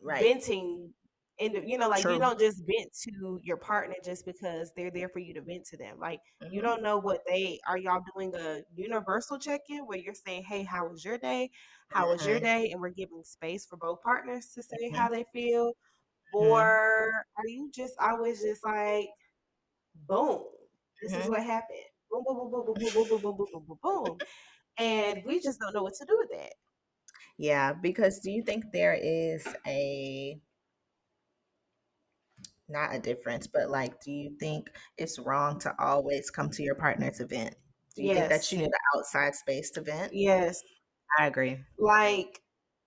Right. 0.00 0.22
venting. 0.22 0.92
And 1.40 1.54
you 1.66 1.78
know, 1.78 1.88
like 1.88 2.06
you 2.08 2.18
don't 2.18 2.38
just 2.38 2.58
vent 2.66 2.92
to 3.04 3.38
your 3.42 3.56
partner 3.56 3.94
just 4.04 4.26
because 4.26 4.72
they're 4.76 4.90
there 4.90 5.08
for 5.08 5.20
you 5.20 5.32
to 5.34 5.40
vent 5.42 5.64
to 5.66 5.76
them. 5.78 5.98
Like 5.98 6.20
you 6.50 6.60
Mhm. 6.60 6.62
don't 6.62 6.82
know 6.82 6.98
what 6.98 7.20
they 7.26 7.58
are. 7.66 7.78
Y'all 7.78 8.02
doing 8.14 8.34
a 8.34 8.60
universal 8.74 9.38
check 9.38 9.62
in 9.70 9.86
where 9.86 9.98
you're 9.98 10.14
saying, 10.14 10.44
"Hey, 10.44 10.62
how 10.64 10.86
was 10.88 11.02
your 11.04 11.16
day? 11.18 11.50
How 11.88 12.08
was 12.10 12.26
your 12.26 12.38
Mhm. 12.38 12.40
day?" 12.40 12.70
And 12.70 12.80
we're 12.80 12.90
giving 12.90 13.22
space 13.24 13.64
for 13.66 13.76
both 13.78 14.02
partners 14.02 14.48
to 14.54 14.62
say 14.62 14.90
how 14.96 15.08
Mhm. 15.08 15.10
they 15.10 15.24
feel. 15.32 15.72
Or 16.32 16.62
are 17.36 17.46
you 17.48 17.70
just 17.74 17.94
always 18.00 18.42
just 18.42 18.64
like, 18.64 19.08
boom, 20.08 20.44
this 21.02 21.16
is 21.16 21.26
Mhm. 21.26 21.30
what 21.30 21.42
happened. 21.44 21.89
Boom, 22.10 22.24
boom, 22.26 22.36
boom, 22.36 22.50
boom, 22.50 22.64
boom, 22.64 22.74
boom, 22.76 22.92
boom, 22.92 23.08
boom, 23.08 23.20
boom, 23.20 23.36
boom, 23.36 23.46
boom, 23.52 23.64
boom, 23.68 23.78
boom. 23.82 24.18
And 24.78 25.22
we 25.26 25.40
just 25.40 25.60
don't 25.60 25.74
know 25.74 25.82
what 25.82 25.94
to 25.94 26.04
do 26.06 26.16
with 26.18 26.30
that. 26.30 26.52
Yeah, 27.38 27.72
because 27.72 28.20
do 28.20 28.30
you 28.30 28.42
think 28.42 28.64
there 28.72 28.98
is 29.00 29.46
a 29.66 30.40
not 32.68 32.94
a 32.94 32.98
difference, 32.98 33.46
but 33.46 33.70
like, 33.70 34.00
do 34.00 34.12
you 34.12 34.36
think 34.38 34.68
it's 34.96 35.18
wrong 35.18 35.58
to 35.60 35.74
always 35.78 36.30
come 36.30 36.50
to 36.50 36.62
your 36.62 36.76
partner's 36.76 37.20
event? 37.20 37.54
Do 37.96 38.04
you 38.04 38.14
think 38.14 38.28
that 38.28 38.50
you 38.52 38.58
need 38.58 38.66
an 38.66 38.72
outside 38.96 39.34
space 39.34 39.70
to 39.72 39.80
vent? 39.80 40.12
Yes. 40.14 40.62
I 41.18 41.26
agree. 41.26 41.58
Like, 41.78 42.40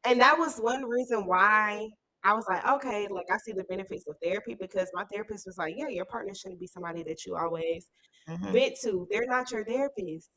and 0.05 0.21
that 0.21 0.38
was 0.38 0.57
one 0.57 0.86
reason 0.86 1.25
why 1.25 1.89
I 2.23 2.33
was 2.33 2.45
like, 2.47 2.65
okay, 2.65 3.07
like 3.12 3.25
I 3.31 3.38
see 3.38 3.51
the 3.51 3.65
benefits 3.65 4.05
of 4.07 4.15
therapy 4.23 4.55
because 4.59 4.89
my 4.93 5.03
therapist 5.05 5.45
was 5.45 5.57
like, 5.57 5.75
yeah, 5.77 5.89
your 5.89 6.05
partner 6.05 6.33
shouldn't 6.33 6.59
be 6.59 6.67
somebody 6.67 7.03
that 7.03 7.25
you 7.25 7.36
always 7.36 7.88
Mhm. 8.27 8.53
vent 8.53 8.77
to. 8.83 9.07
They're 9.12 9.25
not 9.27 9.51
your 9.51 9.65
therapist. 9.65 10.29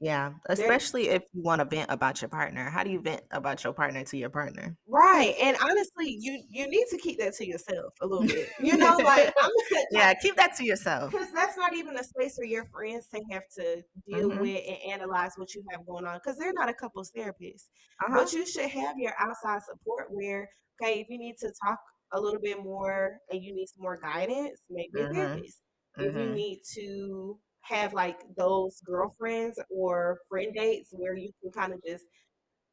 Yeah, 0.00 0.34
They're 0.56 0.72
especially 0.72 1.08
if 1.08 1.22
you 1.32 1.42
wanna 1.42 1.64
vent 1.64 1.90
about 1.90 2.20
your 2.20 2.28
partner. 2.28 2.68
How 2.70 2.82
do 2.84 2.90
you 2.90 3.00
vent 3.00 3.24
about 3.30 3.62
your 3.64 3.72
partner 3.72 4.04
to 4.04 4.16
your 4.18 4.30
partner? 4.30 4.76
right. 4.86 5.34
And 5.40 5.56
honestly, 5.62 6.16
you 6.18 6.42
you 6.48 6.68
need 6.68 6.86
to 6.90 6.98
keep 6.98 7.18
that 7.18 7.34
to 7.34 7.46
yourself 7.46 7.94
a 8.00 8.06
little 8.06 8.26
bit. 8.26 8.48
You 8.60 8.76
know, 8.76 9.00
like 9.04 9.32
I'm 9.40 9.50
not 9.70 9.86
Yeah, 9.90 10.14
keep 10.14 10.36
that 10.36 10.56
to 10.56 10.64
yourself. 10.64 11.12
Because 11.12 11.32
that's 11.32 11.56
not 11.56 11.74
even 11.74 11.96
a 11.98 12.04
space 12.04 12.36
for 12.36 12.44
your 12.44 12.66
friends 12.66 13.08
to 13.08 13.20
have 13.32 13.42
to 13.58 13.82
deal 14.06 14.30
Mhm. 14.30 14.38
with 14.38 14.62
and 14.66 14.78
analyze 15.00 15.32
what 15.36 15.54
you 15.54 15.62
have 15.70 15.86
going 15.86 16.06
on. 16.06 16.18
Because 16.18 16.38
they're 16.38 16.54
not 16.54 16.70
a 16.70 16.74
couples 16.74 17.10
therapist. 17.14 17.70
Uh-huh. 18.00 18.14
But 18.14 18.32
you 18.32 18.46
should 18.46 18.70
have 18.70 18.96
your 18.98 19.12
outside 19.18 19.60
support 19.62 20.06
where, 20.10 20.48
okay, 20.82 21.00
if 21.00 21.08
you 21.10 21.18
need 21.18 21.36
to 21.40 21.52
talk 21.64 21.78
a 22.12 22.20
little 22.20 22.40
bit 22.40 22.62
more 22.62 23.18
and 23.30 23.42
you 23.42 23.54
need 23.54 23.66
some 23.68 23.82
more 23.82 23.98
guidance, 24.00 24.60
maybe 24.70 25.02
a 25.02 25.04
Mhm. 25.04 25.12
therapist. 25.14 25.62
If 25.98 26.16
you 26.16 26.26
need 26.34 26.62
to 26.74 27.38
have 27.62 27.92
like 27.92 28.20
those 28.36 28.80
girlfriends 28.84 29.58
or 29.70 30.18
friend 30.28 30.52
dates 30.54 30.90
where 30.92 31.14
you 31.16 31.30
can 31.42 31.52
kind 31.52 31.72
of 31.72 31.80
just 31.84 32.04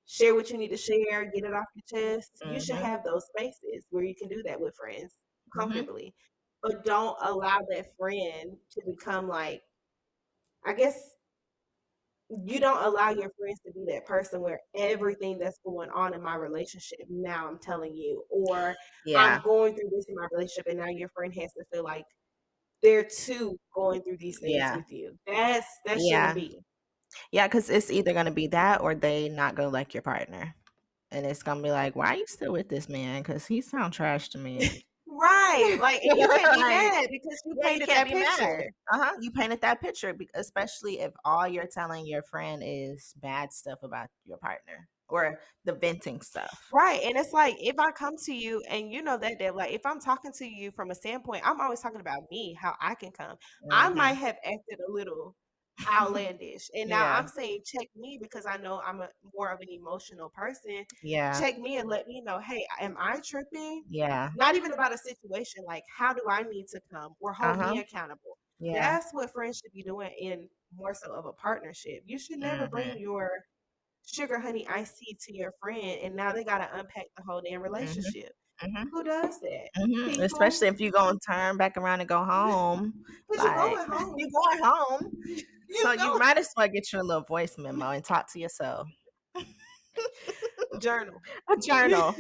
share 0.05 0.33
what 0.33 0.49
you 0.49 0.57
need 0.57 0.69
to 0.69 0.77
share, 0.77 1.25
get 1.25 1.43
it 1.43 1.53
off 1.53 1.65
your 1.75 2.17
chest, 2.17 2.43
you 2.51 2.59
should 2.59 2.75
Mhm. 2.75 2.81
have 2.81 3.03
those 3.03 3.25
spaces 3.27 3.85
where 3.91 4.03
you 4.03 4.15
can 4.15 4.29
do 4.29 4.41
that 4.43 4.59
with 4.59 4.75
friends 4.75 5.17
Mhm. 5.55 5.59
comfortably. 5.59 6.13
But 6.63 6.83
don't 6.85 7.17
allow 7.21 7.59
that 7.69 7.95
friend 7.97 8.57
to 8.71 8.81
become 8.85 9.27
like, 9.27 9.61
I 10.65 10.73
guess 10.73 11.15
you 12.45 12.59
don't 12.59 12.83
allow 12.83 13.09
your 13.09 13.31
friends 13.39 13.59
to 13.65 13.71
be 13.73 13.85
that 13.87 14.05
person 14.05 14.41
where 14.41 14.59
everything 14.75 15.39
that's 15.39 15.59
going 15.65 15.89
on 15.89 16.13
in 16.13 16.21
my 16.21 16.35
relationship, 16.35 16.99
now 17.09 17.47
I'm 17.47 17.59
telling 17.59 17.95
you, 17.95 18.23
or 18.29 18.75
Yeah. 19.05 19.37
I'm 19.37 19.41
going 19.41 19.75
through 19.75 19.89
this 19.91 20.05
in 20.07 20.15
my 20.15 20.27
relationship, 20.31 20.67
and 20.67 20.79
now 20.79 20.87
your 20.89 21.09
friend 21.09 21.33
has 21.35 21.53
to 21.53 21.65
feel 21.71 21.83
like 21.83 22.05
they're 22.81 23.03
too 23.05 23.57
going 23.73 24.01
through 24.01 24.17
these 24.17 24.39
things 24.39 24.53
Yeah. 24.55 24.75
with 24.77 24.91
you. 24.91 25.17
That's 25.27 25.67
that 25.85 25.99
Yeah. 26.01 26.33
shouldn't 26.33 26.51
be. 26.51 26.59
Yeah, 27.31 27.47
because 27.47 27.69
it's 27.69 27.91
either 27.91 28.13
gonna 28.13 28.31
be 28.31 28.47
that 28.47 28.81
or 28.81 28.95
they 28.95 29.29
not 29.29 29.55
gonna 29.55 29.69
like 29.69 29.93
your 29.93 30.03
partner. 30.03 30.55
And 31.11 31.25
it's 31.25 31.41
gonna 31.43 31.63
be 31.63 31.71
like, 31.71 31.95
"Why 31.95 32.13
are 32.13 32.15
you 32.17 32.27
still 32.27 32.53
with 32.53 32.69
this 32.69 32.87
man? 32.87 33.23
Because 33.23 33.47
he 33.47 33.61
sound 33.61 33.93
trash 33.93 34.29
to 34.29 34.37
me." 34.37 34.59
Right. 35.11 35.77
Like, 35.81 36.01
you 36.03 36.27
can't 36.29 36.55
be 36.55 36.61
mad 36.63 37.07
because 37.11 37.41
you 37.45 37.55
Yeah, 37.59 37.67
painted 37.67 37.89
can't 37.89 38.09
that 38.09 38.37
picture. 38.37 38.71
Uh-huh, 38.93 39.11
you 39.19 39.31
painted 39.31 39.59
that 39.61 39.81
picture, 39.81 40.15
especially 40.35 40.99
if 40.99 41.11
all 41.25 41.47
you're 41.47 41.67
telling 41.67 42.05
your 42.05 42.21
friend 42.23 42.61
is 42.65 43.13
bad 43.17 43.51
stuff 43.51 43.79
about 43.83 44.07
your 44.25 44.37
partner 44.37 44.87
or 45.09 45.39
the 45.65 45.73
venting 45.73 46.21
stuff. 46.21 46.59
Right. 46.71 47.01
And 47.03 47.17
it's 47.17 47.33
like 47.33 47.55
if 47.59 47.79
I 47.79 47.91
come 47.91 48.13
to 48.25 48.33
you 48.33 48.61
and 48.69 48.91
you 48.91 49.01
know 49.01 49.17
that 49.17 49.39
that 49.39 49.55
like 49.55 49.71
if 49.73 49.85
I'm 49.85 49.99
talking 49.99 50.31
to 50.37 50.45
you 50.45 50.71
from 50.71 50.91
a 50.91 50.95
standpoint, 50.95 51.43
I'm 51.45 51.59
always 51.59 51.79
talking 51.79 51.99
about 51.99 52.23
me, 52.29 52.55
how 52.59 52.75
I 52.79 52.93
can 52.95 53.11
come. 53.11 53.37
I 53.71 53.89
might 53.89 54.13
Mhm. 54.13 54.17
have 54.17 54.35
acted 54.43 54.79
a 54.87 54.91
little 54.91 55.35
outlandish. 55.91 56.69
And 56.75 56.89
now 56.89 57.05
Yeah, 57.05 57.11
I'm 57.11 57.27
saying 57.27 57.61
check 57.65 57.87
me 57.95 58.19
because 58.21 58.45
I 58.45 58.57
know 58.57 58.81
I'm 58.85 59.01
a 59.01 59.09
more 59.35 59.49
of 59.51 59.61
an 59.61 59.67
emotional 59.69 60.29
person. 60.29 60.85
yeah, 61.01 61.39
Check 61.39 61.57
me 61.59 61.77
and 61.77 61.89
let 61.89 62.07
me 62.07 62.21
know, 62.21 62.39
hey, 62.39 62.63
am 62.79 62.95
I 62.99 63.19
tripping? 63.25 63.83
yeah. 63.89 64.29
Not 64.35 64.55
even 64.55 64.71
about 64.73 64.93
a 64.93 64.97
situation 64.97 65.63
like 65.65 65.83
how 65.97 66.13
do 66.13 66.21
I 66.29 66.43
need 66.43 66.67
to 66.69 66.81
come 66.91 67.13
or 67.19 67.33
hold 67.33 67.61
Uh-huh, 67.61 67.73
me 67.73 67.77
accountable. 67.79 68.37
yeah. 68.59 68.79
That's 68.79 69.07
what 69.11 69.31
friends 69.33 69.57
should 69.63 69.73
be 69.73 69.81
doing 69.83 70.11
in 70.19 70.47
more 70.75 70.93
so 70.93 71.13
of 71.13 71.25
a 71.25 71.33
partnership. 71.33 72.03
You 72.05 72.19
should 72.19 72.39
never 72.39 72.67
bring 72.67 72.89
Mhm, 72.89 72.99
your 72.99 73.29
sugar 74.13 74.39
honey 74.39 74.67
iced 74.67 74.97
tea 74.97 75.17
to 75.27 75.35
your 75.35 75.51
friend 75.61 75.99
and 76.03 76.15
now 76.15 76.31
they 76.31 76.43
gotta 76.43 76.69
unpack 76.73 77.05
the 77.17 77.23
whole 77.27 77.41
damn 77.41 77.61
mhm, 77.61 77.63
relationship. 77.63 78.33
mhm, 78.63 78.85
Who 78.91 79.03
does 79.03 79.39
that? 79.41 79.67
mhm, 79.77 80.19
especially 80.23 80.67
if 80.67 80.79
you're 80.79 80.91
gonna 80.91 81.17
turn 81.27 81.57
back 81.57 81.77
around 81.77 81.99
and 82.01 82.09
go 82.09 82.23
home, 82.23 82.93
because 83.29 83.43
you're 83.45 83.53
going 83.55 83.87
home. 83.89 84.15
you're 84.17 84.29
going 84.31 84.63
home, 84.63 85.11
so 85.81 85.91
You 85.91 86.03
you 86.03 86.19
might 86.19 86.37
as 86.37 86.49
well 86.57 86.67
get 86.67 86.91
you 86.91 87.01
a 87.01 87.03
little 87.03 87.23
voice 87.23 87.57
memo 87.57 87.89
and 87.91 88.03
talk 88.03 88.31
to 88.33 88.39
yourself. 88.39 88.87
journal. 90.79 91.15
A 91.51 91.57
journal. 91.57 92.15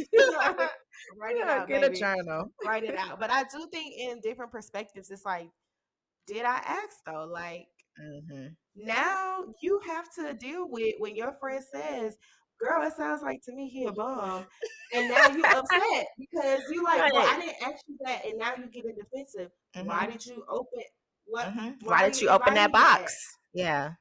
Write 1.19 1.35
it 1.35 1.41
Yeah, 1.45 1.61
out, 1.61 1.67
get 1.67 1.83
a 1.83 1.89
journal. 1.89 2.51
Write 2.65 2.83
it 2.83 2.95
out. 2.95 3.19
But 3.19 3.31
I 3.31 3.43
do 3.43 3.67
think 3.71 3.95
in 3.97 4.19
different 4.21 4.51
perspectives, 4.51 5.09
it's 5.09 5.25
like, 5.25 5.49
did 6.27 6.45
I 6.45 6.57
ask 6.65 6.97
though? 7.05 7.25
Like 7.25 7.67
Mhm. 7.99 8.55
now 8.75 9.45
you 9.61 9.79
have 9.87 10.05
to 10.15 10.33
deal 10.33 10.67
with 10.69 10.95
when 10.99 11.15
your 11.15 11.33
friend 11.39 11.63
says, 11.73 12.17
Girl, 12.59 12.85
it 12.85 12.93
sounds 12.97 13.21
like 13.21 13.41
to 13.45 13.53
me 13.53 13.69
he 13.69 13.85
a 13.85 13.91
bum. 13.91 14.45
And 14.93 15.07
now 15.09 15.27
you 15.27 15.43
upset 15.45 16.07
because 16.17 16.61
you 16.69 16.83
like, 16.83 17.11
well, 17.11 17.23
I 17.27 17.39
didn't 17.39 17.61
ask 17.61 17.83
you 17.87 17.97
that, 18.03 18.25
and 18.25 18.37
now 18.37 18.53
you 18.57 18.67
getting 18.69 18.95
defensive. 18.95 19.51
Why 19.83 20.07
Mhm, 20.07 20.11
did 20.11 20.25
you 20.25 20.43
open 20.49 20.83
what 21.25 21.47
mhm. 21.47 21.77
why 21.83 22.01
Why 22.01 22.09
did 22.09 22.21
you 22.21 22.27
you 22.27 22.29
open 22.29 22.53
that 22.55 22.71
box? 22.71 23.15
Yeah. 23.53 23.93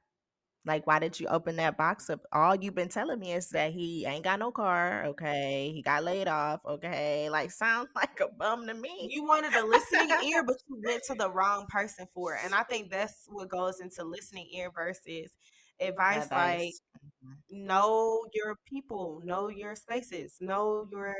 Like, 0.69 0.87
why 0.87 1.01
did 1.01 1.19
you 1.19 1.27
open 1.29 1.57
that 1.57 1.77
box 1.77 2.11
up? 2.11 2.21
All 2.33 2.55
you've 2.55 2.75
been 2.75 2.89
telling 2.89 3.19
me 3.19 3.33
is 3.33 3.49
that 3.51 3.73
he 3.73 4.05
ain't 4.07 4.25
got 4.25 4.39
no 4.39 4.53
car, 4.53 5.05
okay? 5.07 5.73
He 5.75 5.83
got 5.83 6.05
laid 6.05 6.29
off, 6.29 6.61
okay? 6.67 7.29
Like, 7.31 7.51
sounds 7.51 7.89
like 7.97 8.21
a 8.21 8.29
bum 8.29 8.67
to 8.69 8.75
me. 8.75 9.09
You 9.11 9.25
wanted 9.25 9.55
a 9.55 9.65
listening 9.65 10.11
ear, 10.27 10.45
but 10.45 10.57
you 10.69 10.81
went 10.85 11.03
to 11.05 11.15
the 11.19 11.31
wrong 11.31 11.67
person 11.69 12.07
for 12.15 12.35
it. 12.35 12.41
And 12.45 12.55
I 12.55 12.63
think 12.63 12.91
that's 12.91 13.27
what 13.29 13.49
goes 13.49 13.81
into 13.81 14.05
listening 14.05 14.49
ear 14.55 14.71
versus 14.75 15.33
advice. 15.81 16.19
Like, 16.19 16.25
Advice. 16.25 16.81
Mhm. 17.25 17.37
know 17.51 18.25
your 18.35 18.57
people, 18.67 19.21
know 19.25 19.49
your 19.49 19.75
spaces, 19.75 20.37
know 20.41 20.87
your 20.93 21.15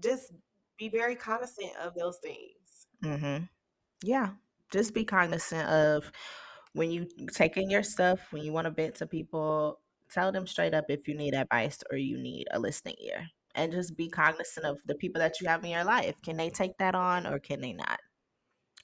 just 0.00 0.32
be 0.78 0.88
very 0.88 1.16
cognizant 1.16 1.72
of 1.82 1.94
those 1.94 2.18
things. 2.18 2.86
Mm-hmm. 3.04 3.44
Yeah. 4.02 4.30
Just 4.70 4.94
be 4.94 5.04
cognizant 5.04 5.68
of 5.68 6.10
when 6.72 6.90
you 6.90 7.06
take 7.32 7.56
in 7.56 7.70
your 7.70 7.82
stuff, 7.82 8.32
when 8.32 8.42
you 8.42 8.52
want 8.52 8.66
to 8.66 8.70
vent 8.70 8.96
to 8.96 9.06
people, 9.06 9.80
tell 10.10 10.32
them 10.32 10.46
straight 10.46 10.74
up 10.74 10.86
if 10.88 11.08
you 11.08 11.14
need 11.14 11.34
advice 11.34 11.78
or 11.90 11.96
you 11.98 12.18
need 12.18 12.46
a 12.50 12.58
listening 12.58 12.96
ear. 13.00 13.26
And 13.54 13.72
just 13.72 13.96
be 13.96 14.08
cognizant 14.08 14.66
of 14.66 14.80
the 14.86 14.94
people 14.94 15.20
that 15.20 15.40
you 15.40 15.48
have 15.48 15.64
in 15.64 15.70
your 15.70 15.84
life. 15.84 16.20
Can 16.22 16.36
they 16.36 16.50
take 16.50 16.78
that 16.78 16.94
on 16.94 17.26
or 17.26 17.38
can 17.38 17.60
they 17.60 17.72
not? 17.72 18.00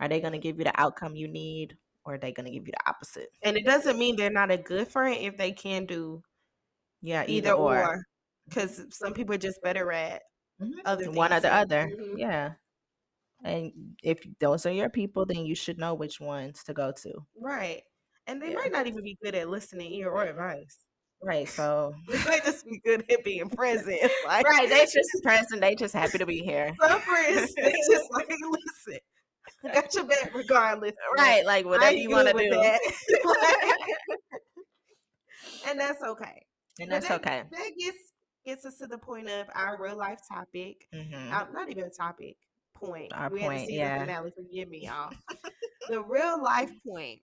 Are 0.00 0.08
they 0.08 0.20
going 0.20 0.32
to 0.32 0.38
give 0.38 0.58
you 0.58 0.64
the 0.64 0.80
outcome 0.80 1.16
you 1.16 1.28
need 1.28 1.78
or 2.04 2.14
are 2.14 2.18
they 2.18 2.32
going 2.32 2.46
to 2.46 2.52
give 2.52 2.66
you 2.66 2.72
the 2.72 2.88
opposite? 2.90 3.30
And 3.42 3.56
it 3.56 3.64
doesn't 3.64 3.98
mean 3.98 4.16
they're 4.16 4.30
not 4.30 4.50
a 4.50 4.56
good 4.58 4.88
friend 4.88 5.16
if 5.20 5.36
they 5.36 5.52
can 5.52 5.86
do 5.86 6.22
Yeah, 7.02 7.24
either, 7.26 7.52
either, 7.52 7.54
or. 7.54 8.04
Because 8.48 8.86
some 8.90 9.14
people 9.14 9.34
are 9.34 9.38
just 9.38 9.62
better 9.62 9.90
at 9.92 10.22
Mhm. 10.60 10.82
other 10.84 11.10
One 11.12 11.32
or 11.32 11.40
the 11.40 11.52
other. 11.52 11.86
Mhm. 11.86 12.18
Yeah. 12.18 12.54
And 13.44 13.72
if 14.02 14.18
those 14.40 14.64
are 14.64 14.72
your 14.72 14.88
people, 14.88 15.26
then 15.26 15.44
you 15.44 15.54
should 15.54 15.78
know 15.78 15.92
which 15.94 16.18
ones 16.18 16.64
to 16.64 16.72
go 16.72 16.92
to. 17.02 17.12
Right. 17.38 17.82
And 18.26 18.40
they 18.40 18.48
Yeah. 18.48 18.54
might 18.54 18.72
not 18.72 18.86
even 18.86 19.02
be 19.02 19.18
good 19.22 19.34
at 19.34 19.50
listening 19.50 19.92
ear 19.92 20.10
or 20.10 20.22
advice. 20.24 20.78
Right. 21.22 21.46
So, 21.48 21.94
They 22.08 22.24
might 22.24 22.44
just 22.44 22.64
be 22.64 22.80
good 22.84 23.04
at 23.10 23.22
being 23.22 23.48
present. 23.50 24.00
Like 24.26 24.46
right. 24.48 24.68
They 24.68 24.86
just 24.86 25.10
present. 25.22 25.60
They 25.60 25.74
just 25.74 25.92
happy 25.94 26.16
to 26.18 26.26
be 26.26 26.38
here. 26.40 26.74
some 26.80 27.00
friends, 27.02 27.54
they 27.54 27.72
just 27.90 28.10
like 28.10 28.28
listen. 28.28 29.00
I 29.62 29.68
got 29.74 29.94
your 29.94 30.04
back 30.04 30.34
regardless. 30.34 30.92
Right. 31.18 31.44
Like 31.44 31.66
whatever 31.66 31.96
you 31.96 32.08
want 32.08 32.28
to 32.28 32.32
do. 32.32 32.50
that. 32.50 32.80
and 35.68 35.78
that's 35.78 36.02
okay. 36.02 36.46
And 36.80 36.90
that's 36.90 37.08
that, 37.08 37.20
okay. 37.20 37.42
That 37.50 37.70
gets 37.78 37.98
gets 38.46 38.64
us 38.64 38.78
to 38.78 38.86
the 38.86 38.98
point 38.98 39.28
of 39.28 39.46
our 39.54 39.78
real 39.80 39.96
life 39.96 40.20
topic. 40.32 40.88
hmm 40.92 41.32
Uh, 41.32 41.44
not 41.52 41.70
even 41.70 41.84
a 41.84 41.90
topic. 41.90 42.36
Point. 42.74 43.12
Our 43.14 43.30
we 43.30 43.40
had 43.40 43.48
point, 43.48 43.60
to 43.60 43.66
see 43.66 43.76
yeah. 43.78 43.98
the 43.98 44.04
finale. 44.06 44.32
Forgive 44.36 44.68
me, 44.68 44.84
y'all. 44.86 45.12
the 45.88 46.02
real 46.02 46.42
life 46.42 46.70
point 46.86 47.20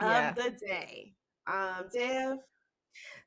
Yeah. 0.00 0.30
of 0.30 0.36
the 0.36 0.50
day. 0.66 1.12
Um, 1.46 1.84
Dev, 1.92 2.38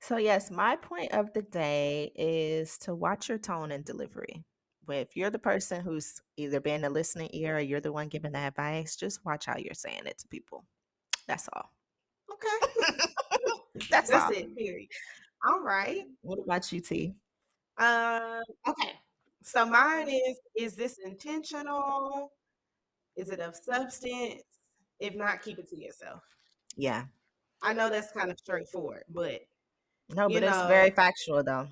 So, 0.02 0.18
yes, 0.18 0.50
my 0.52 0.76
point 0.76 1.12
of 1.14 1.32
the 1.34 1.44
day 1.44 2.12
is 2.16 2.78
to 2.80 2.96
watch 2.96 3.30
your 3.30 3.38
tone 3.38 3.72
and 3.72 3.86
delivery. 3.86 4.44
If 4.90 5.16
you're 5.18 5.30
the 5.30 5.40
person 5.40 5.82
who's 5.82 6.22
either 6.38 6.62
being 6.62 6.84
a 6.86 6.90
listening 6.90 7.30
ear 7.34 7.58
or 7.58 7.60
you're 7.60 7.82
the 7.82 7.92
one 7.92 8.08
giving 8.08 8.32
the 8.32 8.40
advice, 8.40 8.96
just 8.96 9.24
watch 9.26 9.46
how 9.46 9.58
you're 9.58 9.74
saying 9.74 10.04
it 10.06 10.18
to 10.20 10.28
people. 10.30 10.66
That's 11.28 11.50
all. 11.54 11.72
okay. 12.32 13.08
That's, 13.92 14.10
That's 14.10 14.24
all. 14.24 14.32
it. 14.32 14.56
Period. 14.58 14.88
All 15.46 15.62
right. 15.62 16.06
What 16.22 16.40
about 16.44 16.72
you, 16.72 16.80
Tee? 16.80 17.14
Um, 17.78 18.42
okay. 18.68 18.94
So 19.48 19.66
mine 19.66 20.10
is 20.10 20.40
is 20.58 20.76
this 20.76 20.98
intentional? 21.06 22.34
Is 23.16 23.30
it 23.30 23.40
of 23.40 23.56
substance? 23.56 24.44
If 25.00 25.16
not, 25.16 25.42
keep 25.42 25.58
it 25.58 25.70
to 25.70 25.80
yourself. 25.80 26.22
Yeah. 26.76 27.06
I 27.62 27.74
know 27.74 27.90
that's 27.90 28.12
kind 28.12 28.30
of 28.30 28.38
straightforward, 28.38 29.04
but 29.10 29.40
No, 30.10 30.28
but 30.28 30.44
it's 30.44 30.62
very 30.68 30.92
factual 30.92 31.44
though. 31.44 31.70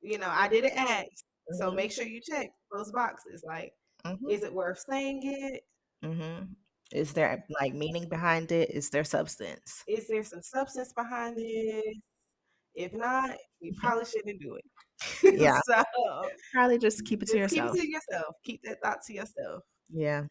you 0.00 0.18
know, 0.18 0.28
I 0.28 0.48
didn't 0.48 0.76
ask. 0.76 1.24
So 1.52 1.70
Mhm. 1.70 1.76
make 1.76 1.92
sure 1.92 2.04
you 2.04 2.20
check 2.20 2.50
those 2.72 2.90
boxes. 2.90 3.44
Like, 3.46 3.74
Mhm. 4.04 4.28
is 4.30 4.42
it 4.42 4.52
worth 4.52 4.80
saying 4.80 5.20
it? 5.22 5.64
Mm-hmm. 6.02 6.52
Is 6.90 7.12
there 7.12 7.44
like 7.60 7.74
meaning 7.74 8.08
behind 8.08 8.50
it? 8.50 8.70
Is 8.70 8.90
there 8.90 9.04
substance? 9.04 9.84
Is 9.86 10.08
there 10.08 10.24
some 10.24 10.42
substance 10.42 10.92
behind 10.92 11.36
this? 11.36 11.96
If 12.78 12.92
not, 12.94 13.36
you 13.60 13.72
probably 13.76 14.04
shouldn't 14.04 14.40
do 14.40 14.54
it. 14.54 14.64
Yeah. 15.40 15.60
so 15.64 15.82
Probably 16.52 16.78
just 16.78 17.04
keep 17.04 17.22
it 17.22 17.28
to 17.30 17.38
just 17.38 17.54
keep 17.54 17.62
yourself. 17.62 17.76
it 17.76 17.80
to 17.82 17.90
yourself. 17.90 18.34
Keep 18.44 18.62
that 18.64 18.80
thought 18.82 19.02
to 19.06 19.12
yourself. 19.12 19.62
Yeah. 19.92 20.24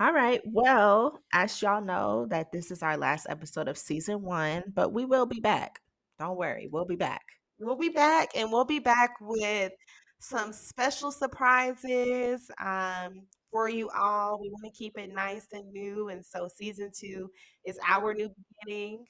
All 0.00 0.12
right. 0.12 0.40
Well, 0.46 1.20
as 1.32 1.60
y'all 1.62 1.80
know, 1.80 2.26
that 2.30 2.52
this 2.52 2.70
is 2.70 2.82
our 2.82 2.96
last 2.96 3.26
episode 3.28 3.68
of 3.68 3.76
season 3.78 4.22
one, 4.22 4.64
but 4.74 4.92
we 4.92 5.04
will 5.04 5.26
be 5.26 5.40
back. 5.40 5.80
Don't 6.18 6.36
worry, 6.36 6.68
we'll 6.70 6.84
be 6.84 6.96
back. 6.96 7.22
We'll 7.60 7.76
be 7.76 7.88
back 7.90 8.30
and 8.34 8.50
we'll 8.52 8.64
be 8.64 8.78
back 8.78 9.10
with 9.20 9.72
some 10.20 10.52
special 10.52 11.10
surprises 11.12 12.50
um, 12.64 13.22
for 13.50 13.68
you 13.68 13.88
all. 13.90 14.40
We 14.40 14.48
want 14.50 14.64
to 14.64 14.78
keep 14.78 14.96
it 14.98 15.12
nice 15.12 15.46
and 15.52 15.70
new. 15.72 16.08
And 16.08 16.24
so 16.24 16.48
season 16.54 16.90
two 16.94 17.30
is 17.64 17.78
our 17.86 18.14
new 18.14 18.30
beginning, 18.64 19.04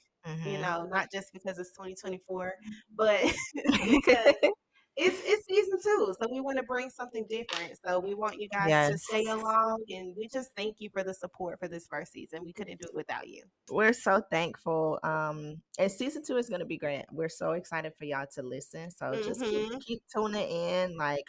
you 0.44 0.58
Mhm. 0.58 0.62
know, 0.62 0.84
not 0.90 1.10
just 1.12 1.32
because 1.32 1.58
it's 1.58 1.72
2024, 1.72 2.54
but 2.96 3.20
because 3.86 4.34
it's 4.96 5.20
it's 5.26 5.46
season 5.46 5.78
two. 5.82 6.14
So 6.20 6.28
we 6.30 6.40
want 6.40 6.56
to 6.58 6.64
bring 6.64 6.90
something 6.90 7.24
different. 7.28 7.78
So 7.86 8.00
we 8.00 8.14
want 8.14 8.40
you 8.40 8.48
guys 8.48 8.70
to 8.90 8.98
stay 8.98 9.24
along 9.26 9.84
and 9.90 10.14
we 10.16 10.28
just 10.28 10.50
thank 10.56 10.76
you 10.80 10.90
for 10.90 11.04
the 11.04 11.14
support 11.14 11.58
for 11.60 11.68
this 11.68 11.86
first 11.86 12.12
season. 12.12 12.44
We 12.44 12.52
couldn't 12.52 12.80
do 12.80 12.88
it 12.88 12.94
without 12.94 13.28
you. 13.28 13.42
We're 13.70 13.92
so 13.92 14.22
thankful. 14.30 14.98
Um, 15.04 15.62
and 15.78 15.90
season 15.90 16.22
two 16.24 16.36
is 16.36 16.48
going 16.48 16.60
to 16.60 16.66
be 16.66 16.78
great. 16.78 17.04
We're 17.12 17.28
so 17.28 17.52
excited 17.52 17.92
for 17.98 18.04
y'all 18.06 18.26
to 18.34 18.42
listen. 18.42 18.90
So 18.90 19.20
just 19.24 19.40
keep, 19.40 19.70
Mhm. 19.72 19.80
keep 19.80 20.02
tuning 20.12 20.48
in. 20.48 20.96
Like, 20.96 21.24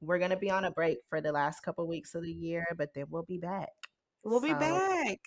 we're 0.00 0.18
going 0.18 0.30
to 0.30 0.36
be 0.36 0.50
on 0.50 0.64
a 0.64 0.70
break 0.70 0.98
for 1.08 1.20
the 1.20 1.32
last 1.32 1.60
couple 1.60 1.86
weeks 1.86 2.14
of 2.14 2.22
the 2.22 2.32
year, 2.32 2.64
but 2.78 2.94
then 2.94 3.06
we'll 3.10 3.24
be 3.24 3.38
back. 3.38 3.70
We'll 4.22 4.40
be 4.40 4.54
back. 4.54 5.18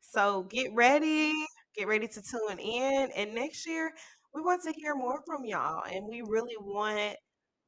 So 0.00 0.44
get 0.44 0.72
ready, 0.74 1.32
get 1.76 1.88
ready 1.88 2.08
to 2.08 2.22
tune 2.22 2.58
in. 2.58 3.10
And 3.12 3.34
next 3.34 3.66
year, 3.66 3.94
we 4.34 4.42
want 4.42 4.62
to 4.64 4.72
hear 4.72 4.94
more 4.94 5.22
from 5.26 5.44
y'all, 5.44 5.84
and 5.84 6.06
we 6.08 6.22
really 6.22 6.56
want 6.58 7.16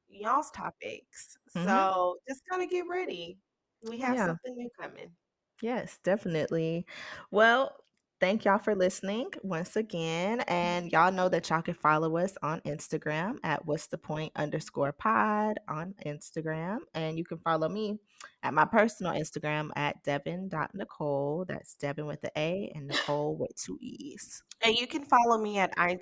y'all's 0.09 0.51
topics. 0.53 1.37
Mhm. 1.55 1.89
So 1.89 2.19
just 2.29 2.43
kind 2.51 2.63
of 2.63 2.71
get 2.71 2.87
ready. 2.89 3.41
We 3.83 3.99
have 4.01 4.19
Yeah. 4.19 4.27
something 4.27 4.57
new 4.57 4.71
coming. 4.81 5.17
Yes, 5.61 5.99
definitely. 5.99 6.87
Well, 7.31 7.85
thank 8.21 8.45
y'all 8.45 8.59
for 8.59 8.75
listening 8.75 9.31
once 9.43 9.77
again. 9.77 10.41
And 10.43 10.91
y'all 10.91 11.13
know 11.13 11.29
that 11.29 11.49
y'all 11.49 11.63
can 11.63 11.75
follow 11.75 12.17
us 12.17 12.35
on 12.43 12.61
Instagram 12.63 13.37
at 13.45 13.65
what's 13.67 13.87
the 13.87 13.99
point 13.99 14.33
underscore 14.37 14.93
pod 14.93 15.59
on 15.69 15.95
Instagram. 16.05 16.79
And 16.95 17.19
you 17.19 17.25
can 17.25 17.39
follow 17.39 17.69
me 17.69 17.99
at 18.43 18.55
my 18.55 18.65
personal 18.65 19.13
Instagram 19.13 19.71
at 19.77 20.05
devan.nicolee. 20.05 21.47
That's 21.47 21.77
Devan 21.81 22.07
with 22.07 22.21
the 22.21 22.33
A 22.37 22.73
and 22.75 22.89
Nicole 22.89 23.37
with 23.37 23.55
two 23.57 23.79
E's. 23.81 24.43
And 24.63 24.77
you 24.77 24.87
can 24.87 25.05
follow 25.05 25.39
me 25.39 25.59
at 25.59 25.73
I 25.77 25.99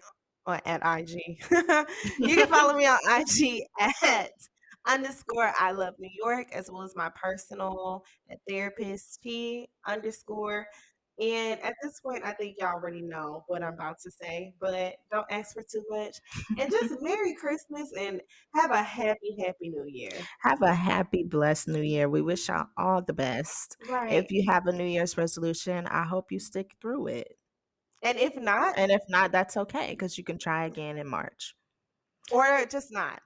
or 0.47 0.61
at 0.64 0.81
IG. 0.85 1.41
you 2.19 2.37
can 2.37 2.47
follow 2.47 2.77
me 2.77 2.87
on 2.87 2.99
IG 3.07 3.62
at 4.01 4.31
underscore 4.87 5.53
I 5.59 5.73
love 5.73 5.95
New 5.99 6.11
York 6.25 6.47
as 6.53 6.71
well 6.71 6.83
as 6.83 6.95
my 6.95 7.11
personal 7.21 8.05
therapist 8.49 9.21
Tee 9.23 9.69
underscore. 9.85 10.67
And 11.19 11.59
at 11.62 11.75
this 11.83 11.99
point, 12.01 12.25
I 12.25 12.33
think 12.33 12.57
y'all 12.59 12.75
already 12.75 13.01
know 13.01 13.43
what 13.47 13.62
I'm 13.62 13.73
about 13.75 13.97
to 14.03 14.11
say, 14.11 14.53
but 14.61 14.97
don't 15.11 15.27
ask 15.31 15.55
for 15.55 15.62
too 15.62 15.83
much. 15.89 16.17
And 16.59 16.71
just 16.71 16.95
Merry 17.01 17.35
Christmas 17.35 17.91
and 17.99 18.21
have 18.55 18.71
a 18.71 18.83
happy, 18.83 19.35
happy 19.45 19.71
New 19.71 19.87
Year. 19.89 20.11
Have 20.43 20.61
a 20.61 20.75
happy, 20.75 21.23
blessed 21.23 21.69
new 21.69 21.81
year. 21.81 22.09
We 22.11 22.21
wish 22.21 22.49
y'all 22.49 22.67
all 22.77 23.01
the 23.01 23.14
best. 23.14 23.77
Right. 23.89 24.12
If 24.12 24.31
you 24.31 24.45
have 24.51 24.67
a 24.67 24.73
New 24.73 24.85
Year's 24.85 25.17
resolution, 25.17 25.87
I 25.87 26.05
hope 26.05 26.31
you 26.31 26.39
stick 26.39 26.73
through 26.83 27.07
it. 27.09 27.39
and 28.03 28.19
if 28.19 28.37
not, 28.37 28.77
And 28.79 28.93
if 28.93 29.01
not, 29.09 29.33
that's 29.33 29.57
okay 29.57 29.89
because 29.91 30.19
you 30.19 30.25
can 30.25 30.39
try 30.39 30.67
again 30.67 30.99
in 30.99 31.09
March. 31.09 31.55
or 32.31 32.67
just 32.67 32.93
not, 32.93 33.21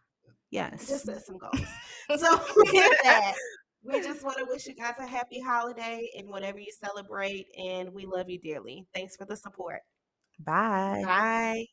Yes. 0.51 0.86
just 0.88 1.07
set 1.07 1.24
some 1.26 1.38
goals. 1.38 1.61
So 2.18 2.32
with 2.57 2.99
that, 3.05 3.34
we 3.83 4.01
just 4.01 4.22
want 4.22 4.39
to 4.39 4.47
wish 4.49 4.66
you 4.66 4.74
guys 4.74 4.95
a 4.99 5.07
happy 5.07 5.41
holiday 5.41 6.09
and 6.18 6.28
whatever 6.28 6.59
you 6.59 6.72
celebrate. 6.85 7.47
And 7.59 7.93
we 7.93 8.07
love 8.07 8.28
you 8.28 8.39
dearly. 8.39 8.87
Thanks 8.95 9.16
for 9.16 9.24
the 9.24 9.37
support. 9.37 9.81
Bye. 10.39 11.03
Bye. 11.05 11.66